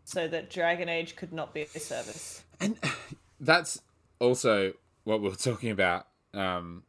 so 0.04 0.28
that 0.28 0.50
Dragon 0.50 0.90
Age 0.90 1.16
could 1.16 1.32
not 1.32 1.54
be 1.54 1.62
a 1.62 1.80
service. 1.80 2.44
And 2.60 2.80
that's 3.40 3.80
also 4.18 4.74
what 5.04 5.22
we 5.22 5.30
we're 5.30 5.36
talking 5.36 5.70
about. 5.70 6.08
Um, 6.34 6.82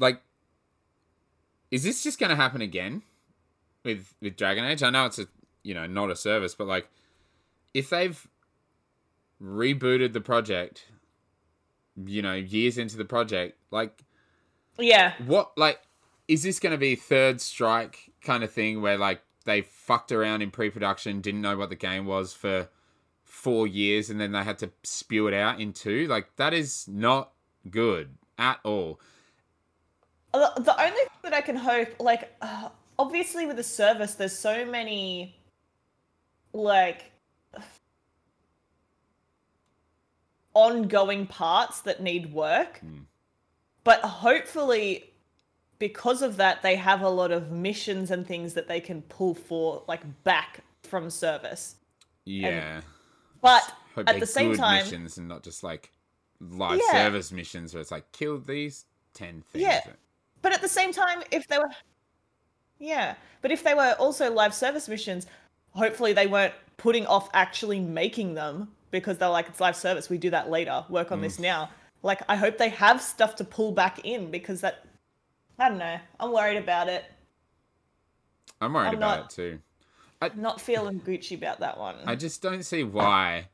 like, 0.00 0.20
is 1.70 1.84
this 1.84 2.02
just 2.02 2.18
going 2.18 2.30
to 2.30 2.36
happen 2.36 2.62
again 2.62 3.02
with 3.84 4.12
with 4.20 4.36
Dragon 4.36 4.64
Age? 4.64 4.82
I 4.82 4.90
know 4.90 5.06
it's 5.06 5.20
a 5.20 5.28
you 5.62 5.74
know 5.74 5.86
not 5.86 6.10
a 6.10 6.16
service, 6.16 6.56
but 6.56 6.66
like, 6.66 6.88
if 7.72 7.88
they've 7.88 8.26
rebooted 9.42 10.12
the 10.12 10.20
project, 10.20 10.86
you 12.06 12.22
know, 12.22 12.34
years 12.34 12.78
into 12.78 12.96
the 12.96 13.04
project, 13.04 13.58
like, 13.70 14.04
Yeah. 14.78 15.14
what 15.26 15.56
like 15.58 15.80
is 16.28 16.42
this 16.42 16.58
going 16.60 16.70
to 16.72 16.78
be 16.78 16.94
third 16.94 17.40
strike 17.40 18.12
kind 18.22 18.44
of 18.44 18.50
thing 18.50 18.80
where 18.80 18.96
like 18.96 19.20
they 19.44 19.60
fucked 19.60 20.12
around 20.12 20.40
in 20.42 20.50
pre-production, 20.50 21.20
didn't 21.20 21.42
know 21.42 21.56
what 21.56 21.68
the 21.68 21.76
game 21.76 22.06
was 22.06 22.32
for 22.32 22.68
four 23.24 23.66
years, 23.66 24.08
and 24.08 24.20
then 24.20 24.32
they 24.32 24.44
had 24.44 24.58
to 24.58 24.70
spew 24.84 25.26
it 25.26 25.34
out 25.34 25.60
in 25.60 25.72
two? 25.72 26.06
Like 26.06 26.36
that 26.36 26.54
is 26.54 26.86
not 26.88 27.32
good 27.68 28.14
at 28.38 28.60
all. 28.64 29.00
The 30.32 30.52
the 30.56 30.80
only 30.80 30.96
thing 30.96 31.08
that 31.24 31.34
I 31.34 31.42
can 31.42 31.56
hope, 31.56 31.88
like, 32.00 32.34
uh, 32.40 32.70
obviously 32.98 33.44
with 33.46 33.56
the 33.56 33.62
service, 33.62 34.14
there's 34.14 34.36
so 34.38 34.64
many, 34.64 35.36
like, 36.54 37.11
ongoing 40.54 41.26
parts 41.26 41.80
that 41.82 42.02
need 42.02 42.32
work. 42.32 42.78
Hmm. 42.78 42.98
But 43.84 44.00
hopefully, 44.00 45.12
because 45.78 46.22
of 46.22 46.36
that, 46.36 46.62
they 46.62 46.76
have 46.76 47.02
a 47.02 47.08
lot 47.08 47.32
of 47.32 47.50
missions 47.50 48.10
and 48.10 48.26
things 48.26 48.54
that 48.54 48.68
they 48.68 48.80
can 48.80 49.02
pull 49.02 49.34
for, 49.34 49.82
like, 49.88 50.02
back 50.22 50.60
from 50.82 51.10
service. 51.10 51.76
Yeah. 52.24 52.82
But 53.40 53.62
Hope 53.94 54.08
at 54.08 54.20
the 54.20 54.26
same 54.26 54.54
time, 54.54 54.84
missions 54.84 55.18
and 55.18 55.28
not 55.28 55.42
just 55.42 55.62
like 55.62 55.90
live 56.40 56.80
Yeah. 56.80 56.92
service 56.92 57.32
missions 57.32 57.74
where 57.74 57.80
it's 57.80 57.90
like 57.90 58.10
kill 58.12 58.38
these 58.38 58.84
ten 59.14 59.42
things. 59.42 59.62
Yeah. 59.62 59.80
But 60.40 60.52
at 60.52 60.60
the 60.60 60.68
same 60.68 60.92
time, 60.92 61.22
if 61.30 61.48
they 61.48 61.58
were, 61.58 61.70
yeah, 62.78 63.16
but 63.40 63.50
if 63.50 63.64
they 63.64 63.74
were 63.74 63.96
also 63.98 64.32
live 64.32 64.54
service 64.54 64.88
missions, 64.88 65.26
hopefully 65.72 66.12
they 66.12 66.26
weren't 66.26 66.54
putting 66.76 67.06
off 67.06 67.28
actually 67.32 67.80
making 67.80 68.34
them 68.34 68.72
because 68.92 69.18
they're 69.18 69.28
like, 69.28 69.48
it's 69.48 69.60
live 69.60 69.74
service. 69.74 70.08
We 70.08 70.18
do 70.18 70.30
that 70.30 70.48
later. 70.48 70.84
Work 70.88 71.10
on 71.10 71.20
this 71.20 71.38
mm. 71.38 71.40
now. 71.40 71.70
Like, 72.04 72.20
I 72.28 72.36
hope 72.36 72.58
they 72.58 72.68
have 72.68 73.02
stuff 73.02 73.34
to 73.36 73.44
pull 73.44 73.72
back 73.72 74.04
in 74.04 74.30
because 74.30 74.60
that, 74.60 74.84
I 75.58 75.68
don't 75.68 75.78
know. 75.78 75.98
I'm 76.20 76.32
worried 76.32 76.58
about 76.58 76.88
it. 76.88 77.04
I'm 78.60 78.72
worried 78.74 78.88
I'm 78.88 78.94
about 78.94 79.16
not- 79.18 79.32
it 79.32 79.34
too. 79.34 79.58
I'm 80.20 80.40
not 80.40 80.60
feeling 80.60 81.00
Gucci 81.00 81.36
about 81.36 81.58
that 81.60 81.78
one. 81.78 81.96
I 82.06 82.14
just 82.14 82.40
don't 82.42 82.64
see 82.64 82.84
why, 82.84 83.48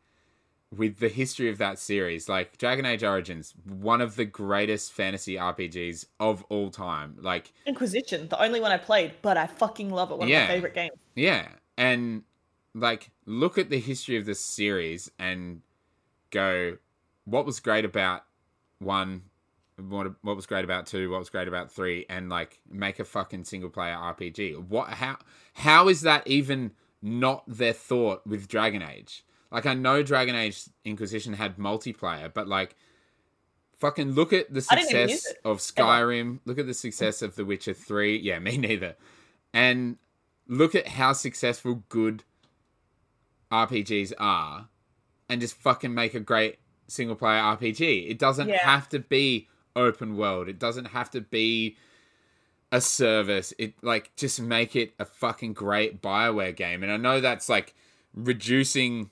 with 0.76 0.98
the 0.98 1.08
history 1.08 1.48
of 1.48 1.56
that 1.58 1.78
series, 1.78 2.28
like 2.28 2.58
Dragon 2.58 2.84
Age 2.84 3.02
Origins, 3.02 3.54
one 3.64 4.02
of 4.02 4.16
the 4.16 4.26
greatest 4.26 4.92
fantasy 4.92 5.36
RPGs 5.36 6.04
of 6.20 6.44
all 6.50 6.70
time. 6.70 7.16
Like, 7.22 7.52
Inquisition, 7.64 8.28
the 8.28 8.42
only 8.42 8.60
one 8.60 8.70
I 8.70 8.76
played, 8.76 9.12
but 9.22 9.38
I 9.38 9.46
fucking 9.46 9.88
love 9.88 10.10
it. 10.10 10.18
One 10.18 10.28
Yeah. 10.28 10.42
of 10.42 10.48
my 10.48 10.54
favorite 10.56 10.74
games. 10.74 10.92
yeah, 11.14 11.48
and 11.78 12.22
like 12.74 13.10
look 13.28 13.58
at 13.58 13.68
the 13.68 13.78
history 13.78 14.16
of 14.16 14.24
this 14.24 14.40
series 14.40 15.10
and 15.18 15.60
go, 16.30 16.78
what 17.26 17.44
was 17.44 17.60
great 17.60 17.84
about 17.84 18.24
one, 18.78 19.22
what 19.76 20.14
what 20.22 20.34
was 20.34 20.46
great 20.46 20.64
about 20.64 20.86
two, 20.86 21.10
what 21.10 21.18
was 21.18 21.28
great 21.28 21.46
about 21.46 21.70
three, 21.70 22.06
and 22.08 22.30
like 22.30 22.58
make 22.68 22.98
a 22.98 23.04
fucking 23.04 23.44
single 23.44 23.70
player 23.70 23.94
RPG. 23.94 24.68
What 24.68 24.88
how 24.88 25.18
how 25.52 25.88
is 25.88 26.00
that 26.00 26.26
even 26.26 26.72
not 27.02 27.44
their 27.46 27.74
thought 27.74 28.26
with 28.26 28.48
Dragon 28.48 28.82
Age? 28.82 29.24
Like 29.52 29.66
I 29.66 29.74
know 29.74 30.02
Dragon 30.02 30.34
Age 30.34 30.64
Inquisition 30.84 31.34
had 31.34 31.58
multiplayer, 31.58 32.32
but 32.32 32.48
like 32.48 32.76
fucking 33.76 34.12
look 34.12 34.32
at 34.32 34.52
the 34.52 34.66
I 34.70 34.76
didn't 34.76 34.90
even 34.90 35.08
use 35.10 35.22
success 35.22 35.40
of 35.44 35.58
Skyrim, 35.58 36.40
look 36.46 36.58
at 36.58 36.66
the 36.66 36.74
success 36.74 37.20
of 37.22 37.36
The 37.36 37.44
Witcher 37.44 37.74
3. 37.74 38.18
Yeah, 38.18 38.38
me 38.38 38.56
neither. 38.56 38.96
And 39.52 39.98
look 40.46 40.74
at 40.74 40.88
how 40.88 41.12
successful 41.12 41.84
good 41.88 42.24
RPGs 43.50 44.12
are 44.18 44.68
and 45.28 45.40
just 45.40 45.54
fucking 45.54 45.94
make 45.94 46.14
a 46.14 46.20
great 46.20 46.58
single 46.86 47.16
player 47.16 47.40
RPG. 47.40 48.08
It 48.10 48.18
doesn't 48.18 48.48
Yeah. 48.48 48.58
have 48.64 48.88
to 48.90 48.98
be 48.98 49.48
open 49.76 50.16
world. 50.16 50.48
It 50.48 50.58
doesn't 50.58 50.86
have 50.86 51.10
to 51.12 51.20
be 51.20 51.76
a 52.72 52.80
service. 52.80 53.52
It 53.58 53.74
like 53.82 54.14
just 54.16 54.40
make 54.40 54.74
it 54.76 54.92
a 54.98 55.04
fucking 55.04 55.52
great 55.54 56.02
BioWare 56.02 56.54
game. 56.54 56.82
And 56.82 56.90
I 56.92 56.96
know 56.96 57.20
that's 57.20 57.48
like 57.48 57.74
reducing 58.14 59.10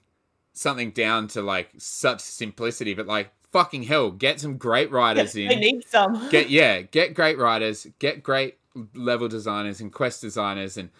something 0.52 0.90
down 0.90 1.28
to 1.28 1.42
like 1.42 1.70
such 1.78 2.20
simplicity, 2.20 2.94
but 2.94 3.06
like 3.06 3.30
fucking 3.52 3.84
hell, 3.84 4.10
get 4.10 4.40
some 4.40 4.56
great 4.56 4.90
writers 4.90 5.34
in 5.36 5.48
They 5.48 5.56
need 5.56 5.86
some. 5.88 6.28
get 6.30 6.50
yeah, 6.50 6.82
get 6.82 7.14
great 7.14 7.38
writers, 7.38 7.86
get 7.98 8.22
great 8.22 8.56
level 8.94 9.28
designers 9.28 9.80
and 9.80 9.92
quest 9.92 10.20
designers, 10.20 10.76
and 10.76 10.90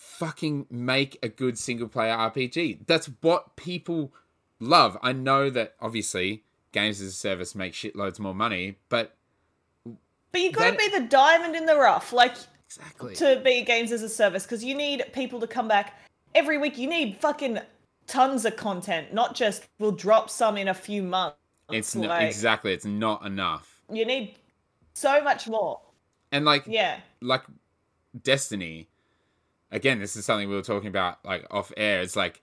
fucking 0.00 0.66
make 0.70 1.18
a 1.22 1.28
good 1.28 1.58
single 1.58 1.86
player 1.86 2.16
RPG. 2.16 2.86
That's 2.86 3.10
what 3.20 3.54
people 3.56 4.12
love. 4.58 4.96
I 5.02 5.12
know 5.12 5.50
that 5.50 5.74
obviously 5.78 6.42
games 6.72 7.02
as 7.02 7.08
a 7.08 7.12
service 7.12 7.54
make 7.54 7.74
shitloads 7.74 8.18
more 8.18 8.34
money, 8.34 8.78
but 8.88 9.14
But 10.32 10.40
you 10.40 10.52
gotta 10.52 10.76
be 10.76 10.88
the 10.88 11.06
diamond 11.06 11.54
in 11.54 11.66
the 11.66 11.76
rough, 11.76 12.14
like 12.14 12.34
exactly, 12.66 13.14
to 13.16 13.42
be 13.44 13.62
games 13.62 13.92
as 13.92 14.02
a 14.02 14.08
service, 14.08 14.44
because 14.44 14.64
you 14.64 14.74
need 14.74 15.04
people 15.12 15.38
to 15.38 15.46
come 15.46 15.68
back 15.68 16.00
every 16.34 16.56
week. 16.56 16.78
You 16.78 16.88
need 16.88 17.18
fucking 17.18 17.58
tons 18.06 18.46
of 18.46 18.56
content, 18.56 19.12
not 19.12 19.34
just 19.34 19.68
we'll 19.78 19.92
drop 19.92 20.30
some 20.30 20.56
in 20.56 20.68
a 20.68 20.74
few 20.74 21.02
months. 21.02 21.36
it's 21.70 21.94
not 21.94 22.22
exactly 22.22 22.72
it's 22.72 22.86
not 22.86 23.26
enough. 23.26 23.82
You 23.92 24.06
need 24.06 24.36
so 24.94 25.22
much 25.22 25.46
more. 25.46 25.78
And 26.32 26.46
like 26.46 26.64
Yeah. 26.66 27.00
like 27.20 27.42
Destiny, 28.22 28.88
again, 29.72 29.98
this 29.98 30.16
is 30.16 30.24
something 30.24 30.48
we 30.48 30.54
were 30.54 30.62
talking 30.62 30.88
about 30.88 31.24
like 31.24 31.46
off 31.50 31.72
air. 31.76 32.00
It's 32.00 32.16
like 32.16 32.42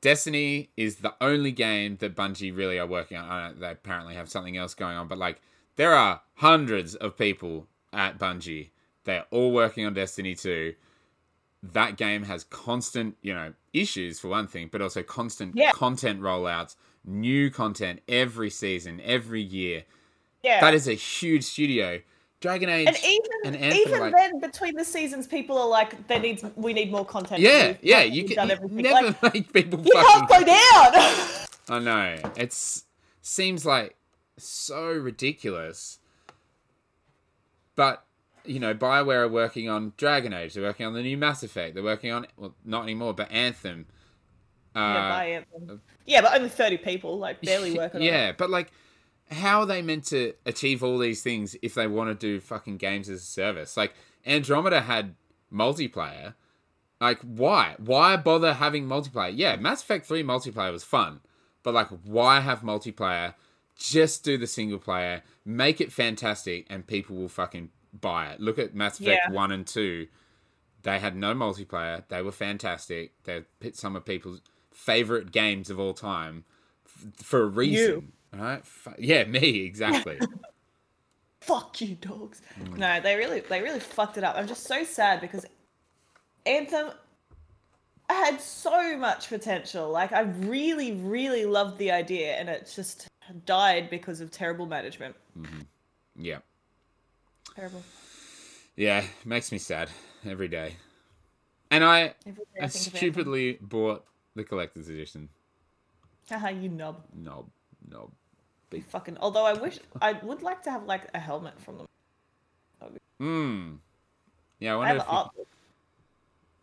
Destiny 0.00 0.70
is 0.76 0.96
the 0.96 1.14
only 1.20 1.52
game 1.52 1.96
that 2.00 2.16
Bungie 2.16 2.56
really 2.56 2.78
are 2.78 2.86
working 2.86 3.16
on. 3.18 3.26
Know 3.54 3.60
they 3.60 3.70
apparently 3.70 4.14
have 4.14 4.30
something 4.30 4.56
else 4.56 4.74
going 4.74 4.96
on, 4.96 5.08
but 5.08 5.18
like 5.18 5.40
there 5.76 5.94
are 5.94 6.22
hundreds 6.36 6.94
of 6.94 7.16
people 7.18 7.66
at 7.92 8.18
Bungie. 8.18 8.70
They're 9.04 9.26
all 9.30 9.52
working 9.52 9.86
on 9.86 9.94
Destiny 9.94 10.34
2. 10.34 10.74
That 11.62 11.96
game 11.96 12.22
has 12.24 12.44
constant, 12.44 13.16
you 13.20 13.34
know, 13.34 13.52
issues 13.72 14.18
for 14.20 14.28
one 14.28 14.46
thing, 14.46 14.68
but 14.72 14.80
also 14.80 15.02
constant 15.02 15.56
Yeah. 15.56 15.72
content 15.72 16.20
rollouts, 16.20 16.76
new 17.04 17.50
content 17.50 18.00
every 18.08 18.50
season, 18.50 19.00
every 19.04 19.42
year. 19.42 19.84
Yeah. 20.42 20.60
That 20.60 20.74
is 20.74 20.88
a 20.88 20.94
huge 20.94 21.44
studio. 21.44 22.00
Dragon 22.40 22.70
Age 22.70 22.88
and 22.88 22.96
even 22.96 23.30
and 23.44 23.56
Anthem, 23.56 23.80
even 23.80 24.00
like- 24.00 24.14
then, 24.16 24.40
between 24.40 24.74
the 24.74 24.84
seasons, 24.84 25.26
people 25.26 25.58
are 25.58 25.68
like, 25.68 26.06
"There 26.08 26.18
needs, 26.18 26.42
we 26.56 26.72
need 26.72 26.90
more 26.90 27.04
content." 27.04 27.40
Yeah, 27.40 27.74
yeah, 27.82 28.00
you 28.02 28.24
can 28.24 28.36
done 28.36 28.48
you 28.48 28.82
never 28.82 29.14
like, 29.22 29.22
make 29.34 29.52
people. 29.52 29.80
You 29.80 29.92
fucking... 29.92 30.26
can't 30.26 30.28
go 30.28 30.44
down. 30.44 31.46
I 31.68 31.78
know 31.78 32.32
it's 32.36 32.84
seems 33.20 33.66
like 33.66 33.94
so 34.38 34.90
ridiculous, 34.90 35.98
but 37.76 38.04
you 38.46 38.58
know, 38.58 38.74
Bioware 38.74 39.24
are 39.24 39.28
working 39.28 39.68
on 39.68 39.92
Dragon 39.98 40.32
Age. 40.32 40.54
They're 40.54 40.62
working 40.62 40.86
on 40.86 40.94
the 40.94 41.02
new 41.02 41.18
Mass 41.18 41.42
Effect. 41.42 41.74
They're 41.74 41.84
working 41.84 42.10
on 42.10 42.26
well, 42.38 42.54
not 42.64 42.84
anymore, 42.84 43.12
but 43.12 43.30
Anthem. 43.30 43.86
yeah, 44.74 44.82
Uh, 44.82 45.10
buy 45.10 45.24
it. 45.26 45.48
yeah, 46.06 46.20
but 46.22 46.34
only 46.34 46.48
thirty 46.48 46.78
people, 46.78 47.18
like 47.18 47.40
barely 47.42 47.76
working 47.76 48.00
on 48.00 48.02
it. 48.02 48.06
yeah, 48.06 48.32
but 48.32 48.48
like, 48.48 48.72
how 49.30 49.60
are 49.60 49.66
they 49.66 49.82
meant 49.82 50.04
to 50.06 50.34
achieve 50.44 50.82
all 50.82 50.98
these 50.98 51.22
things 51.22 51.56
if 51.62 51.74
they 51.74 51.86
want 51.86 52.08
to 52.10 52.14
do 52.14 52.40
fucking 52.40 52.76
games 52.78 53.08
as 53.08 53.22
a 53.22 53.26
service? 53.26 53.76
Like 53.76 53.94
Andromeda 54.26 54.80
had 54.82 55.14
multiplayer. 55.52 56.34
Like, 57.00 57.20
why? 57.22 57.76
Why 57.78 58.16
bother 58.16 58.54
having 58.54 58.86
multiplayer? 58.86 59.32
Yeah, 59.34 59.56
Mass 59.56 59.82
Effect 59.82 60.04
3 60.06 60.22
multiplayer 60.22 60.70
was 60.72 60.84
fun, 60.84 61.20
but 61.62 61.72
like, 61.72 61.88
why 62.04 62.40
have 62.40 62.60
multiplayer? 62.60 63.34
Just 63.78 64.22
do 64.24 64.36
the 64.36 64.46
single 64.46 64.78
player, 64.78 65.22
make 65.44 65.80
it 65.80 65.90
fantastic, 65.90 66.66
and 66.68 66.86
people 66.86 67.16
will 67.16 67.30
fucking 67.30 67.70
buy 67.98 68.26
it. 68.26 68.40
Look 68.40 68.58
at 68.58 68.74
Mass 68.74 69.00
Effect 69.00 69.22
Yeah. 69.28 69.32
1 69.34 69.50
and 69.52 69.66
2. 69.66 70.06
They 70.82 70.98
had 70.98 71.16
no 71.16 71.34
multiplayer. 71.34 72.04
They 72.08 72.20
were 72.20 72.32
fantastic. 72.32 73.12
They're 73.24 73.46
some 73.72 73.96
of 73.96 74.04
people's 74.04 74.42
favorite 74.72 75.32
games 75.32 75.70
of 75.70 75.80
all 75.80 75.94
time 75.94 76.44
f- 76.84 77.24
for 77.24 77.42
a 77.42 77.46
reason. 77.46 78.12
Right? 78.32 78.64
Fu- 78.64 78.94
Yeah, 78.98 79.24
me, 79.24 79.60
exactly. 79.64 80.18
Fuck 81.40 81.80
you, 81.80 81.94
dogs. 81.96 82.42
Mm. 82.60 82.76
No, 82.78 83.00
they 83.00 83.16
really, 83.16 83.40
they 83.40 83.62
really 83.62 83.80
fucked 83.80 84.18
it 84.18 84.24
up. 84.24 84.36
I'm 84.36 84.46
just 84.46 84.64
so 84.64 84.84
sad 84.84 85.20
because 85.20 85.46
Anthem 86.46 86.90
had 88.08 88.40
so 88.40 88.96
much 88.96 89.28
potential. 89.28 89.90
Like, 89.90 90.12
I 90.12 90.20
really, 90.20 90.92
really 90.92 91.46
loved 91.46 91.78
the 91.78 91.90
idea, 91.90 92.34
and 92.34 92.48
it 92.48 92.70
just 92.74 93.08
died 93.46 93.88
because 93.90 94.20
of 94.20 94.30
terrible 94.30 94.66
management. 94.66 95.16
yeah. 96.16 96.38
Terrible. 97.56 97.82
Yeah, 98.76 99.04
makes 99.24 99.50
me 99.50 99.58
sad 99.58 99.90
every 100.24 100.48
day. 100.48 100.76
And 101.70 101.82
I, 101.84 102.00
I 102.00 102.02
I 102.02 102.08
think 102.22 102.38
of 102.38 102.44
Anthem. 102.62 102.70
stupidly 102.96 103.58
bought 103.60 104.04
the 104.34 104.44
collector's 104.44 104.88
edition. 104.88 105.28
Haha, 106.28 106.48
you 106.48 106.68
nub. 106.68 107.02
No, 107.14 107.46
no. 107.88 108.12
Be 108.70 108.80
fucking. 108.80 109.18
Although 109.20 109.44
I 109.44 109.52
wish 109.54 109.78
I 110.00 110.12
would 110.14 110.42
like 110.42 110.62
to 110.62 110.70
have 110.70 110.84
like 110.84 111.08
a 111.14 111.18
helmet 111.18 111.58
from 111.60 111.78
them. 111.78 111.86
Hmm. 113.18 113.74
Yeah, 114.58 114.72
I 114.72 114.74
I 114.74 114.76
wonder 114.76 114.88
have 114.94 114.96
if 115.02 115.08
art 115.08 115.34
book. 115.36 115.48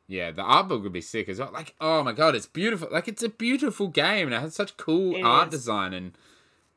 yeah, 0.08 0.32
the 0.32 0.42
art 0.42 0.68
book 0.68 0.84
would 0.84 0.94
be 0.94 1.02
sick 1.02 1.30
as 1.30 1.40
well. 1.40 1.52
Like, 1.52 1.76
oh 1.82 2.04
my 2.04 2.14
god, 2.14 2.36
it's 2.36 2.46
beautiful. 2.46 2.88
Like, 2.92 3.08
it's 3.08 3.24
a 3.24 3.30
beautiful 3.30 3.88
game 3.88 4.28
and 4.28 4.34
it 4.36 4.40
has 4.42 4.56
such 4.56 4.78
cool 4.78 5.16
It 5.16 5.22
art 5.24 5.50
is. 5.50 5.60
design 5.60 5.94
and 5.94 6.14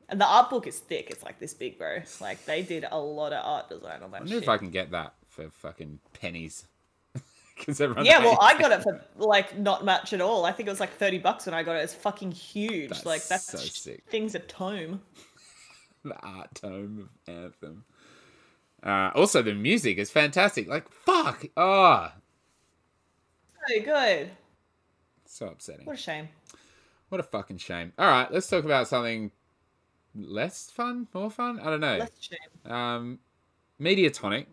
And 0.09 0.19
the 0.19 0.25
art 0.25 0.49
book 0.49 0.67
is 0.67 0.79
thick. 0.79 1.09
It's 1.09 1.23
like 1.23 1.39
this 1.39 1.53
big, 1.53 1.77
bro. 1.77 2.01
Like 2.19 2.45
they 2.45 2.61
did 2.63 2.85
a 2.91 2.99
lot 2.99 3.33
of 3.33 3.43
art 3.45 3.69
design 3.69 4.03
on 4.03 4.11
that 4.11 4.17
I 4.17 4.19
wonder 4.21 4.33
shit. 4.33 4.43
if 4.43 4.49
I 4.49 4.57
can 4.57 4.69
get 4.69 4.91
that 4.91 5.13
for 5.29 5.49
fucking 5.49 5.99
pennies. 6.13 6.65
Because 7.65 7.79
everyone 7.79 8.05
Yeah, 8.05 8.19
well, 8.19 8.39
I 8.41 8.57
got 8.57 8.71
it 8.71 8.81
for 8.81 9.03
like 9.17 9.57
not 9.57 9.85
much 9.85 10.13
at 10.13 10.21
all. 10.21 10.45
I 10.45 10.51
think 10.51 10.67
it 10.67 10.71
was 10.71 10.79
like 10.79 10.93
thirty 10.97 11.19
bucks 11.19 11.45
when 11.45 11.53
I 11.53 11.61
got 11.63 11.75
it. 11.75 11.79
It's 11.79 11.93
fucking 11.93 12.31
huge. 12.31 12.89
That's 12.89 13.05
like 13.05 13.23
that's 13.27 13.45
so 13.45 13.57
sick. 13.59 14.03
thing's 14.09 14.33
a 14.35 14.39
tome. 14.39 15.01
the 16.03 16.15
art 16.21 16.53
tome 16.55 17.09
of 17.27 17.33
Anthem. 17.33 17.83
Uh, 18.83 19.11
also, 19.13 19.43
the 19.43 19.53
music 19.53 19.99
is 19.99 20.09
fantastic. 20.09 20.67
Like, 20.67 20.89
fuck. 20.91 21.45
Oh, 21.55 22.11
So 23.69 23.81
good. 23.83 24.31
so 25.25 25.47
upsetting. 25.49 25.85
What 25.85 25.95
a 25.95 25.99
shame. 25.99 26.29
What 27.09 27.19
a 27.21 27.23
fucking 27.23 27.57
shame. 27.59 27.93
All 27.99 28.07
right, 28.07 28.31
let's 28.31 28.49
talk 28.49 28.63
about 28.65 28.87
something 28.87 29.31
less 30.15 30.71
fun, 30.71 31.07
more 31.13 31.29
fun. 31.29 31.59
I 31.59 31.65
don't 31.65 31.81
know. 31.81 31.97
Less 31.97 32.09
shame. 32.19 32.73
Um, 32.73 33.19
Mediatonic, 33.79 34.45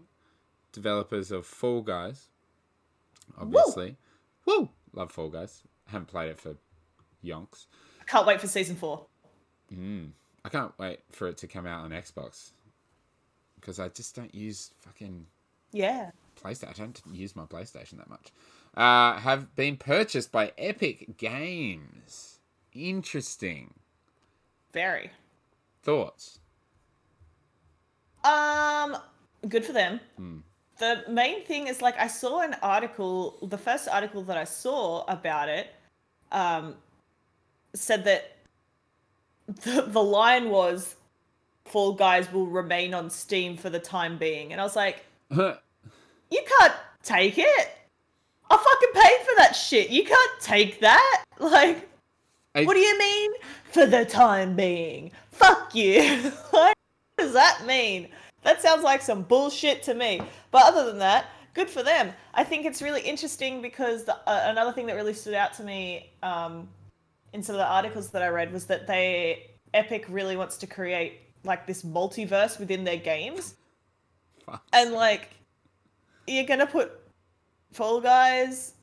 developers 0.72 1.30
of 1.30 1.46
Fall 1.46 1.80
Guys, 1.82 2.28
obviously. 3.38 3.96
Woo! 4.46 4.68
Love 4.92 5.12
Fall 5.12 5.28
Guys. 5.28 5.62
Haven't 5.86 6.06
played 6.08 6.30
it 6.30 6.38
for 6.40 6.56
yonks. 7.24 7.66
I 8.00 8.04
can't 8.04 8.26
wait 8.26 8.40
for 8.40 8.46
season 8.46 8.76
four. 8.76 9.06
Mm. 9.72 10.10
I 10.44 10.48
can't 10.48 10.72
wait 10.78 11.00
for 11.10 11.28
it 11.28 11.36
to 11.38 11.46
come 11.46 11.66
out 11.66 11.84
on 11.84 11.90
Xbox 11.90 12.50
because 13.60 13.78
I 13.78 13.88
just 13.88 14.14
don't 14.14 14.34
use 14.34 14.70
fucking 14.78 15.26
Yeah. 15.72 16.10
PlayStation. 16.42 16.68
I 16.68 16.72
don't 16.72 17.02
use 17.12 17.34
my 17.36 17.44
PlayStation 17.44 17.98
that 17.98 18.08
much. 18.08 18.32
Uh, 18.76 19.18
have 19.18 19.54
been 19.56 19.76
purchased 19.76 20.30
by 20.30 20.52
Epic 20.56 21.16
Games. 21.18 22.38
Interesting 22.72 23.74
Very. 24.72 25.10
thoughts. 25.82 26.38
Um, 28.24 28.96
good 29.48 29.64
for 29.64 29.72
them. 29.72 30.00
Hmm. 30.16 30.38
The 30.78 31.04
main 31.08 31.44
thing 31.44 31.66
is 31.66 31.82
like 31.82 31.98
I 31.98 32.06
saw 32.06 32.40
an 32.40 32.54
article. 32.62 33.36
The 33.42 33.58
first 33.58 33.88
article 33.88 34.22
that 34.24 34.36
I 34.36 34.44
saw 34.44 35.04
about 35.08 35.48
it, 35.48 35.74
um, 36.32 36.74
said 37.74 38.04
that 38.04 38.36
the 39.64 39.82
the 39.82 40.02
line 40.02 40.50
was, 40.50 40.94
"Fall 41.64 41.94
Guys 41.94 42.32
will 42.32 42.46
remain 42.46 42.94
on 42.94 43.10
Steam 43.10 43.56
for 43.56 43.70
the 43.70 43.80
time 43.80 44.18
being," 44.18 44.52
and 44.52 44.60
I 44.60 44.64
was 44.64 44.76
like, 44.76 45.04
"You 45.30 45.50
can't 46.30 46.74
take 47.02 47.38
it. 47.38 47.68
I 48.50 48.56
fucking 48.56 49.02
paid 49.02 49.26
for 49.26 49.34
that 49.38 49.52
shit. 49.54 49.90
You 49.90 50.04
can't 50.04 50.40
take 50.40 50.80
that. 50.80 51.24
Like, 51.38 51.88
I- 52.54 52.64
what 52.64 52.74
do 52.74 52.80
you 52.80 52.98
mean 52.98 53.32
for 53.72 53.84
the 53.86 54.04
time 54.04 54.56
being? 54.56 55.10
Fuck 55.32 55.74
you. 55.74 56.32
like, 56.32 56.32
what 56.50 56.74
does 57.18 57.32
that 57.34 57.66
mean? 57.66 58.08
That 58.42 58.62
sounds 58.62 58.82
like 58.82 59.02
some 59.02 59.22
bullshit 59.22 59.82
to 59.84 59.94
me. 59.94 60.20
But 60.50 60.64
other 60.64 60.86
than 60.86 60.98
that, 60.98 61.26
good 61.54 61.68
for 61.68 61.82
them. 61.82 62.12
I 62.34 62.44
think 62.44 62.64
it's 62.66 62.80
really 62.80 63.02
interesting 63.02 63.60
because 63.60 64.04
the, 64.04 64.14
uh, 64.14 64.44
another 64.44 64.72
thing 64.72 64.86
that 64.86 64.94
really 64.94 65.14
stood 65.14 65.34
out 65.34 65.52
to 65.54 65.64
me 65.64 66.10
um, 66.22 66.68
in 67.32 67.42
some 67.42 67.54
of 67.54 67.58
the 67.58 67.66
articles 67.66 68.10
that 68.10 68.22
I 68.22 68.28
read 68.28 68.52
was 68.52 68.66
that 68.66 68.86
they 68.86 69.50
Epic 69.74 70.06
really 70.08 70.36
wants 70.36 70.56
to 70.58 70.66
create 70.66 71.20
like 71.44 71.66
this 71.66 71.82
multiverse 71.82 72.58
within 72.58 72.84
their 72.84 72.96
games, 72.96 73.54
Fuck. 74.46 74.62
and 74.72 74.92
like 74.92 75.30
you're 76.26 76.44
gonna 76.44 76.66
put 76.66 76.92
Fall 77.72 78.00
Guys 78.00 78.74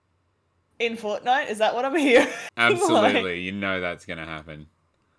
in 0.79 0.95
Fortnite. 0.95 1.49
Is 1.49 1.57
that 1.57 1.73
what 1.73 1.85
I'm 1.85 1.95
hearing? 1.95 2.27
Absolutely, 2.57 3.23
Like, 3.23 3.41
you 3.41 3.51
know 3.51 3.81
that's 3.81 4.05
gonna 4.05 4.25
happen. 4.25 4.67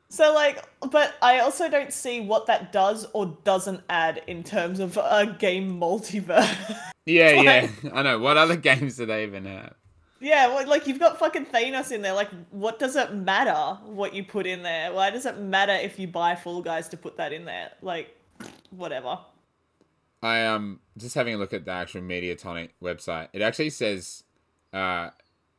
So 0.09 0.33
like, 0.35 0.63
but 0.91 1.15
I 1.23 1.41
also 1.41 1.69
don't 1.69 1.93
see 1.93 2.21
what 2.21 2.47
that 2.47 2.73
does 2.73 3.07
or 3.13 3.37
doesn't 3.45 3.83
add 3.91 4.23
in 4.27 4.43
terms 4.45 4.81
of 4.81 4.97
a 4.97 5.37
game 5.39 5.79
multiverse. 5.81 6.77
Yeah, 7.09 7.35
Like- 7.37 7.45
yeah. 7.85 7.91
I 7.95 8.03
know. 8.03 8.19
What 8.19 8.37
other 8.37 8.57
games 8.57 8.97
do 8.97 9.07
they 9.07 9.23
even 9.23 9.45
have? 9.45 9.75
yeah, 10.19 10.49
well, 10.49 10.67
like 10.67 10.89
you've 10.89 10.99
got 10.99 11.19
fucking 11.21 11.47
Thanos 11.47 11.93
in 11.93 12.03
there. 12.03 12.15
Like, 12.15 12.31
what 12.51 12.81
does 12.81 12.97
it 12.97 13.15
matter 13.15 13.79
what 13.85 14.13
you 14.13 14.25
put 14.25 14.45
in 14.45 14.65
there? 14.65 14.93
Why 14.93 15.11
does 15.11 15.25
it 15.25 15.39
matter 15.39 15.73
if 15.75 16.01
you 16.01 16.09
buy 16.09 16.35
Fall 16.35 16.63
Guys 16.63 16.89
to 16.89 16.97
put 16.97 17.17
that 17.19 17.33
in 17.33 17.45
there? 17.45 17.71
Like, 17.81 18.17
whatever. 18.71 19.21
I 20.23 20.47
um 20.47 20.81
just 20.99 21.15
having 21.15 21.35
a 21.35 21.39
look 21.39 21.53
at 21.53 21.65
the 21.65 21.71
actual 21.71 22.01
Mediatonic 22.03 22.71
website. 22.83 23.29
It 23.33 23.41
actually 23.43 23.71
says 23.71 24.25
uh 24.73 25.11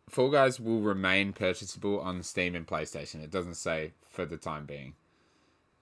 Fall 0.09 0.29
Guys 0.29 0.59
will 0.59 0.79
remain 0.79 1.33
purchasable 1.33 1.99
on 1.99 2.23
Steam 2.23 2.55
and 2.55 2.65
PlayStation. 2.65 3.23
It 3.23 3.31
doesn't 3.31 3.55
say 3.55 3.91
for 4.09 4.25
the 4.25 4.37
time 4.37 4.65
being. 4.65 4.93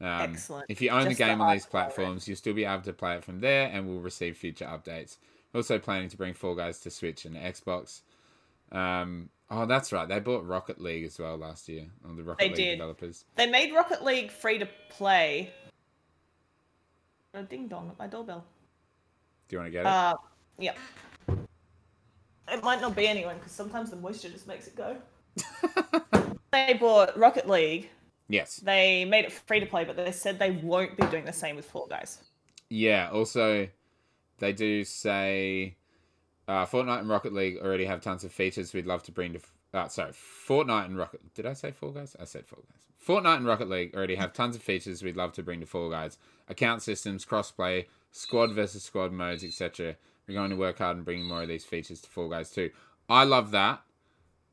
Um, 0.02 0.34
Excellent. 0.34 0.66
If 0.68 0.82
you 0.82 0.90
own 0.90 1.06
Just 1.06 1.18
the 1.18 1.24
the 1.24 1.30
game 1.30 1.42
on 1.42 1.54
these 1.54 1.66
platforms, 1.66 2.28
you'll 2.28 2.38
still 2.38 2.54
be 2.54 2.66
able 2.66 2.84
to 2.84 2.94
play 2.94 3.16
it 3.16 3.24
from 3.24 3.40
there 3.40 3.70
and 3.72 3.88
will 3.88 4.02
receive 4.02 4.36
future 4.38 4.66
updates. 4.66 5.18
Also 5.54 5.80
planning 5.80 6.10
to 6.10 6.18
bring 6.18 6.34
Fall 6.34 6.56
Guys 6.56 6.80
to 6.80 6.90
Switch 6.90 7.26
and 7.26 7.36
Xbox. 7.36 8.02
Um, 8.72 9.30
oh, 9.50 9.66
that's 9.66 9.94
right. 9.94 10.08
They 10.08 10.20
bought 10.20 10.46
Rocket 10.46 10.82
League 10.82 11.06
as 11.06 11.18
well 11.18 11.38
last 11.38 11.70
year. 11.70 11.86
On 12.04 12.18
the 12.18 12.24
Rocket 12.24 12.44
They 12.44 12.48
League 12.50 12.56
did. 12.58 12.72
developers. 12.72 13.26
They 13.36 13.48
made 13.48 13.74
Rocket 13.74 14.04
League 14.04 14.32
free 14.32 14.58
to 14.58 14.68
play. 14.90 15.54
Oh, 17.34 17.44
ding 17.44 17.68
dong 17.68 17.90
at 17.90 18.00
my 18.00 18.08
doorbell. 18.08 18.44
Do 19.48 19.56
you 19.56 19.60
want 19.60 19.68
to 19.68 19.72
get 19.72 19.82
it? 19.82 19.86
Uh, 19.86 20.14
yeah. 20.58 20.74
It 22.48 22.64
might 22.64 22.82
not 22.82 22.96
be 22.96 23.08
anyone 23.08 23.38
because 23.38 23.52
sometimes 23.52 23.90
the 23.90 23.96
moisture 23.96 24.30
just 24.30 24.48
makes 24.48 24.68
it 24.68 24.76
go. 24.76 24.98
they 26.52 26.74
bought 26.80 27.18
Rocket 27.18 27.50
League. 27.50 27.90
yes. 28.30 28.58
They 28.58 29.06
made 29.06 29.26
it 29.26 29.32
free 29.32 29.60
to 29.60 29.66
play, 29.66 29.84
but 29.84 29.96
they 29.96 30.12
said 30.12 30.40
they 30.40 30.52
won't 30.52 30.96
be 30.98 31.06
doing 31.08 31.26
the 31.26 31.34
same 31.34 31.56
with 31.56 31.66
Fall 31.66 31.88
Guys. 31.88 32.20
Yeah, 32.70 33.10
also, 33.12 33.68
they 34.40 34.54
do 34.54 34.84
say 34.84 35.76
uh, 36.48 36.66
Fortnite 36.66 37.00
and 37.00 37.10
Rocket 37.10 37.34
League 37.34 37.58
already 37.62 37.86
have 37.86 38.02
tons 38.02 38.24
of 38.24 38.32
features 38.32 38.74
we'd 38.74 38.86
love 38.86 39.04
to 39.04 39.12
bring 39.12 39.34
to. 39.34 39.40
Uh, 39.74 39.88
sorry, 39.88 40.12
Fortnite 40.12 40.86
and 40.86 40.98
Rocket. 40.98 41.34
Did 41.34 41.46
I 41.46 41.54
say 41.54 41.72
Fall 41.72 41.92
Guys? 41.92 42.16
I 42.20 42.26
said 42.26 42.46
Fall 42.46 42.64
Guys. 42.70 42.82
Fortnite 43.06 43.38
and 43.38 43.46
Rocket 43.46 43.70
League 43.70 43.96
already 43.96 44.16
have 44.16 44.34
tons 44.34 44.56
of 44.56 44.64
features 44.64 45.04
we'd 45.04 45.18
love 45.18 45.34
to 45.34 45.44
bring 45.44 45.60
to 45.60 45.66
Fall 45.66 45.90
Guys. 45.90 46.18
Account 46.48 46.82
systems, 46.82 47.26
crossplay, 47.26 47.86
squad 48.12 48.54
versus 48.54 48.84
squad 48.84 49.12
modes, 49.12 49.44
etc. 49.44 49.96
We're 50.28 50.34
going 50.36 50.50
to 50.52 50.56
work 50.56 50.80
hard 50.80 50.98
and 50.98 51.06
bring 51.06 51.24
more 51.24 51.44
of 51.44 51.48
these 51.48 51.66
features 51.66 52.02
to 52.02 52.10
Fall 52.10 52.30
Guys 52.30 52.50
too. 52.52 52.72
I 53.10 53.24
love 53.24 53.52
that. 53.52 53.82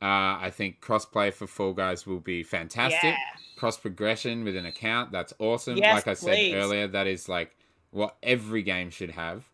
Uh, 0.01 0.37
I 0.41 0.51
think 0.53 0.81
crossplay 0.81 1.33
for 1.33 1.47
Fall 1.47 1.73
Guys 1.73 2.07
will 2.07 2.21
be 2.21 2.43
fantastic. 2.43 3.03
Yeah. 3.05 3.17
Cross 3.57 3.79
progression 3.79 4.43
with 4.45 4.57
an 4.57 4.67
account, 4.67 5.13
that's 5.13 5.33
awesome. 5.39 5.77
Yes, 5.77 5.95
like 5.95 6.09
I 6.09 6.15
said 6.15 6.55
earlier, 6.55 6.89
that 6.89 7.07
is 7.07 7.29
like 7.29 7.57
what 7.91 8.17
every 8.23 8.63
game 8.63 8.91
should 8.91 9.11
have. 9.11 9.45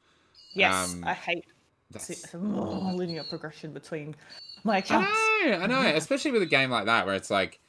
Yes, 0.55 0.95
Um, 0.95 1.05
I 1.05 1.12
hate 1.12 1.45
That's, 1.91 2.35
oh, 2.35 2.93
linear 2.95 3.25
progression 3.25 3.73
between 3.75 4.16
my 4.64 4.77
I 4.77 4.79
accounts. 4.79 5.11
know, 5.45 5.53
I 5.53 5.66
know, 5.66 5.83
especially 5.97 6.31
with 6.31 6.43
a 6.43 6.47
game 6.47 6.71
like 6.71 6.87
that 6.87 7.05
where 7.05 7.14
it's 7.14 7.31
like, 7.31 7.61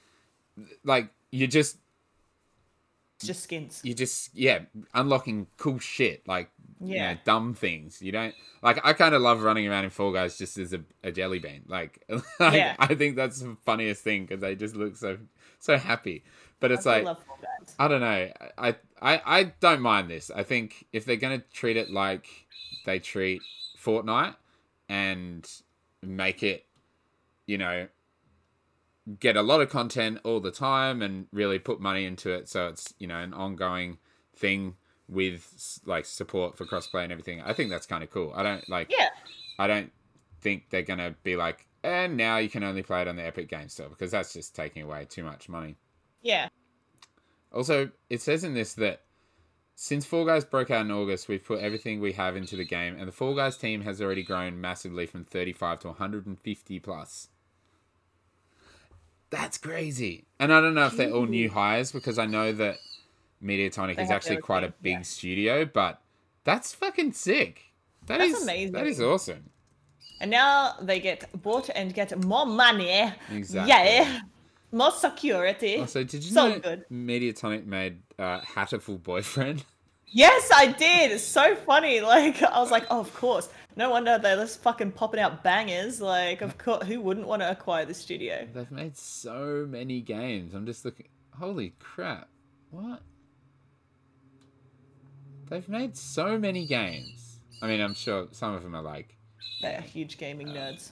like 0.85 1.09
you 1.31 1.45
just, 1.47 1.77
It's 3.19 3.27
just 3.27 3.43
skins. 3.43 3.81
you 3.83 3.93
just, 3.93 4.33
yeah, 4.33 4.59
unlocking 4.93 5.47
cool 5.57 5.77
shit 5.79 6.25
like, 6.27 6.49
you 6.79 6.95
Yeah. 6.95 7.13
know, 7.13 7.19
dumb 7.25 7.53
things. 7.53 8.01
You 8.01 8.13
don't 8.13 8.33
like. 8.61 8.79
I 8.85 8.93
kind 8.93 9.13
of 9.13 9.21
love 9.21 9.43
running 9.43 9.67
around 9.67 9.83
in 9.83 9.89
Fall 9.89 10.13
Guys 10.13 10.37
just 10.37 10.57
as 10.57 10.71
a, 10.73 10.81
a 11.03 11.11
jelly 11.11 11.39
bean. 11.39 11.63
Like, 11.67 12.01
like 12.09 12.23
Yeah. 12.53 12.75
I 12.79 12.95
think 12.95 13.17
that's 13.17 13.41
the 13.41 13.57
funniest 13.65 14.01
thing 14.03 14.25
because 14.25 14.39
they 14.41 14.55
just 14.55 14.75
look 14.75 14.95
so 14.95 15.17
so 15.59 15.77
happy. 15.77 16.23
But 16.61 16.71
it's 16.71 16.85
I 16.87 17.01
like, 17.01 17.17
I 17.77 17.87
don't 17.89 17.99
know. 18.01 18.31
I, 18.57 18.75
I 19.01 19.21
I 19.25 19.43
don't 19.59 19.81
mind 19.81 20.09
this. 20.09 20.31
I 20.33 20.43
think 20.43 20.85
if 20.93 21.03
they're 21.03 21.17
gonna 21.17 21.43
treat 21.51 21.75
it 21.75 21.89
like 21.89 22.25
they 22.85 22.99
treat 22.99 23.41
Fortnite 23.83 24.35
and 24.87 25.45
make 26.01 26.43
it, 26.43 26.65
you 27.45 27.57
know, 27.57 27.87
get 29.19 29.35
a 29.35 29.41
lot 29.41 29.61
of 29.61 29.69
content 29.69 30.19
all 30.23 30.39
the 30.39 30.51
time 30.51 31.01
and 31.01 31.27
really 31.31 31.59
put 31.59 31.79
money 31.79 32.05
into 32.05 32.31
it, 32.31 32.49
so 32.49 32.67
it's 32.67 32.93
you 32.99 33.07
know 33.07 33.19
an 33.19 33.33
ongoing 33.33 33.97
thing 34.35 34.75
with 35.07 35.79
like 35.85 36.05
support 36.05 36.57
for 36.57 36.65
crossplay 36.65 37.03
and 37.03 37.11
everything. 37.11 37.41
I 37.41 37.53
think 37.53 37.69
that's 37.69 37.85
kind 37.85 38.03
of 38.03 38.11
cool. 38.11 38.31
I 38.35 38.43
don't 38.43 38.67
like. 38.69 38.91
Yeah. 38.91 39.09
I 39.57 39.67
don't 39.67 39.91
think 40.41 40.69
they're 40.69 40.81
gonna 40.81 41.15
be 41.23 41.35
like, 41.35 41.65
and 41.83 42.17
now 42.17 42.37
you 42.37 42.49
can 42.49 42.63
only 42.63 42.83
play 42.83 43.01
it 43.01 43.07
on 43.07 43.15
the 43.15 43.25
Epic 43.25 43.49
Game 43.49 43.69
Store 43.69 43.89
because 43.89 44.11
that's 44.11 44.33
just 44.33 44.55
taking 44.55 44.83
away 44.83 45.05
too 45.09 45.23
much 45.23 45.49
money. 45.49 45.75
Yeah. 46.21 46.49
Also, 47.51 47.89
it 48.09 48.21
says 48.21 48.43
in 48.43 48.53
this 48.53 48.73
that 48.75 49.01
since 49.75 50.05
Fall 50.05 50.25
Guys 50.25 50.43
broke 50.43 50.71
out 50.71 50.85
in 50.85 50.91
August, 50.91 51.29
we've 51.29 51.43
put 51.43 51.61
everything 51.61 52.01
we 52.01 52.11
have 52.13 52.35
into 52.35 52.57
the 52.57 52.65
game, 52.65 52.97
and 52.99 53.07
the 53.07 53.13
Fall 53.13 53.33
Guys 53.33 53.57
team 53.57 53.81
has 53.81 54.01
already 54.01 54.23
grown 54.23 54.59
massively 54.59 55.05
from 55.05 55.23
35 55.23 55.79
to 55.79 55.87
150 55.87 56.79
plus. 56.79 57.29
That's 59.29 59.57
crazy. 59.57 60.25
And 60.39 60.53
I 60.53 60.61
don't 60.61 60.73
know 60.73 60.85
if 60.87 60.97
they're 60.97 61.11
all 61.11 61.25
new 61.25 61.49
hires 61.49 61.91
because 61.91 62.17
I 62.17 62.25
know 62.25 62.51
that 62.53 62.77
Mediatonic 63.43 63.95
They 63.97 64.03
is 64.03 64.11
actually 64.11 64.35
their 64.35 64.41
quite 64.41 64.63
a 64.63 64.73
big 64.81 64.93
yeah. 64.93 65.01
studio, 65.03 65.65
but 65.65 66.01
that's 66.43 66.73
fucking 66.73 67.13
sick. 67.13 67.61
That 68.07 68.17
That's 68.19 68.33
is- 68.33 68.43
amazing. 68.43 68.71
That 68.73 68.87
is 68.87 69.01
awesome. 69.01 69.49
And 70.21 70.31
now 70.31 70.73
they 70.81 70.99
get 70.99 71.29
bought 71.41 71.69
and 71.73 71.93
get 71.93 72.17
more 72.25 72.45
money. 72.45 73.13
Exactly. 73.31 73.69
Yeah. 73.69 74.21
More 74.71 74.91
security. 74.91 75.77
Also, 75.77 76.03
did 76.03 76.23
you 76.23 76.31
So 76.31 76.47
know 76.49 76.59
good. 76.59 76.85
Mediatonic 76.91 77.65
made 77.65 78.01
uh, 78.19 78.41
Hatoful 78.41 79.01
Boyfriend? 79.01 79.65
Yes, 80.11 80.49
I 80.51 80.67
did. 80.71 81.11
It's 81.11 81.23
so 81.23 81.55
funny. 81.55 82.01
Like 82.01 82.41
I 82.41 82.59
was 82.59 82.71
like, 82.71 82.85
oh, 82.89 82.99
of 82.99 83.13
course. 83.13 83.47
No 83.79 83.89
wonder 83.89 84.19
they're 84.19 84.35
just 84.35 84.61
fucking 84.61 84.91
popping 84.91 85.21
out 85.21 85.41
bangers. 85.41 86.01
Like, 86.01 86.41
of 86.41 86.57
course, 86.57 86.85
who 86.85 86.99
wouldn't 86.99 87.25
want 87.25 87.41
to 87.41 87.49
acquire 87.49 87.85
the 87.85 87.93
studio? 87.93 88.45
They've 88.53 88.69
made 88.69 88.97
so 88.97 89.65
many 89.65 90.01
games. 90.01 90.53
I'm 90.53 90.65
just 90.65 90.83
looking. 90.83 91.07
Holy 91.39 91.73
crap! 91.79 92.27
What? 92.71 93.01
They've 95.49 95.69
made 95.69 95.95
so 95.95 96.37
many 96.37 96.65
games. 96.65 97.39
I 97.61 97.67
mean, 97.67 97.79
I'm 97.79 97.93
sure 97.93 98.27
some 98.31 98.53
of 98.53 98.63
them 98.63 98.75
are 98.75 98.81
like 98.81 99.15
They're 99.61 99.79
huge 99.79 100.17
gaming 100.17 100.49
uh, 100.49 100.53
nerds. 100.55 100.91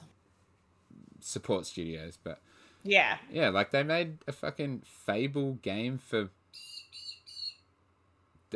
support 1.20 1.66
studios, 1.66 2.18
but 2.24 2.42
Yeah. 2.84 3.18
yeah, 3.30 3.50
like 3.50 3.72
they 3.72 3.84
made 3.84 4.20
a 4.28 4.32
fucking 4.32 4.84
Fable 4.86 5.56
game 5.56 5.98
for 5.98 6.30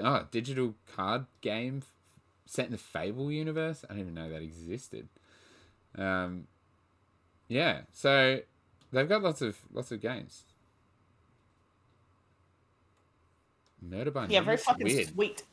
oh, 0.02 0.26
digital 0.32 0.76
card 0.96 1.26
game 1.42 1.84
set 2.52 2.66
in 2.66 2.72
the 2.72 2.78
Fable 2.78 3.32
universe. 3.32 3.86
I 3.90 3.94
didn't 3.94 4.02
even 4.12 4.14
know 4.16 4.30
that 4.30 4.42
existed. 4.42 5.08
Um, 5.98 6.48
yeah, 7.48 7.82
so 7.94 8.40
they've 8.92 9.08
got 9.08 9.24
lots 9.24 9.42
of 9.42 9.58
lots 9.72 9.92
of 9.92 10.02
games. 10.02 10.44
Murder 13.82 14.12
by 14.12 14.28
Yeah, 14.28 14.42
very 14.42 14.58
fucking 14.58 14.86
weird. 14.86 15.08
sweet. 15.14 15.44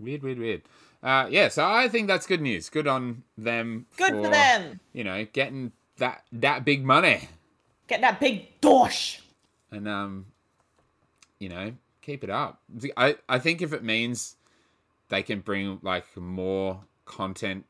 Weird, 0.00 0.22
weird, 0.22 0.38
weird. 0.38 0.62
Uh, 1.02 1.26
yeah, 1.30 1.48
so 1.48 1.64
I 1.64 1.88
think 1.88 2.06
that's 2.08 2.26
good 2.26 2.40
news. 2.42 2.68
Good 2.68 2.86
on 2.86 3.22
them. 3.36 3.86
Good 3.96 4.12
for 4.12 4.28
them. 4.28 4.80
You 4.92 5.04
know, 5.04 5.26
getting 5.32 5.72
that 5.98 6.24
that 6.32 6.64
big 6.64 6.84
money, 6.84 7.28
Get 7.86 8.00
that 8.02 8.20
big 8.20 8.60
dosh. 8.60 9.20
and 9.70 9.88
um, 9.88 10.26
you 11.38 11.48
know, 11.48 11.72
keep 12.02 12.24
it 12.24 12.30
up. 12.30 12.60
I 12.96 13.16
I 13.28 13.38
think 13.38 13.62
if 13.62 13.72
it 13.72 13.82
means 13.84 14.34
they 15.08 15.22
can 15.22 15.40
bring 15.40 15.78
like 15.82 16.04
more 16.16 16.80
content 17.04 17.64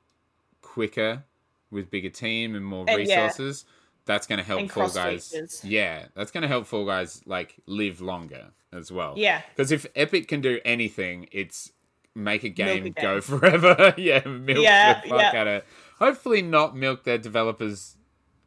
quicker 0.62 1.24
with 1.70 1.90
bigger 1.90 2.10
team 2.10 2.54
and 2.54 2.64
more 2.64 2.84
And, 2.88 3.06
yeah. 3.06 3.24
resources, 3.26 3.64
that's 4.04 4.26
going 4.26 4.38
to 4.38 4.44
help 4.44 4.60
And 4.60 4.70
Fall 4.72 4.88
Guys. 4.88 5.28
features. 5.30 5.64
Yeah, 5.64 6.06
that's 6.14 6.30
going 6.30 6.42
to 6.42 6.48
help 6.48 6.66
Fall 6.66 6.86
Guys 6.86 7.22
like 7.26 7.56
live 7.66 8.00
longer 8.00 8.46
as 8.72 8.90
well. 8.90 9.14
Yeah. 9.16 9.42
Because 9.54 9.70
if 9.70 9.86
Epic 9.94 10.28
can 10.28 10.40
do 10.40 10.60
anything, 10.64 11.28
it's 11.32 11.72
make 12.14 12.42
a 12.42 12.48
game, 12.48 12.86
a 12.86 12.90
go 12.90 13.14
game. 13.14 13.20
forever. 13.38 13.94
yeah, 13.96 14.24
milk 14.26 14.58
Yeah, 14.62 15.00
the 15.02 15.08
fuck 15.08 15.20
yeah. 15.32 15.40
out 15.40 15.46
of. 15.46 15.62
Hopefully, 15.98 16.42
not 16.42 16.76
milk 16.76 17.04
their 17.04 17.18
developers 17.18 17.96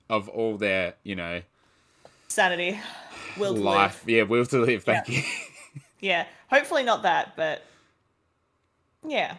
of 0.10 0.28
all 0.30 0.58
their 0.58 0.96
you 1.04 1.16
know 1.16 1.42
Sanity. 2.28 2.80
Will 3.38 3.54
life. 3.54 4.02
live. 4.06 4.10
Yeah, 4.10 4.24
will 4.24 4.46
to 4.48 4.60
live. 4.60 4.84
Thank 4.84 5.08
Yeah. 5.10 5.18
you. 5.20 5.24
Yeah. 6.00 6.26
Hopefully 6.50 6.84
not 6.84 7.04
that, 7.04 7.36
but 7.36 7.62
yeah. 9.08 9.36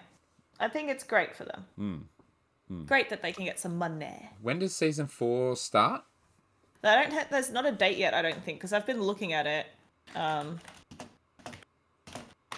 I 0.60 0.68
think 0.68 0.90
it's 0.90 1.04
great 1.04 1.34
for 1.34 1.44
them. 1.44 1.64
Hmm. 1.76 2.84
Great 2.84 3.10
that 3.10 3.20
they 3.20 3.32
can 3.32 3.44
get 3.44 3.60
some 3.60 3.76
money. 3.76 4.30
when 4.40 4.58
does 4.58 4.74
season 4.74 5.06
four 5.06 5.56
start? 5.56 6.04
I 6.82 7.02
don't 7.02 7.12
have. 7.12 7.28
There's 7.30 7.50
not 7.50 7.66
a 7.66 7.72
date 7.72 7.98
yet. 7.98 8.14
I 8.14 8.22
don't 8.22 8.42
think 8.44 8.58
because 8.58 8.72
I've 8.72 8.86
been 8.86 9.02
looking 9.02 9.34
at 9.34 9.46
it, 9.46 9.66
um, 10.16 10.58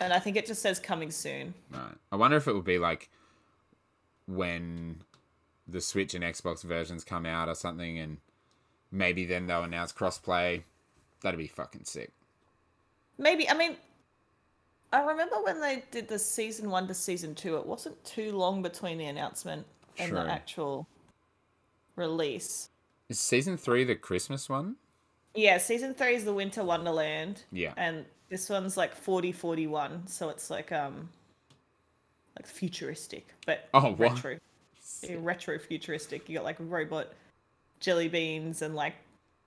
and 0.01 0.13
I 0.13 0.19
think 0.19 0.37
it 0.37 0.47
just 0.47 0.63
says 0.63 0.79
coming 0.79 1.11
soon. 1.11 1.53
Right. 1.71 1.95
I 2.13 2.17
wonder 2.17 2.37
if 2.37 2.47
it 2.47 2.53
will 2.53 2.63
be 2.63 2.79
like 2.79 3.11
when 4.27 5.03
the 5.67 5.81
Switch 5.81 6.15
and 6.15 6.25
Xbox 6.25 6.63
versions 6.63 7.05
come 7.05 7.27
out 7.27 7.49
or 7.49 7.55
something, 7.55 7.99
and 7.99 8.19
maybe 8.91 9.25
then 9.25 9.47
they'll 9.47 9.65
announce 9.65 9.93
crossplay. 9.93 10.63
That'd 11.23 11.39
be 11.39 11.47
fucking 11.49 11.85
sick. 11.85 12.13
Maybe. 13.19 13.49
I 13.49 13.55
mean, 13.55 13.77
I 14.95 15.03
remember 15.05 15.37
when 15.43 15.61
they 15.61 15.83
did 15.91 16.07
the 16.09 16.19
season 16.19 16.71
one 16.71 16.87
to 16.87 16.95
season 16.95 17.35
two. 17.35 17.57
It 17.57 17.67
wasn't 17.67 18.03
too 18.05 18.31
long 18.33 18.63
between 18.63 18.97
the 18.99 19.07
announcement 19.07 19.67
and 19.99 20.11
True. 20.11 20.21
the 20.21 20.31
actual 20.31 20.87
release. 21.97 22.69
Is 23.09 23.19
season 23.19 23.57
three 23.57 23.83
the 23.85 23.97
Christmas 23.97 24.49
one? 24.49 24.77
Yeah, 25.35 25.59
season 25.59 25.95
three 25.95 26.15
is 26.15 26.25
the 26.25 26.33
Winter 26.33 26.63
Wonderland. 26.63 27.43
Yeah. 27.51 27.73
And 27.77 28.05
this 28.29 28.49
one's 28.49 28.77
like 28.77 28.95
4041, 28.95 30.07
so 30.07 30.29
it's 30.29 30.49
like 30.49 30.71
um 30.71 31.09
like 32.39 32.47
futuristic, 32.47 33.27
but 33.47 33.69
Oh, 33.75 33.91
what? 33.91 33.99
retro. 33.99 34.39
Yeah, 35.03 35.17
retro 35.19 35.59
futuristic. 35.59 36.29
You 36.29 36.37
got 36.37 36.45
like 36.45 36.57
robot 36.61 37.09
jelly 37.81 38.09
beans 38.09 38.63
and 38.63 38.75
like 38.77 38.95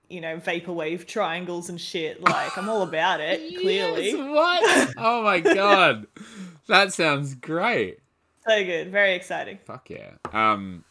you 0.08 0.20
know 0.20 0.36
vaporwave 0.38 1.06
triangles 1.06 1.68
and 1.68 1.80
shit. 1.80 2.20
Like 2.20 2.56
I'm 2.56 2.68
all 2.68 2.82
about 2.82 3.20
it. 3.20 3.40
Clearly, 3.60 4.10
Yes, 4.12 4.28
what? 4.28 4.94
oh 4.98 5.22
my 5.22 5.40
god. 5.40 6.06
That 6.68 6.92
sounds 6.92 7.34
great. 7.34 7.98
so 8.46 8.64
good. 8.64 8.90
Very 8.90 9.14
exciting. 9.14 9.58
Fuck 9.64 9.90
yeah. 9.90 10.12
Um 10.32 10.84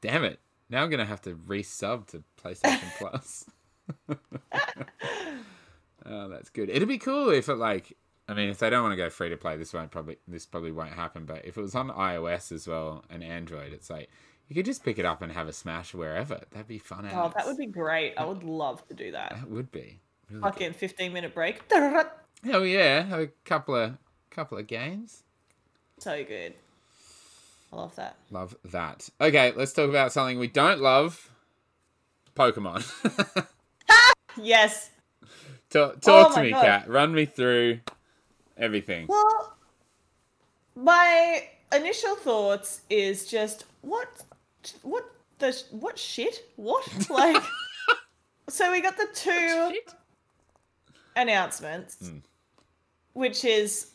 Damn 0.00 0.24
it. 0.24 0.38
Now 0.68 0.82
I'm 0.82 0.90
gonna 0.90 1.04
have 1.06 1.22
to 1.22 1.34
resub 1.34 2.06
to 2.08 2.22
PlayStation 2.42 2.90
Plus. 2.98 3.44
oh, 6.04 6.28
that's 6.28 6.50
good. 6.50 6.68
It'd 6.70 6.88
be 6.88 6.98
cool 6.98 7.30
if 7.30 7.48
it 7.48 7.56
like 7.56 7.96
I 8.28 8.34
mean 8.34 8.48
if 8.50 8.58
they 8.58 8.70
don't 8.70 8.82
want 8.82 8.92
to 8.92 8.96
go 8.96 9.10
free 9.10 9.28
to 9.30 9.36
play, 9.36 9.56
this 9.56 9.72
won't 9.72 9.90
probably 9.90 10.18
this 10.26 10.46
probably 10.46 10.72
won't 10.72 10.92
happen, 10.92 11.24
but 11.24 11.44
if 11.44 11.56
it 11.56 11.60
was 11.62 11.74
on 11.74 11.88
iOS 11.90 12.52
as 12.52 12.66
well 12.66 13.04
and 13.10 13.22
Android, 13.22 13.72
it's 13.72 13.90
like 13.90 14.08
you 14.48 14.54
could 14.54 14.64
just 14.66 14.84
pick 14.84 14.98
it 14.98 15.04
up 15.04 15.22
and 15.22 15.32
have 15.32 15.48
a 15.48 15.52
smash 15.52 15.94
wherever. 15.94 16.40
That'd 16.52 16.68
be 16.68 16.78
fun. 16.78 17.08
Oh, 17.12 17.32
that 17.36 17.46
would 17.46 17.56
be 17.56 17.66
great. 17.66 18.14
I 18.16 18.24
would 18.24 18.42
love 18.44 18.86
to 18.88 18.94
do 18.94 19.12
that. 19.12 19.30
that 19.40 19.50
would 19.50 19.70
be. 19.72 19.98
Really 20.30 20.42
Fucking 20.42 20.72
15 20.72 21.12
minute 21.12 21.34
break. 21.34 21.68
good. 21.68 22.06
Hell 22.44 22.64
yeah. 22.66 23.02
Have 23.02 23.20
a 23.20 23.28
couple 23.44 23.74
of 23.76 23.96
couple 24.30 24.58
of 24.58 24.66
games. 24.66 25.22
So 25.98 26.22
good. 26.24 26.54
I 27.72 27.76
love 27.76 27.96
that. 27.96 28.16
Love 28.30 28.56
that. 28.66 29.08
Okay, 29.20 29.52
let's 29.56 29.72
talk 29.72 29.88
about 29.88 30.12
something 30.12 30.38
we 30.38 30.46
don't 30.48 30.80
love. 30.80 31.30
Pokemon. 32.34 32.84
Yes. 34.38 34.90
talk 35.70 36.00
talk 36.02 36.32
Oh 36.32 36.34
to 36.34 36.42
me, 36.42 36.50
God. 36.50 36.62
Kat. 36.62 36.88
Run 36.90 37.14
me 37.14 37.24
through 37.24 37.80
everything. 38.58 39.06
Well, 39.08 39.54
my 40.74 41.48
initial 41.74 42.14
thoughts 42.16 42.82
is 42.90 43.26
just 43.26 43.64
what, 43.80 44.24
what 44.82 45.04
the 45.38 45.62
what 45.70 45.98
shit? 45.98 46.50
What 46.56 46.84
like? 47.10 47.42
so 48.48 48.70
we 48.72 48.80
got 48.80 48.96
the 48.96 49.08
two 49.14 49.72
announcements, 51.16 51.96
Hmm. 52.08 52.18
which 53.12 53.44
is 53.44 53.92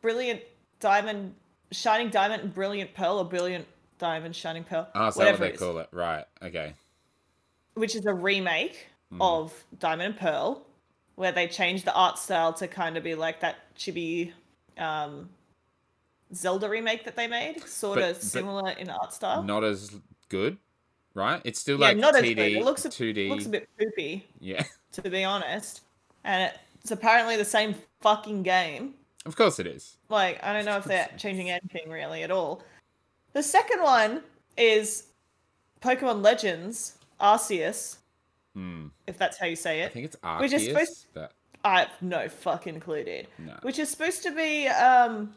brilliant 0.00 0.42
diamond, 0.80 1.34
shining 1.72 2.10
diamond, 2.10 2.42
and 2.42 2.54
brilliant 2.54 2.94
pearl, 2.94 3.18
or 3.18 3.24
brilliant 3.24 3.66
diamond, 3.98 4.34
shining 4.36 4.64
pearl, 4.64 4.88
Oh, 4.94 5.08
is 5.08 5.14
that 5.14 5.20
what 5.20 5.24
whatever 5.26 5.38
they 5.44 5.48
it 5.50 5.54
is, 5.54 5.60
call 5.60 5.78
it? 5.78 5.88
Right. 5.92 6.24
Okay. 6.42 6.74
which 7.74 7.94
is 7.94 8.06
a 8.06 8.14
remake 8.14 8.88
Hmm. 9.10 9.22
of 9.22 9.64
Diamond 9.78 10.14
and 10.14 10.16
Pearl, 10.18 10.66
where 11.14 11.30
they 11.30 11.46
changed 11.46 11.84
the 11.84 11.94
art 11.94 12.18
style 12.18 12.52
to 12.54 12.66
kind 12.66 12.96
of 12.96 13.04
be 13.04 13.14
like 13.14 13.38
that 13.40 13.72
chibi 13.76 14.32
um, 14.78 15.28
Zelda 16.34 16.68
remake 16.68 17.04
that 17.04 17.16
they 17.16 17.26
made, 17.26 17.62
sort 17.66 18.00
But- 18.00 18.10
of 18.10 18.22
similar 18.22 18.70
in 18.72 18.90
art 18.90 19.12
style. 19.12 19.42
Not 19.42 19.64
as 19.64 19.94
good, 20.28 20.58
right? 21.14 21.40
It's 21.44 21.60
still 21.60 21.78
yeah, 21.78 21.88
like 21.88 21.96
not 21.98 22.16
as 22.16 22.22
good. 22.22 22.38
It 22.38 22.64
looks 22.64 22.84
a, 22.84 22.88
2D. 22.88 23.28
looks 23.28 23.46
a 23.46 23.48
bit 23.50 23.68
poopy, 23.78 24.26
Yeah. 24.40 24.64
to 24.92 25.02
be 25.10 25.24
honest, 25.24 25.82
and 26.24 26.52
it's 26.82 26.90
apparently 26.90 27.36
the 27.36 27.44
same 27.44 27.74
fucking 28.00 28.42
game. 28.42 28.94
Of 29.24 29.34
course 29.36 29.58
it 29.58 29.66
is. 29.66 29.96
Like, 30.08 30.42
I 30.42 30.52
don't 30.52 30.64
know 30.64 30.76
if 30.76 30.84
they're 30.84 31.08
changing 31.18 31.50
anything 31.50 31.90
really 31.90 32.22
at 32.22 32.30
all. 32.30 32.62
The 33.32 33.42
second 33.42 33.82
one 33.82 34.22
is 34.56 35.04
Pokemon 35.80 36.22
Legends 36.22 36.96
Arceus, 37.20 37.96
Hmm. 38.54 38.86
if 39.06 39.18
that's 39.18 39.36
how 39.38 39.46
you 39.46 39.56
say 39.56 39.82
it. 39.82 39.86
I 39.86 39.88
think 39.90 40.06
it's 40.06 40.16
Arceus, 40.16 40.40
Which 40.40 40.52
is 40.52 40.64
supposed- 40.66 41.06
but 41.12 41.32
I 41.64 41.80
have 41.80 41.90
no 42.00 42.28
fucking 42.28 42.80
clue, 42.80 43.04
dude. 43.04 43.26
no. 43.38 43.54
Which 43.62 43.78
is 43.78 43.90
supposed 43.90 44.22
to 44.22 44.30
be 44.30 44.68
um, 44.68 45.34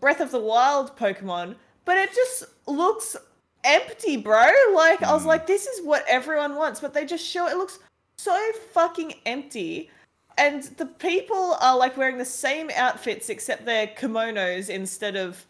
Breath 0.00 0.20
of 0.20 0.30
the 0.30 0.38
Wild 0.40 0.96
Pokemon, 0.96 1.56
but 1.84 1.96
it 1.96 2.12
just 2.14 2.44
looks 2.66 3.16
empty, 3.64 4.16
bro. 4.16 4.46
Like 4.74 5.02
I 5.02 5.12
was 5.12 5.22
Hmm. 5.22 5.28
like, 5.28 5.46
this 5.46 5.66
is 5.66 5.84
what 5.86 6.04
everyone 6.08 6.54
wants, 6.56 6.80
but 6.80 6.94
they 6.94 7.04
just 7.04 7.24
show 7.26 7.46
it 7.48 7.56
looks 7.56 7.78
so 8.18 8.52
fucking 8.72 9.14
empty. 9.26 9.90
And 10.36 10.62
the 10.62 10.86
people 10.86 11.56
are 11.60 11.76
like 11.76 11.96
wearing 11.96 12.18
the 12.18 12.24
same 12.24 12.70
outfits 12.76 13.28
except 13.28 13.64
they're 13.64 13.88
kimonos 13.88 14.68
instead 14.68 15.16
of, 15.16 15.44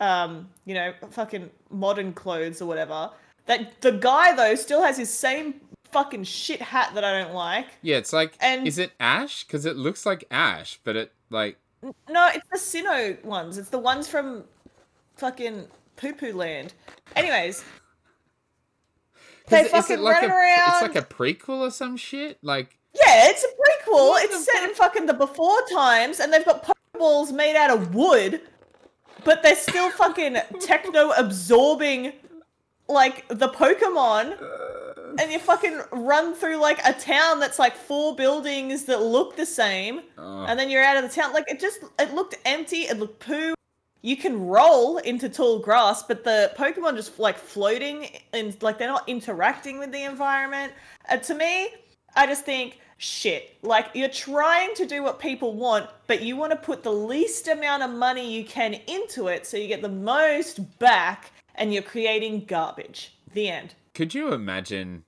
um, 0.00 0.48
you 0.64 0.74
know, 0.74 0.92
fucking 1.10 1.50
modern 1.70 2.12
clothes 2.12 2.60
or 2.60 2.66
whatever. 2.66 3.10
That 3.46 3.80
the 3.82 3.92
guy 3.92 4.34
though 4.34 4.54
still 4.56 4.82
has 4.82 4.96
his 4.98 5.10
same 5.12 5.60
fucking 5.92 6.24
shit 6.24 6.60
hat 6.62 6.94
that 6.94 7.04
I 7.04 7.20
don't 7.22 7.34
like. 7.34 7.66
Yeah, 7.82 7.98
it's 7.98 8.12
like 8.12 8.34
And- 8.40 8.66
is 8.66 8.78
it 8.78 8.92
Ash? 8.98 9.44
Because 9.44 9.64
it 9.66 9.76
looks 9.76 10.04
like 10.06 10.24
Ash, 10.30 10.80
but 10.82 10.96
it 10.96 11.12
like 11.30 11.58
No, 12.08 12.30
it's 12.32 12.48
the 12.50 12.58
Sinnoh 12.58 13.24
ones. 13.24 13.58
It's 13.58 13.70
the 13.70 13.78
ones 13.78 14.08
from 14.08 14.44
fucking 15.16 15.66
Poo 15.96 16.12
Poo 16.12 16.32
Land. 16.32 16.74
Anyways, 17.16 17.64
they 19.48 19.64
fucking 19.64 20.00
like 20.00 20.22
run 20.22 20.30
a, 20.30 20.34
around. 20.34 20.72
It's 20.72 20.82
like 20.82 20.96
a 20.96 21.06
prequel 21.06 21.60
or 21.60 21.70
some 21.70 21.96
shit. 21.96 22.38
Like 22.42 22.78
Yeah, 22.94 23.28
it's 23.30 23.44
a 23.44 23.48
prequel. 23.48 24.08
What 24.08 24.24
it's 24.24 24.44
set 24.44 24.68
in 24.68 24.74
fucking 24.74 25.06
the 25.06 25.14
before 25.14 25.58
times, 25.72 26.20
and 26.20 26.32
they've 26.32 26.44
got 26.44 26.64
Pokeballs 26.64 27.32
made 27.32 27.56
out 27.56 27.70
of 27.70 27.94
wood, 27.94 28.40
but 29.24 29.42
they're 29.42 29.56
still 29.56 29.90
fucking 29.90 30.36
techno 30.60 31.10
absorbing 31.10 32.12
like 32.88 33.26
the 33.28 33.48
Pokemon. 33.48 34.40
Uh, 34.40 34.81
And 35.18 35.30
you 35.32 35.38
fucking 35.38 35.80
run 35.92 36.34
through 36.34 36.56
like 36.56 36.80
a 36.84 36.92
town 36.92 37.40
that's 37.40 37.58
like 37.58 37.76
four 37.76 38.14
buildings 38.16 38.84
that 38.84 39.02
look 39.02 39.36
the 39.36 39.46
same. 39.46 40.02
oh, 40.18 40.44
and 40.44 40.58
then 40.58 40.70
you're 40.70 40.82
out 40.82 40.96
of 40.96 41.02
the 41.02 41.14
town. 41.20 41.32
Like 41.32 41.50
it 41.50 41.60
just 41.60 41.80
it 41.98 42.14
looked 42.14 42.36
empty. 42.44 42.82
It 42.82 42.98
looked 42.98 43.20
poo. 43.20 43.54
You 44.02 44.16
can 44.16 44.46
roll 44.46 44.98
into 44.98 45.28
tall 45.28 45.60
grass, 45.60 46.02
but 46.02 46.24
the 46.24 46.52
Pokemon 46.58 46.96
just 46.96 47.18
like 47.18 47.38
floating 47.38 48.08
and 48.32 48.60
like 48.60 48.78
they're 48.78 48.88
not 48.88 49.08
interacting 49.08 49.78
with 49.78 49.92
the 49.92 50.02
environment. 50.02 50.72
Uh, 51.08 51.18
to 51.18 51.34
me, 51.34 51.68
I 52.16 52.26
just 52.26 52.44
think 52.44 52.78
shit. 52.98 53.56
Like 53.62 53.90
you're 53.94 54.08
trying 54.08 54.74
to 54.74 54.86
do 54.86 55.02
what 55.02 55.20
people 55.20 55.54
want, 55.54 55.88
but 56.08 56.22
you 56.22 56.36
want 56.36 56.50
to 56.50 56.56
put 56.56 56.82
the 56.82 56.92
least 56.92 57.46
amount 57.48 57.82
of 57.84 57.90
money 57.90 58.32
you 58.32 58.44
can 58.44 58.74
into 58.86 59.28
it 59.28 59.46
so 59.46 59.56
you 59.56 59.68
get 59.68 59.82
the 59.82 59.88
most 59.88 60.78
back, 60.78 61.30
and 61.54 61.72
you're 61.72 61.82
creating 61.82 62.44
garbage. 62.46 63.14
The 63.34 63.48
end. 63.48 63.74
Could 63.94 64.14
you 64.14 64.32
imagine 64.32 65.04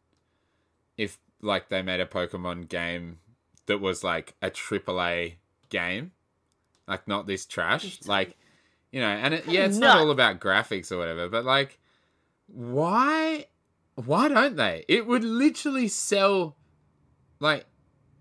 if 0.96 1.18
like 1.40 1.68
they 1.68 1.82
made 1.82 2.00
a 2.00 2.06
Pokemon 2.06 2.68
game 2.68 3.18
that 3.66 3.80
was 3.80 4.04
like 4.04 4.34
a 4.42 4.50
AAA 4.50 5.34
game, 5.68 6.12
like 6.86 7.08
not 7.08 7.26
this 7.26 7.46
trash, 7.46 8.00
like 8.06 8.36
you 8.92 9.00
know, 9.00 9.08
and 9.08 9.34
it, 9.34 9.46
yeah, 9.46 9.64
it's 9.64 9.78
not 9.78 9.98
all 9.98 10.10
about 10.10 10.40
graphics 10.40 10.92
or 10.92 10.98
whatever, 10.98 11.28
but 11.28 11.44
like, 11.44 11.78
why, 12.46 13.46
why 13.94 14.28
don't 14.28 14.56
they? 14.56 14.84
It 14.88 15.06
would 15.06 15.24
literally 15.24 15.88
sell, 15.88 16.56
like. 17.40 17.66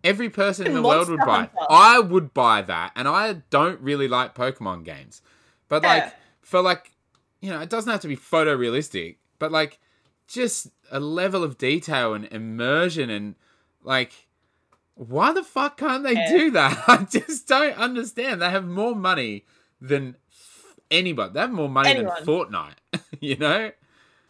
Every 0.05 0.30
person 0.30 0.68
in 0.68 0.74
the 0.74 0.82
world 0.82 1.07
would 1.07 1.22
buy. 1.22 1.49
I 1.70 1.97
would 1.97 2.34
buy 2.34 2.61
that, 2.64 2.91
and 2.93 3.07
I 3.07 3.41
don't 3.51 3.80
really 3.80 4.09
like 4.09 4.36
Pokemon 4.36 4.84
games, 4.84 5.22
but 5.70 5.82
like 5.82 6.14
for 6.41 6.61
like, 6.61 6.91
you 7.39 7.49
know, 7.49 7.61
it 7.61 7.70
doesn't 7.70 7.89
have 7.89 8.01
to 8.01 8.09
be 8.09 8.18
photorealistic, 8.18 9.16
but 9.39 9.49
like, 9.49 9.80
just 10.34 10.67
a 10.91 10.99
level 10.99 11.43
of 11.43 11.57
detail 11.57 12.13
and 12.13 12.25
immersion 12.25 13.09
and 13.09 13.36
like, 13.84 14.11
why 14.95 15.31
the 15.34 15.43
fuck 15.43 15.77
can't 15.77 16.03
they 16.03 16.13
Yeah. 16.13 16.29
do 16.38 16.51
that? 16.51 16.84
I 16.88 17.05
just 17.09 17.47
don't 17.47 17.77
understand. 17.77 18.41
They 18.41 18.49
have 18.49 18.65
more 18.67 18.95
money 18.95 19.45
than 19.81 20.15
anybody. 20.91 21.34
They 21.34 21.39
have 21.41 21.51
more 21.51 21.69
money 21.69 21.89
Anyone. 21.89 22.13
than 22.17 22.25
Fortnite. 22.25 22.75
you 23.19 23.36
know? 23.38 23.71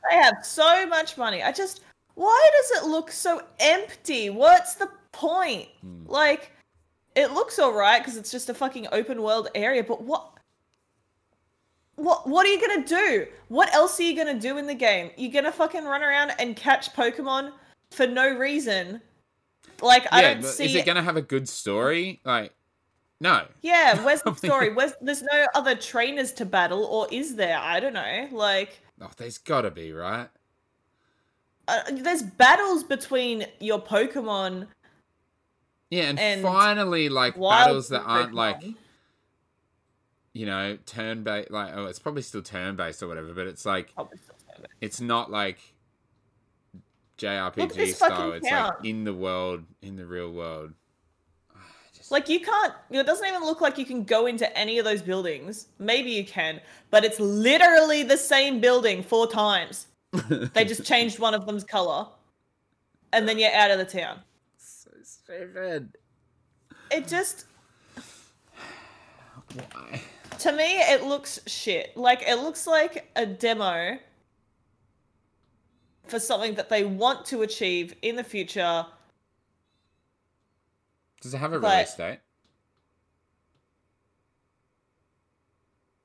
They 0.10 0.16
have 0.18 0.46
so 0.46 0.86
much 0.88 1.18
money. 1.18 1.42
I 1.42 1.52
just 1.52 1.82
why 2.16 2.50
does 2.62 2.84
it 2.84 2.88
look 2.90 3.12
so 3.12 3.42
empty? 3.60 4.30
What's 4.30 4.76
the 4.76 4.90
point? 5.12 5.68
Hmm. 5.82 6.06
Like 6.06 6.52
it 7.16 7.32
looks 7.32 7.60
all 7.60 7.74
right 7.74 8.00
because 8.02 8.18
it's 8.18 8.32
just 8.32 8.50
a 8.50 8.54
fucking 8.54 8.88
open 8.92 9.22
world 9.22 9.50
area, 9.56 9.84
but 9.84 10.04
what 10.04 10.33
what 11.96 12.28
what 12.28 12.46
are 12.46 12.50
you 12.50 12.60
to 12.84 12.96
do? 12.96 13.28
What 13.50 13.74
else 13.74 14.00
are 14.00 14.04
you 14.04 14.16
to 14.28 14.40
do 14.40 14.58
in 14.58 14.68
the 14.68 14.74
game? 14.74 15.12
You're 15.18 15.32
to 15.46 15.52
fucking 15.52 15.84
run 15.86 16.02
around 16.02 16.32
and 16.40 16.56
catch 16.56 16.94
Pokemon 16.94 17.52
for 17.92 18.08
no 18.08 18.36
reason. 18.36 19.02
Like 19.82 20.06
I 20.12 20.22
don't 20.22 20.44
see 20.44 20.66
is 20.66 20.76
it 20.76 20.86
to 20.96 21.04
have 21.04 21.18
a 21.18 21.22
good 21.22 21.48
story? 21.48 22.22
Like, 22.24 22.54
no. 23.20 23.46
Yeah, 23.62 24.04
where's 24.04 24.22
the 24.26 24.34
story? 24.34 24.74
Where's 24.74 24.94
there's 25.02 25.22
no 25.22 25.48
other 25.54 25.76
trainers 25.76 26.32
to 26.34 26.46
battle 26.46 26.86
or 26.86 27.08
is 27.12 27.36
there? 27.36 27.58
I 27.58 27.80
don't 27.80 27.94
know. 27.94 28.28
Like 28.32 28.80
Oh, 29.02 29.10
there's 29.18 29.38
got 29.38 29.62
to 29.62 29.72
be, 29.72 29.92
right? 29.92 30.30
uh, 31.68 31.82
there's 31.92 32.22
battles 32.22 32.84
between 32.84 33.46
your 33.60 33.82
Pokemon 33.82 34.68
Yeah, 35.90 36.04
and, 36.04 36.20
And 36.20 36.42
finally, 36.42 37.10
like 37.10 37.40
battles 37.40 37.90
that 37.90 38.02
aren't 38.02 38.34
like 38.34 38.62
Pokemon. 38.62 38.76
You 40.34 40.46
know 40.46 40.78
turn 40.86 41.24
based. 41.24 41.52
Like 41.52 41.72
oh, 41.76 41.86
it's 41.86 42.00
probably 42.00 42.22
still 42.24 42.42
turn 42.42 42.76
based 42.76 43.02
or 43.04 43.08
whatever, 43.08 43.34
but 43.34 43.48
it's 43.48 43.66
like 43.66 43.94
Probably 43.96 44.18
still 44.18 44.36
have 44.56 44.64
it. 44.66 44.72
it's 44.82 45.00
not 45.02 45.32
like 45.32 45.60
JRPG 47.18 47.94
style. 47.94 48.34
It's 48.34 48.48
count. 48.48 48.80
like 48.80 48.86
in 48.90 49.04
the 49.04 49.14
world, 49.14 49.64
in 49.82 49.96
the 49.96 50.06
real 50.06 50.32
world. 50.32 50.74
Ah, 51.56 51.60
just- 51.96 52.12
Like 52.12 52.28
you 52.30 52.40
can't. 52.40 52.74
It 52.90 53.06
doesn't 53.06 53.28
even 53.28 53.42
look 53.44 53.62
like 53.62 53.78
you 53.78 53.86
can 53.86 54.04
go 54.04 54.26
into 54.26 54.52
any 54.58 54.80
of 54.80 54.86
those 54.86 55.02
buildings. 55.02 55.68
Maybe 55.80 56.10
you 56.12 56.26
can, 56.26 56.60
but 56.90 57.06
it's 57.06 57.20
literally 57.20 58.04
the 58.04 58.18
same 58.18 58.60
building 58.60 59.04
four 59.04 59.28
times. 59.28 59.88
They 60.54 60.64
just 60.66 60.86
changed 60.86 61.18
one 61.20 61.34
of 61.34 61.46
them's 61.48 61.64
color, 61.64 62.08
and 63.14 63.28
then 63.28 63.40
you're 63.40 63.52
out 63.54 63.72
of 63.72 63.78
the 63.80 63.86
town. 63.86 64.20
so 64.58 64.92
stupid. 65.04 65.96
It 66.92 67.08
just 67.08 67.46
Why? 69.56 70.02
To 70.40 70.52
me 70.52 70.64
it 70.80 71.04
looks 71.04 71.40
shit. 71.48 71.96
Like 71.98 72.22
it 72.28 72.36
looks 72.36 72.68
like 72.68 73.10
a 73.16 73.26
demo 73.26 73.98
for 76.08 76.20
something 76.20 76.56
that 76.56 76.70
they 76.70 76.84
want 76.84 77.26
to 77.28 77.42
achieve 77.44 77.96
in 78.02 78.16
the 78.16 78.24
future. 78.24 78.86
Does 81.22 81.34
it 81.34 81.38
have 81.38 81.54
a 81.54 81.60
But- 81.60 81.72
release 81.76 81.94
date? 81.96 82.20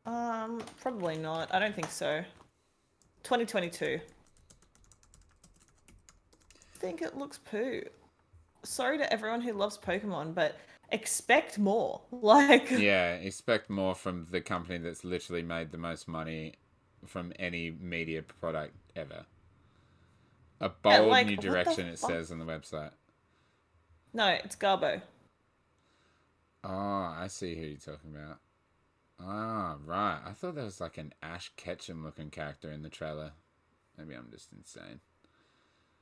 Um, 0.06 0.62
probably 0.80 1.18
not. 1.18 1.52
I 1.54 1.58
don't 1.58 1.74
think 1.74 1.90
so. 1.90 2.24
2022. 3.24 4.00
I 6.74 6.78
think 6.78 7.02
it 7.02 7.16
looks 7.16 7.38
poo. 7.38 7.82
Sorry 8.64 8.96
to 8.98 9.12
everyone 9.12 9.40
who 9.42 9.52
loves 9.52 9.76
Pokemon, 9.76 10.34
but 10.34 10.56
expect 10.90 11.58
more. 11.58 12.02
Like, 12.10 12.70
Yeah, 12.70 13.14
expect 13.14 13.70
more 13.70 13.94
from 13.94 14.26
the 14.30 14.40
company 14.40 14.78
that's 14.78 15.04
literally 15.04 15.42
made 15.42 15.70
the 15.70 15.78
most 15.78 16.08
money 16.08 16.54
from 17.06 17.32
any 17.38 17.70
media 17.70 18.22
product 18.22 18.74
ever. 18.96 19.24
A 20.60 20.68
bold 20.68 21.08
like, 21.08 21.26
new 21.26 21.36
direction, 21.36 21.86
it 21.86 21.98
fuck? 21.98 22.10
says 22.10 22.30
on 22.32 22.38
the 22.38 22.44
website. 22.44 22.90
no, 24.12 24.26
it's 24.44 24.56
Garbo. 24.56 25.00
Oh, 26.64 26.70
I 27.16 27.26
see 27.28 27.54
who 27.54 27.62
you're 27.66 27.78
talking 27.78 28.14
about. 28.14 28.38
Ah, 29.20 29.76
right. 29.84 30.20
I 30.26 30.32
thought 30.32 30.54
there 30.56 30.64
was 30.64 30.80
like 30.80 30.98
an 30.98 31.12
Ash 31.22 31.52
Ketchum 31.56 32.04
looking 32.04 32.30
character 32.30 32.70
in 32.72 32.82
the 32.82 32.88
trailer. 32.88 33.32
Maybe 33.96 34.14
I'm 34.14 34.30
just 34.30 34.52
insane. 34.52 35.00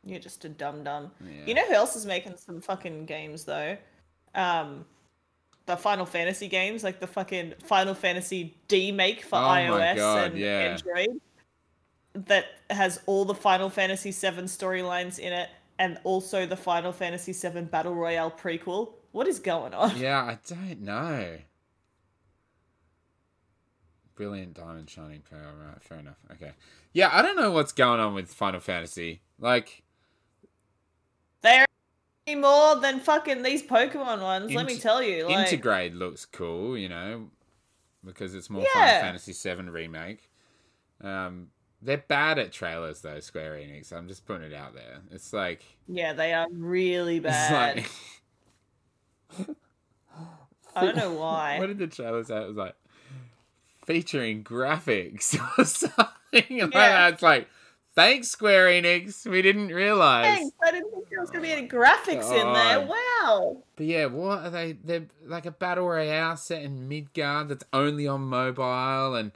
You're 0.04 0.20
just 0.20 0.44
a 0.44 0.48
dum 0.48 0.84
dum. 0.84 1.10
Yeah. 1.20 1.44
You 1.46 1.54
know 1.54 1.66
who 1.66 1.74
else 1.74 1.96
is 1.96 2.06
making 2.06 2.36
some 2.36 2.60
fucking 2.60 3.06
games 3.06 3.44
though? 3.44 3.76
Um, 4.36 4.84
the 5.66 5.76
Final 5.76 6.06
Fantasy 6.06 6.46
games, 6.48 6.84
like 6.84 7.00
the 7.00 7.06
fucking 7.06 7.54
Final 7.64 7.94
Fantasy 7.94 8.56
demake 8.68 9.22
for 9.22 9.36
Oh 9.36 9.42
iOS 9.42 9.96
God, 9.96 10.30
and 10.30 10.38
yeah. 10.38 10.76
Android. 10.86 11.20
That 12.14 12.46
has 12.70 13.00
all 13.06 13.24
the 13.24 13.34
Final 13.34 13.68
Fantasy 13.68 14.10
VII 14.10 14.44
storylines 14.44 15.18
in 15.18 15.32
it, 15.32 15.50
and 15.78 15.98
also 16.04 16.46
the 16.46 16.56
Final 16.56 16.92
Fantasy 16.92 17.32
VII 17.32 17.62
Battle 17.62 17.94
Royale 17.94 18.30
prequel. 18.30 18.92
What 19.12 19.26
is 19.26 19.38
going 19.38 19.74
on? 19.74 19.96
Yeah, 19.98 20.22
I 20.22 20.38
don't 20.46 20.82
know. 20.82 21.38
Brilliant 24.14 24.54
diamond 24.54 24.88
shining 24.88 25.22
pearl, 25.28 25.52
right? 25.62 25.82
Fair 25.82 25.98
enough. 25.98 26.16
Okay. 26.32 26.52
Yeah, 26.94 27.10
I 27.12 27.20
don't 27.20 27.36
know 27.36 27.50
what's 27.50 27.72
going 27.72 28.00
on 28.00 28.14
with 28.14 28.32
Final 28.32 28.60
Fantasy. 28.60 29.20
Like, 29.38 29.82
They're 31.42 31.66
more 32.34 32.76
than 32.80 32.98
fucking 33.00 33.42
these 33.42 33.62
Pokemon 33.62 34.20
ones. 34.20 34.52
let 34.52 34.66
me 34.66 34.78
tell 34.78 35.02
you, 35.02 35.28
like 35.28 35.48
Intergrade 35.48 35.96
looks 35.96 36.24
cool, 36.24 36.76
you 36.76 36.88
know, 36.88 37.28
because 38.04 38.34
it's 38.34 38.50
more 38.50 38.62
Yeah. 38.62 39.00
Final 39.00 39.18
Fantasy 39.18 39.32
VII 39.54 39.68
remake. 39.70 40.30
Um, 41.00 41.48
they're 41.82 41.98
bad 42.08 42.38
at 42.38 42.52
trailers 42.52 43.00
though, 43.02 43.20
Square 43.20 43.54
Enix. 43.58 43.92
I'm 43.92 44.08
just 44.08 44.26
putting 44.26 44.50
it 44.50 44.54
out 44.54 44.74
there. 44.74 45.00
It's 45.12 45.32
like, 45.32 45.62
yeah, 45.86 46.12
they 46.14 46.32
are 46.32 46.48
really 46.50 47.20
bad. 47.20 47.76
like 47.76 49.46
I 50.74 50.84
don't 50.84 50.96
know 50.96 51.12
why. 51.12 51.58
what 51.60 51.66
did 51.66 51.78
the 51.78 51.86
trailer 51.86 52.24
say? 52.24 52.42
It 52.42 52.48
was 52.48 52.56
like 52.56 52.74
featuring 53.86 54.42
graphics 54.42 55.38
or 55.58 55.64
something 55.64 56.06
like 56.32 56.50
Yeah. 56.50 56.66
that. 56.72 57.12
It's 57.14 57.22
like, 57.22 57.48
thanks 57.96 58.28
Square 58.28 58.66
Enix. 58.68 59.26
We 59.28 59.42
didn't 59.42 59.68
realize. 59.68 60.36
Thanks, 60.36 60.56
I 60.62 60.70
didn't 60.70 60.92
think 60.92 61.08
there 61.10 61.20
was 61.20 61.30
gonna 61.30 61.42
be 61.42 61.50
any 61.50 61.66
graphics 61.66 62.30
in 62.30 62.52
there. 62.52 62.86
Wow. 62.86 63.62
But 63.74 63.86
yeah, 63.86 64.06
what 64.06 64.44
are 64.44 64.50
they? 64.50 64.72
They're 64.72 65.06
like 65.24 65.46
a 65.46 65.50
battle 65.50 65.88
royale 65.88 66.36
set 66.36 66.62
in 66.62 66.88
Midgar 66.88 67.48
that's 67.48 67.64
only 67.72 68.06
on 68.06 68.20
mobile 68.22 69.16
and 69.16 69.32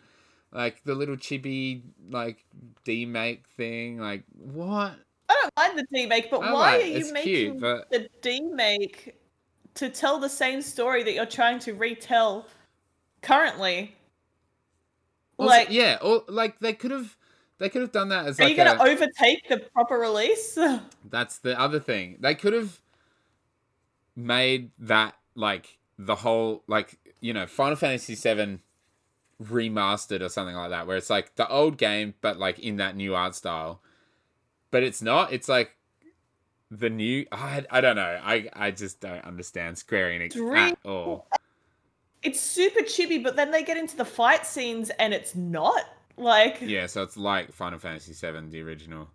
like 0.53 0.85
the 0.85 0.95
little 0.95 1.17
chibi 1.17 1.83
like 2.09 2.45
demake 2.85 3.47
thing. 3.57 3.99
Like 3.99 4.23
what? 4.37 4.95
I 5.29 5.35
don't 5.43 5.53
mind 5.57 5.79
the 5.79 5.87
D-make, 5.97 6.31
but 6.31 6.43
I 6.43 6.53
why 6.53 6.77
like- 6.77 6.83
are 6.83 6.87
you 6.87 7.13
making 7.13 7.23
cute, 7.23 7.61
but- 7.61 7.89
the 7.91 8.09
D-make 8.21 9.17
to 9.75 9.89
tell 9.89 10.19
the 10.19 10.29
same 10.29 10.61
story 10.61 11.05
that 11.05 11.15
you're 11.15 11.25
trying 11.25 11.61
to 11.61 11.73
retell 11.73 12.49
currently? 13.23 13.95
Also, 15.39 15.49
like, 15.49 15.71
yeah, 15.71 15.99
or 16.03 16.25
like 16.29 16.59
they 16.59 16.73
could 16.73 16.91
have 16.91 17.17
they 17.61 17.69
could 17.69 17.83
have 17.83 17.93
done 17.93 18.09
that 18.09 18.27
as 18.27 18.41
are 18.41 18.45
like 18.45 18.57
you 18.57 18.65
gonna 18.65 18.83
overtake 18.83 19.47
the 19.49 19.59
proper 19.59 19.97
release? 19.97 20.59
that's 21.11 21.39
the 21.39 21.59
other 21.61 21.79
thing. 21.79 22.17
They 22.19 22.35
could 22.35 22.55
have 22.55 22.81
made 24.17 24.71
that 24.79 25.15
like 25.35 25.79
the 25.99 26.17
whole 26.17 26.65
like 26.67 26.99
you 27.21 27.35
know 27.35 27.47
Final 27.47 27.77
Fantasy 27.77 28.15
VII 28.15 28.61
remastered 29.43 30.23
or 30.23 30.31
something 30.31 30.57
like 30.57 30.71
that, 30.71 30.87
where 30.87 30.97
it's 30.97 31.11
like 31.11 31.35
the 31.37 31.47
old 31.49 31.77
game 31.77 32.15
but 32.23 32.39
like 32.39 32.59
in 32.59 32.79
that 32.79 32.97
new 32.97 33.15
art 33.15 33.35
style. 33.35 33.83
But 34.71 34.83
it's 34.83 35.03
not. 35.03 35.31
It's 35.31 35.49
like 35.49 35.77
the 36.71 36.89
new. 36.89 37.27
I 37.31 37.67
I 37.71 37.83
don't 37.83 37.97
know. 37.97 38.21
I 38.23 38.49
I 38.55 38.71
just 38.71 39.01
don't 39.01 39.25
understand 39.25 39.77
Square 39.77 40.13
Enix 40.13 40.33
Dream- 40.33 40.57
at 40.57 40.79
all. 40.87 41.27
it's 42.23 42.41
super 42.41 42.81
chibi, 42.81 43.23
but 43.23 43.37
then 43.37 43.51
they 43.51 43.63
get 43.63 43.77
into 43.77 43.99
the 43.99 44.05
fight 44.07 44.47
scenes 44.47 44.89
and 44.99 45.13
it's 45.13 45.35
not. 45.35 45.85
Like, 46.21 46.61
Yeah, 46.61 46.87
so 46.87 47.03
it's 47.03 47.17
like 47.17 47.53
Final 47.53 47.79
Fantasy 47.79 48.13
VII, 48.13 48.49
the 48.51 48.61
original. 48.63 49.09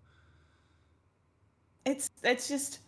it's 1.85 2.09
it's 2.23 2.47
just 2.47 2.79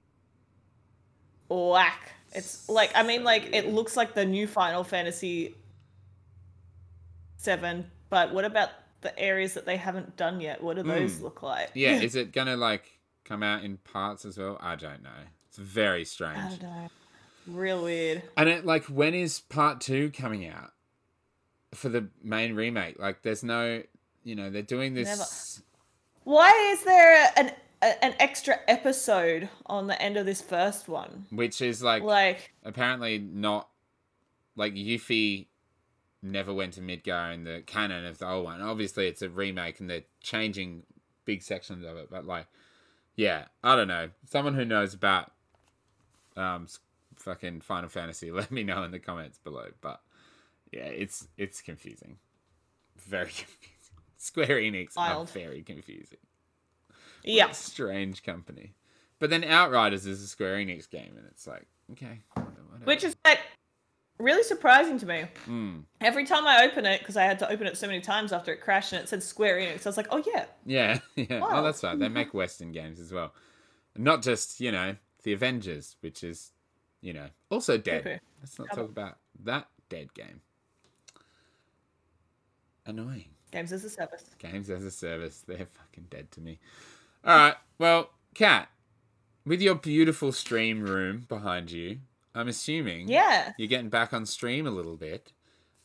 whack. 1.49 2.11
It's 2.33 2.67
like 2.67 2.91
I 2.95 3.03
mean, 3.03 3.23
like 3.23 3.49
it 3.53 3.71
looks 3.71 3.95
like 3.95 4.13
the 4.15 4.25
new 4.25 4.47
Final 4.47 4.83
Fantasy 4.83 5.55
Seven, 7.37 7.89
but 8.09 8.33
what 8.33 8.45
about 8.45 8.69
the 9.01 9.17
areas 9.19 9.53
that 9.53 9.65
they 9.65 9.77
haven't 9.77 10.17
done 10.17 10.41
yet? 10.41 10.61
What 10.63 10.75
do 10.77 10.83
those 10.83 11.17
Hmm. 11.17 11.23
look 11.23 11.43
like? 11.43 11.69
Yeah, 11.75 11.91
is 12.01 12.15
it 12.15 12.31
gonna 12.33 12.57
like 12.57 12.99
come 13.23 13.43
out 13.43 13.63
in 13.63 13.77
parts 13.77 14.25
as 14.25 14.37
well? 14.37 14.57
I 14.59 14.75
don't 14.75 15.03
know. 15.03 15.09
It's 15.47 15.57
very 15.57 16.03
strange. 16.05 16.37
I 16.37 16.49
don't 16.49 16.61
know. 16.63 16.87
Real 17.47 17.83
weird. 17.83 18.23
And 18.35 18.49
it 18.49 18.65
like 18.65 18.85
when 18.85 19.13
is 19.13 19.39
part 19.39 19.79
two 19.79 20.09
coming 20.11 20.47
out 20.47 20.71
for 21.73 21.89
the 21.89 22.09
main 22.23 22.55
remake? 22.55 22.99
Like, 22.99 23.21
there's 23.21 23.43
no, 23.43 23.83
you 24.27 24.35
know, 24.35 24.49
they're 24.49 24.61
doing 24.61 24.93
this. 24.93 25.61
Why 26.23 26.51
is 26.73 26.83
there 26.83 27.31
an 27.37 27.51
an 27.81 28.15
extra 28.19 28.59
episode 28.67 29.49
on 29.67 29.87
the 29.87 30.01
end 30.01 30.17
of 30.17 30.25
this 30.25 30.41
first 30.41 30.87
one? 30.87 31.25
Which 31.31 31.61
is 31.61 31.81
like, 31.81 32.03
Like, 32.03 32.51
apparently 32.65 33.19
not 33.19 33.69
like 34.55 34.73
Yuffie 34.73 35.45
never 36.21 36.53
went 36.53 36.73
to 36.73 36.81
Midgar 36.81 37.33
in 37.33 37.43
the 37.43 37.63
canon 37.65 38.05
of 38.05 38.17
the 38.17 38.27
old 38.27 38.45
one. 38.45 38.61
Obviously, 38.61 39.07
it's 39.07 39.21
a 39.21 39.29
remake 39.29 39.79
and 39.79 39.89
they're 39.89 40.03
changing 40.21 40.83
big 41.23 41.41
sections 41.43 41.85
of 41.85 41.95
it. 41.97 42.09
But 42.09 42.25
like, 42.25 42.47
yeah, 43.15 43.45
I 43.63 43.75
don't 43.75 43.87
know. 43.87 44.09
Someone 44.29 44.55
who 44.55 44.65
knows 44.65 44.93
about 44.93 45.31
um 46.35 46.67
fucking 47.15 47.61
Final 47.61 47.89
Fantasy, 47.89 48.31
let 48.31 48.51
me 48.51 48.63
know 48.63 48.83
in 48.83 48.91
the 48.91 48.99
comments 48.99 49.37
below. 49.37 49.67
But 49.79 50.01
yeah, 50.73 50.85
it's 50.85 51.27
it's 51.37 51.61
confusing, 51.61 52.17
very 52.97 53.25
confusing. 53.27 53.76
Square 54.17 54.47
Enix 54.61 54.95
Wild. 54.95 55.27
are 55.29 55.31
very 55.31 55.63
confusing. 55.63 56.19
Yeah, 57.23 57.51
strange 57.51 58.23
company. 58.23 58.73
But 59.19 59.29
then 59.29 59.43
Outriders 59.43 60.05
is 60.05 60.21
a 60.21 60.27
Square 60.27 60.57
Enix 60.57 60.89
game, 60.89 61.13
and 61.17 61.25
it's 61.27 61.47
like, 61.47 61.65
okay, 61.91 62.19
whatever. 62.35 62.85
which 62.85 63.03
is 63.03 63.15
like 63.25 63.39
really 64.19 64.43
surprising 64.43 64.97
to 64.99 65.05
me. 65.05 65.25
Mm. 65.47 65.83
Every 66.01 66.25
time 66.25 66.45
I 66.47 66.65
open 66.65 66.85
it, 66.85 66.99
because 66.99 67.17
I 67.17 67.23
had 67.23 67.39
to 67.39 67.49
open 67.51 67.67
it 67.67 67.77
so 67.77 67.87
many 67.87 68.01
times 68.01 68.31
after 68.31 68.51
it 68.51 68.61
crashed 68.61 68.93
and 68.93 69.01
it 69.01 69.09
said 69.09 69.23
Square 69.23 69.59
Enix, 69.59 69.85
I 69.85 69.89
was 69.89 69.97
like, 69.97 70.07
oh 70.11 70.23
yeah, 70.33 70.45
Yeah, 70.65 70.99
yeah. 71.15 71.39
Wow. 71.39 71.47
Oh, 71.51 71.63
that's 71.63 71.83
right. 71.83 71.97
They 71.97 72.09
make 72.09 72.33
Western 72.33 72.71
games 72.71 72.99
as 72.99 73.11
well. 73.11 73.33
Not 73.95 74.21
just, 74.21 74.59
you 74.59 74.71
know, 74.71 74.95
the 75.23 75.33
Avengers, 75.33 75.95
which 76.01 76.23
is, 76.23 76.51
you 77.01 77.13
know, 77.13 77.27
also 77.49 77.77
dead. 77.77 78.03
Poo-poo. 78.03 78.19
Let's 78.39 78.59
not 78.59 78.69
talk 78.69 78.89
about 78.89 79.17
that 79.43 79.67
dead 79.89 80.13
game. 80.13 80.41
Annoying. 82.85 83.29
Games 83.51 83.71
as 83.71 83.83
a 83.83 83.89
service. 83.89 84.23
Games 84.39 84.69
as 84.69 84.83
a 84.83 84.91
service, 84.91 85.43
they're 85.47 85.65
fucking 85.65 86.07
dead 86.09 86.31
to 86.31 86.41
me. 86.41 86.59
All 87.25 87.35
right. 87.35 87.55
Well, 87.79 88.09
Kat, 88.33 88.69
with 89.45 89.61
your 89.61 89.75
beautiful 89.75 90.31
stream 90.31 90.81
room 90.83 91.25
behind 91.27 91.71
you, 91.71 91.99
I'm 92.35 92.47
assuming 92.47 93.07
Yeah, 93.09 93.53
you're 93.57 93.67
getting 93.67 93.89
back 93.89 94.13
on 94.13 94.25
stream 94.25 94.67
a 94.67 94.71
little 94.71 94.95
bit. 94.95 95.31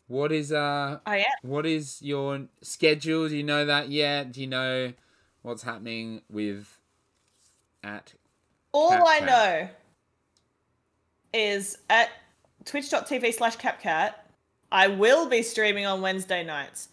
What 0.08 0.32
is 0.32 0.52
uh 0.52 0.98
I 1.06 1.18
am. 1.18 1.24
what 1.42 1.64
is 1.64 2.02
your 2.02 2.46
schedule? 2.60 3.28
Do 3.28 3.36
you 3.36 3.42
know 3.42 3.64
that 3.64 3.88
yet? 3.88 4.32
Do 4.32 4.40
you 4.42 4.46
know 4.46 4.92
what's 5.42 5.62
happening 5.62 6.22
with 6.30 6.78
at 7.82 8.12
All 8.72 8.90
Cat 8.90 9.02
I 9.06 9.18
Cat. 9.20 9.26
know 9.26 9.68
is 11.32 11.78
at 11.88 12.10
twitch.tv 12.64 13.32
slash 13.34 13.56
capcat, 13.56 14.14
I 14.70 14.88
will 14.88 15.28
be 15.28 15.42
streaming 15.42 15.86
on 15.86 16.02
Wednesday 16.02 16.44
nights. 16.44 16.88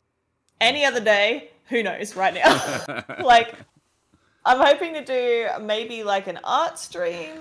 Any 0.61 0.85
other 0.85 0.99
day, 0.99 1.49
who 1.69 1.83
knows 1.83 2.15
right 2.15 2.33
now? 2.33 3.03
like, 3.23 3.53
I'm 4.45 4.59
hoping 4.59 4.93
to 4.93 5.03
do 5.05 5.47
maybe 5.61 6.03
like 6.03 6.27
an 6.27 6.39
art 6.43 6.77
stream 6.79 7.31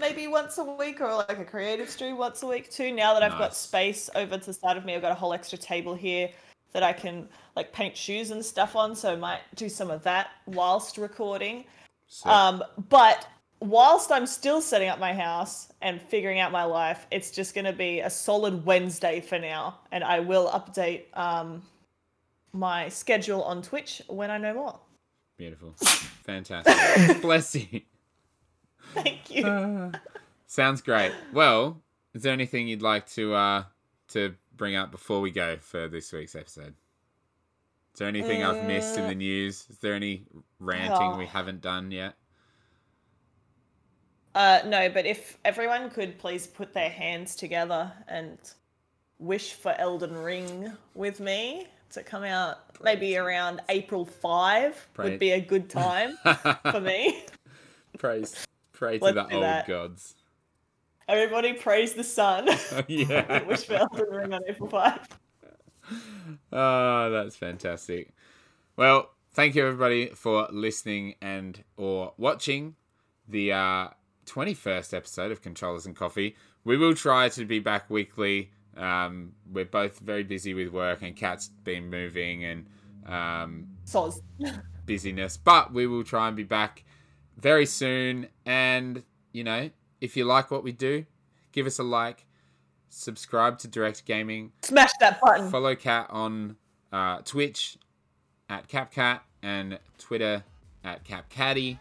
maybe 0.00 0.26
once 0.26 0.56
a 0.56 0.64
week 0.64 1.00
or 1.02 1.14
like 1.14 1.38
a 1.38 1.44
creative 1.44 1.90
stream 1.90 2.16
once 2.16 2.42
a 2.42 2.46
week 2.46 2.70
too. 2.70 2.92
Now 2.92 3.12
that 3.12 3.22
I've 3.22 3.38
got 3.38 3.54
space 3.54 4.08
over 4.14 4.38
to 4.38 4.46
the 4.46 4.52
side 4.54 4.76
of 4.78 4.84
me, 4.86 4.94
I've 4.94 5.02
got 5.02 5.12
a 5.12 5.16
whole 5.16 5.34
extra 5.34 5.58
table 5.58 5.94
here 5.94 6.30
that 6.72 6.82
I 6.82 6.94
can 6.94 7.28
like 7.56 7.72
paint 7.74 7.94
shoes 7.94 8.30
and 8.30 8.42
stuff 8.42 8.74
on. 8.74 8.94
So 8.96 9.12
I 9.12 9.16
might 9.16 9.40
do 9.54 9.68
some 9.68 9.90
of 9.90 10.02
that 10.04 10.28
whilst 10.46 10.96
recording. 10.96 11.64
So- 12.08 12.30
Um, 12.30 12.64
but 12.88 13.28
whilst 13.60 14.10
I'm 14.10 14.26
still 14.26 14.62
setting 14.62 14.88
up 14.88 14.98
my 14.98 15.12
house 15.12 15.68
and 15.82 16.00
figuring 16.00 16.40
out 16.40 16.52
my 16.52 16.64
life, 16.64 17.06
it's 17.10 17.30
just 17.30 17.54
going 17.54 17.66
to 17.66 17.72
be 17.74 18.00
a 18.00 18.08
solid 18.08 18.64
Wednesday 18.64 19.20
for 19.20 19.38
now, 19.38 19.78
and 19.92 20.02
I 20.02 20.20
will 20.20 20.48
update 20.48 21.02
um, 21.16 21.62
my 22.52 22.88
schedule 22.88 23.42
on 23.42 23.62
Twitch 23.62 24.02
when 24.08 24.30
I 24.30 24.38
know 24.38 24.54
more. 24.54 24.78
Beautiful. 25.36 25.74
Fantastic. 26.24 27.20
Bless 27.22 27.54
you. 27.54 27.80
Thank 28.94 29.30
you. 29.30 29.46
Uh, 29.46 29.92
sounds 30.46 30.82
great. 30.82 31.12
Well, 31.32 31.80
is 32.14 32.22
there 32.22 32.32
anything 32.32 32.68
you'd 32.68 32.82
like 32.82 33.06
to 33.10 33.34
uh 33.34 33.64
to 34.08 34.34
bring 34.56 34.76
up 34.76 34.90
before 34.90 35.20
we 35.20 35.30
go 35.30 35.56
for 35.56 35.88
this 35.88 36.12
week's 36.12 36.36
episode? 36.36 36.74
Is 37.94 37.98
there 37.98 38.08
anything 38.08 38.42
I've 38.42 38.64
missed 38.66 38.96
in 38.98 39.06
the 39.08 39.14
news? 39.14 39.66
Is 39.68 39.78
there 39.78 39.94
any 39.94 40.24
ranting 40.58 41.12
Oh. 41.12 41.18
we 41.18 41.26
haven't 41.26 41.60
done 41.60 41.90
yet? 41.90 42.14
Uh, 44.34 44.60
no, 44.66 44.88
but 44.88 45.04
if 45.04 45.36
everyone 45.44 45.90
could 45.90 46.18
please 46.18 46.46
put 46.46 46.72
their 46.72 46.88
hands 46.88 47.34
together 47.36 47.92
and 48.08 48.38
wish 49.18 49.52
for 49.52 49.74
Elden 49.78 50.16
Ring 50.16 50.72
with 50.94 51.20
me 51.20 51.66
to 51.92 52.02
come 52.02 52.24
out 52.24 52.58
maybe 52.82 53.16
around 53.16 53.60
April 53.68 54.04
5 54.04 54.88
Pray- 54.94 55.10
would 55.10 55.18
be 55.18 55.32
a 55.32 55.40
good 55.40 55.70
time 55.70 56.16
for 56.70 56.80
me. 56.80 57.24
Praise 57.98 58.46
pray 58.82 58.98
to 58.98 59.04
Let's 59.04 59.14
the 59.28 59.34
old 59.36 59.44
that. 59.44 59.68
gods. 59.68 60.16
Everybody 61.06 61.52
praise 61.52 61.92
the 61.92 62.02
sun. 62.02 62.48
yeah. 62.88 63.42
wish 63.46 63.64
for 63.64 63.74
Elden 63.74 64.06
Ring 64.10 64.34
on 64.34 64.40
April 64.48 64.68
5. 64.68 65.08
Oh, 66.52 67.10
that's 67.12 67.36
fantastic. 67.36 68.12
Well, 68.76 69.10
thank 69.34 69.54
you 69.54 69.64
everybody 69.64 70.08
for 70.08 70.48
listening 70.50 71.14
and 71.22 71.62
or 71.76 72.12
watching 72.16 72.74
the 73.28 73.52
uh, 73.52 73.88
21st 74.26 74.94
episode 74.94 75.30
of 75.30 75.42
Controllers 75.42 75.86
and 75.86 75.94
Coffee. 75.94 76.34
We 76.64 76.76
will 76.76 76.96
try 76.96 77.28
to 77.28 77.44
be 77.44 77.60
back 77.60 77.88
weekly. 77.88 78.50
Um, 78.76 79.32
we're 79.50 79.64
both 79.64 79.98
very 79.98 80.22
busy 80.22 80.54
with 80.54 80.68
work, 80.68 81.02
and 81.02 81.14
Kat's 81.14 81.48
been 81.48 81.90
moving 81.90 82.44
and 82.44 82.66
um, 83.06 83.68
busyness, 84.86 85.36
but 85.36 85.72
we 85.72 85.86
will 85.86 86.04
try 86.04 86.28
and 86.28 86.36
be 86.36 86.42
back 86.42 86.84
very 87.36 87.66
soon. 87.66 88.28
And 88.46 89.02
you 89.32 89.44
know, 89.44 89.70
if 90.00 90.16
you 90.16 90.24
like 90.24 90.50
what 90.50 90.64
we 90.64 90.72
do, 90.72 91.04
give 91.52 91.66
us 91.66 91.78
a 91.78 91.82
like, 91.82 92.26
subscribe 92.88 93.58
to 93.60 93.68
Direct 93.68 94.04
Gaming. 94.04 94.52
Smash 94.62 94.92
that 95.00 95.20
button. 95.20 95.50
Follow 95.50 95.74
Kat 95.74 96.06
on 96.10 96.56
uh, 96.92 97.18
Twitch 97.24 97.78
at 98.48 98.68
CapCat 98.68 99.20
and 99.42 99.78
Twitter 99.98 100.44
at 100.84 101.04
CapCatty, 101.04 101.78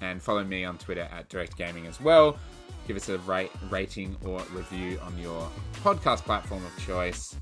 and 0.00 0.22
follow 0.22 0.44
me 0.44 0.64
on 0.64 0.78
Twitter 0.78 1.08
at 1.12 1.28
Direct 1.28 1.56
Gaming 1.56 1.86
as 1.86 2.00
well. 2.00 2.38
Give 2.86 2.96
us 2.96 3.08
a 3.08 3.18
rate, 3.18 3.50
rating 3.70 4.16
or 4.24 4.40
review 4.52 4.98
on 5.02 5.16
your 5.18 5.48
podcast 5.82 6.24
platform 6.24 6.64
of 6.64 6.84
choice, 6.84 7.36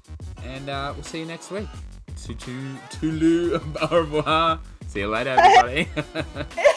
and 0.44 0.68
uh, 0.68 0.92
we'll 0.94 1.04
see 1.04 1.20
you 1.20 1.26
next 1.26 1.50
week. 1.50 1.68
Toodaloo, 2.16 3.60
au 3.90 3.96
revoir. 4.00 4.60
See 4.86 5.00
you 5.00 5.08
later, 5.08 5.30
everybody. 5.38 5.88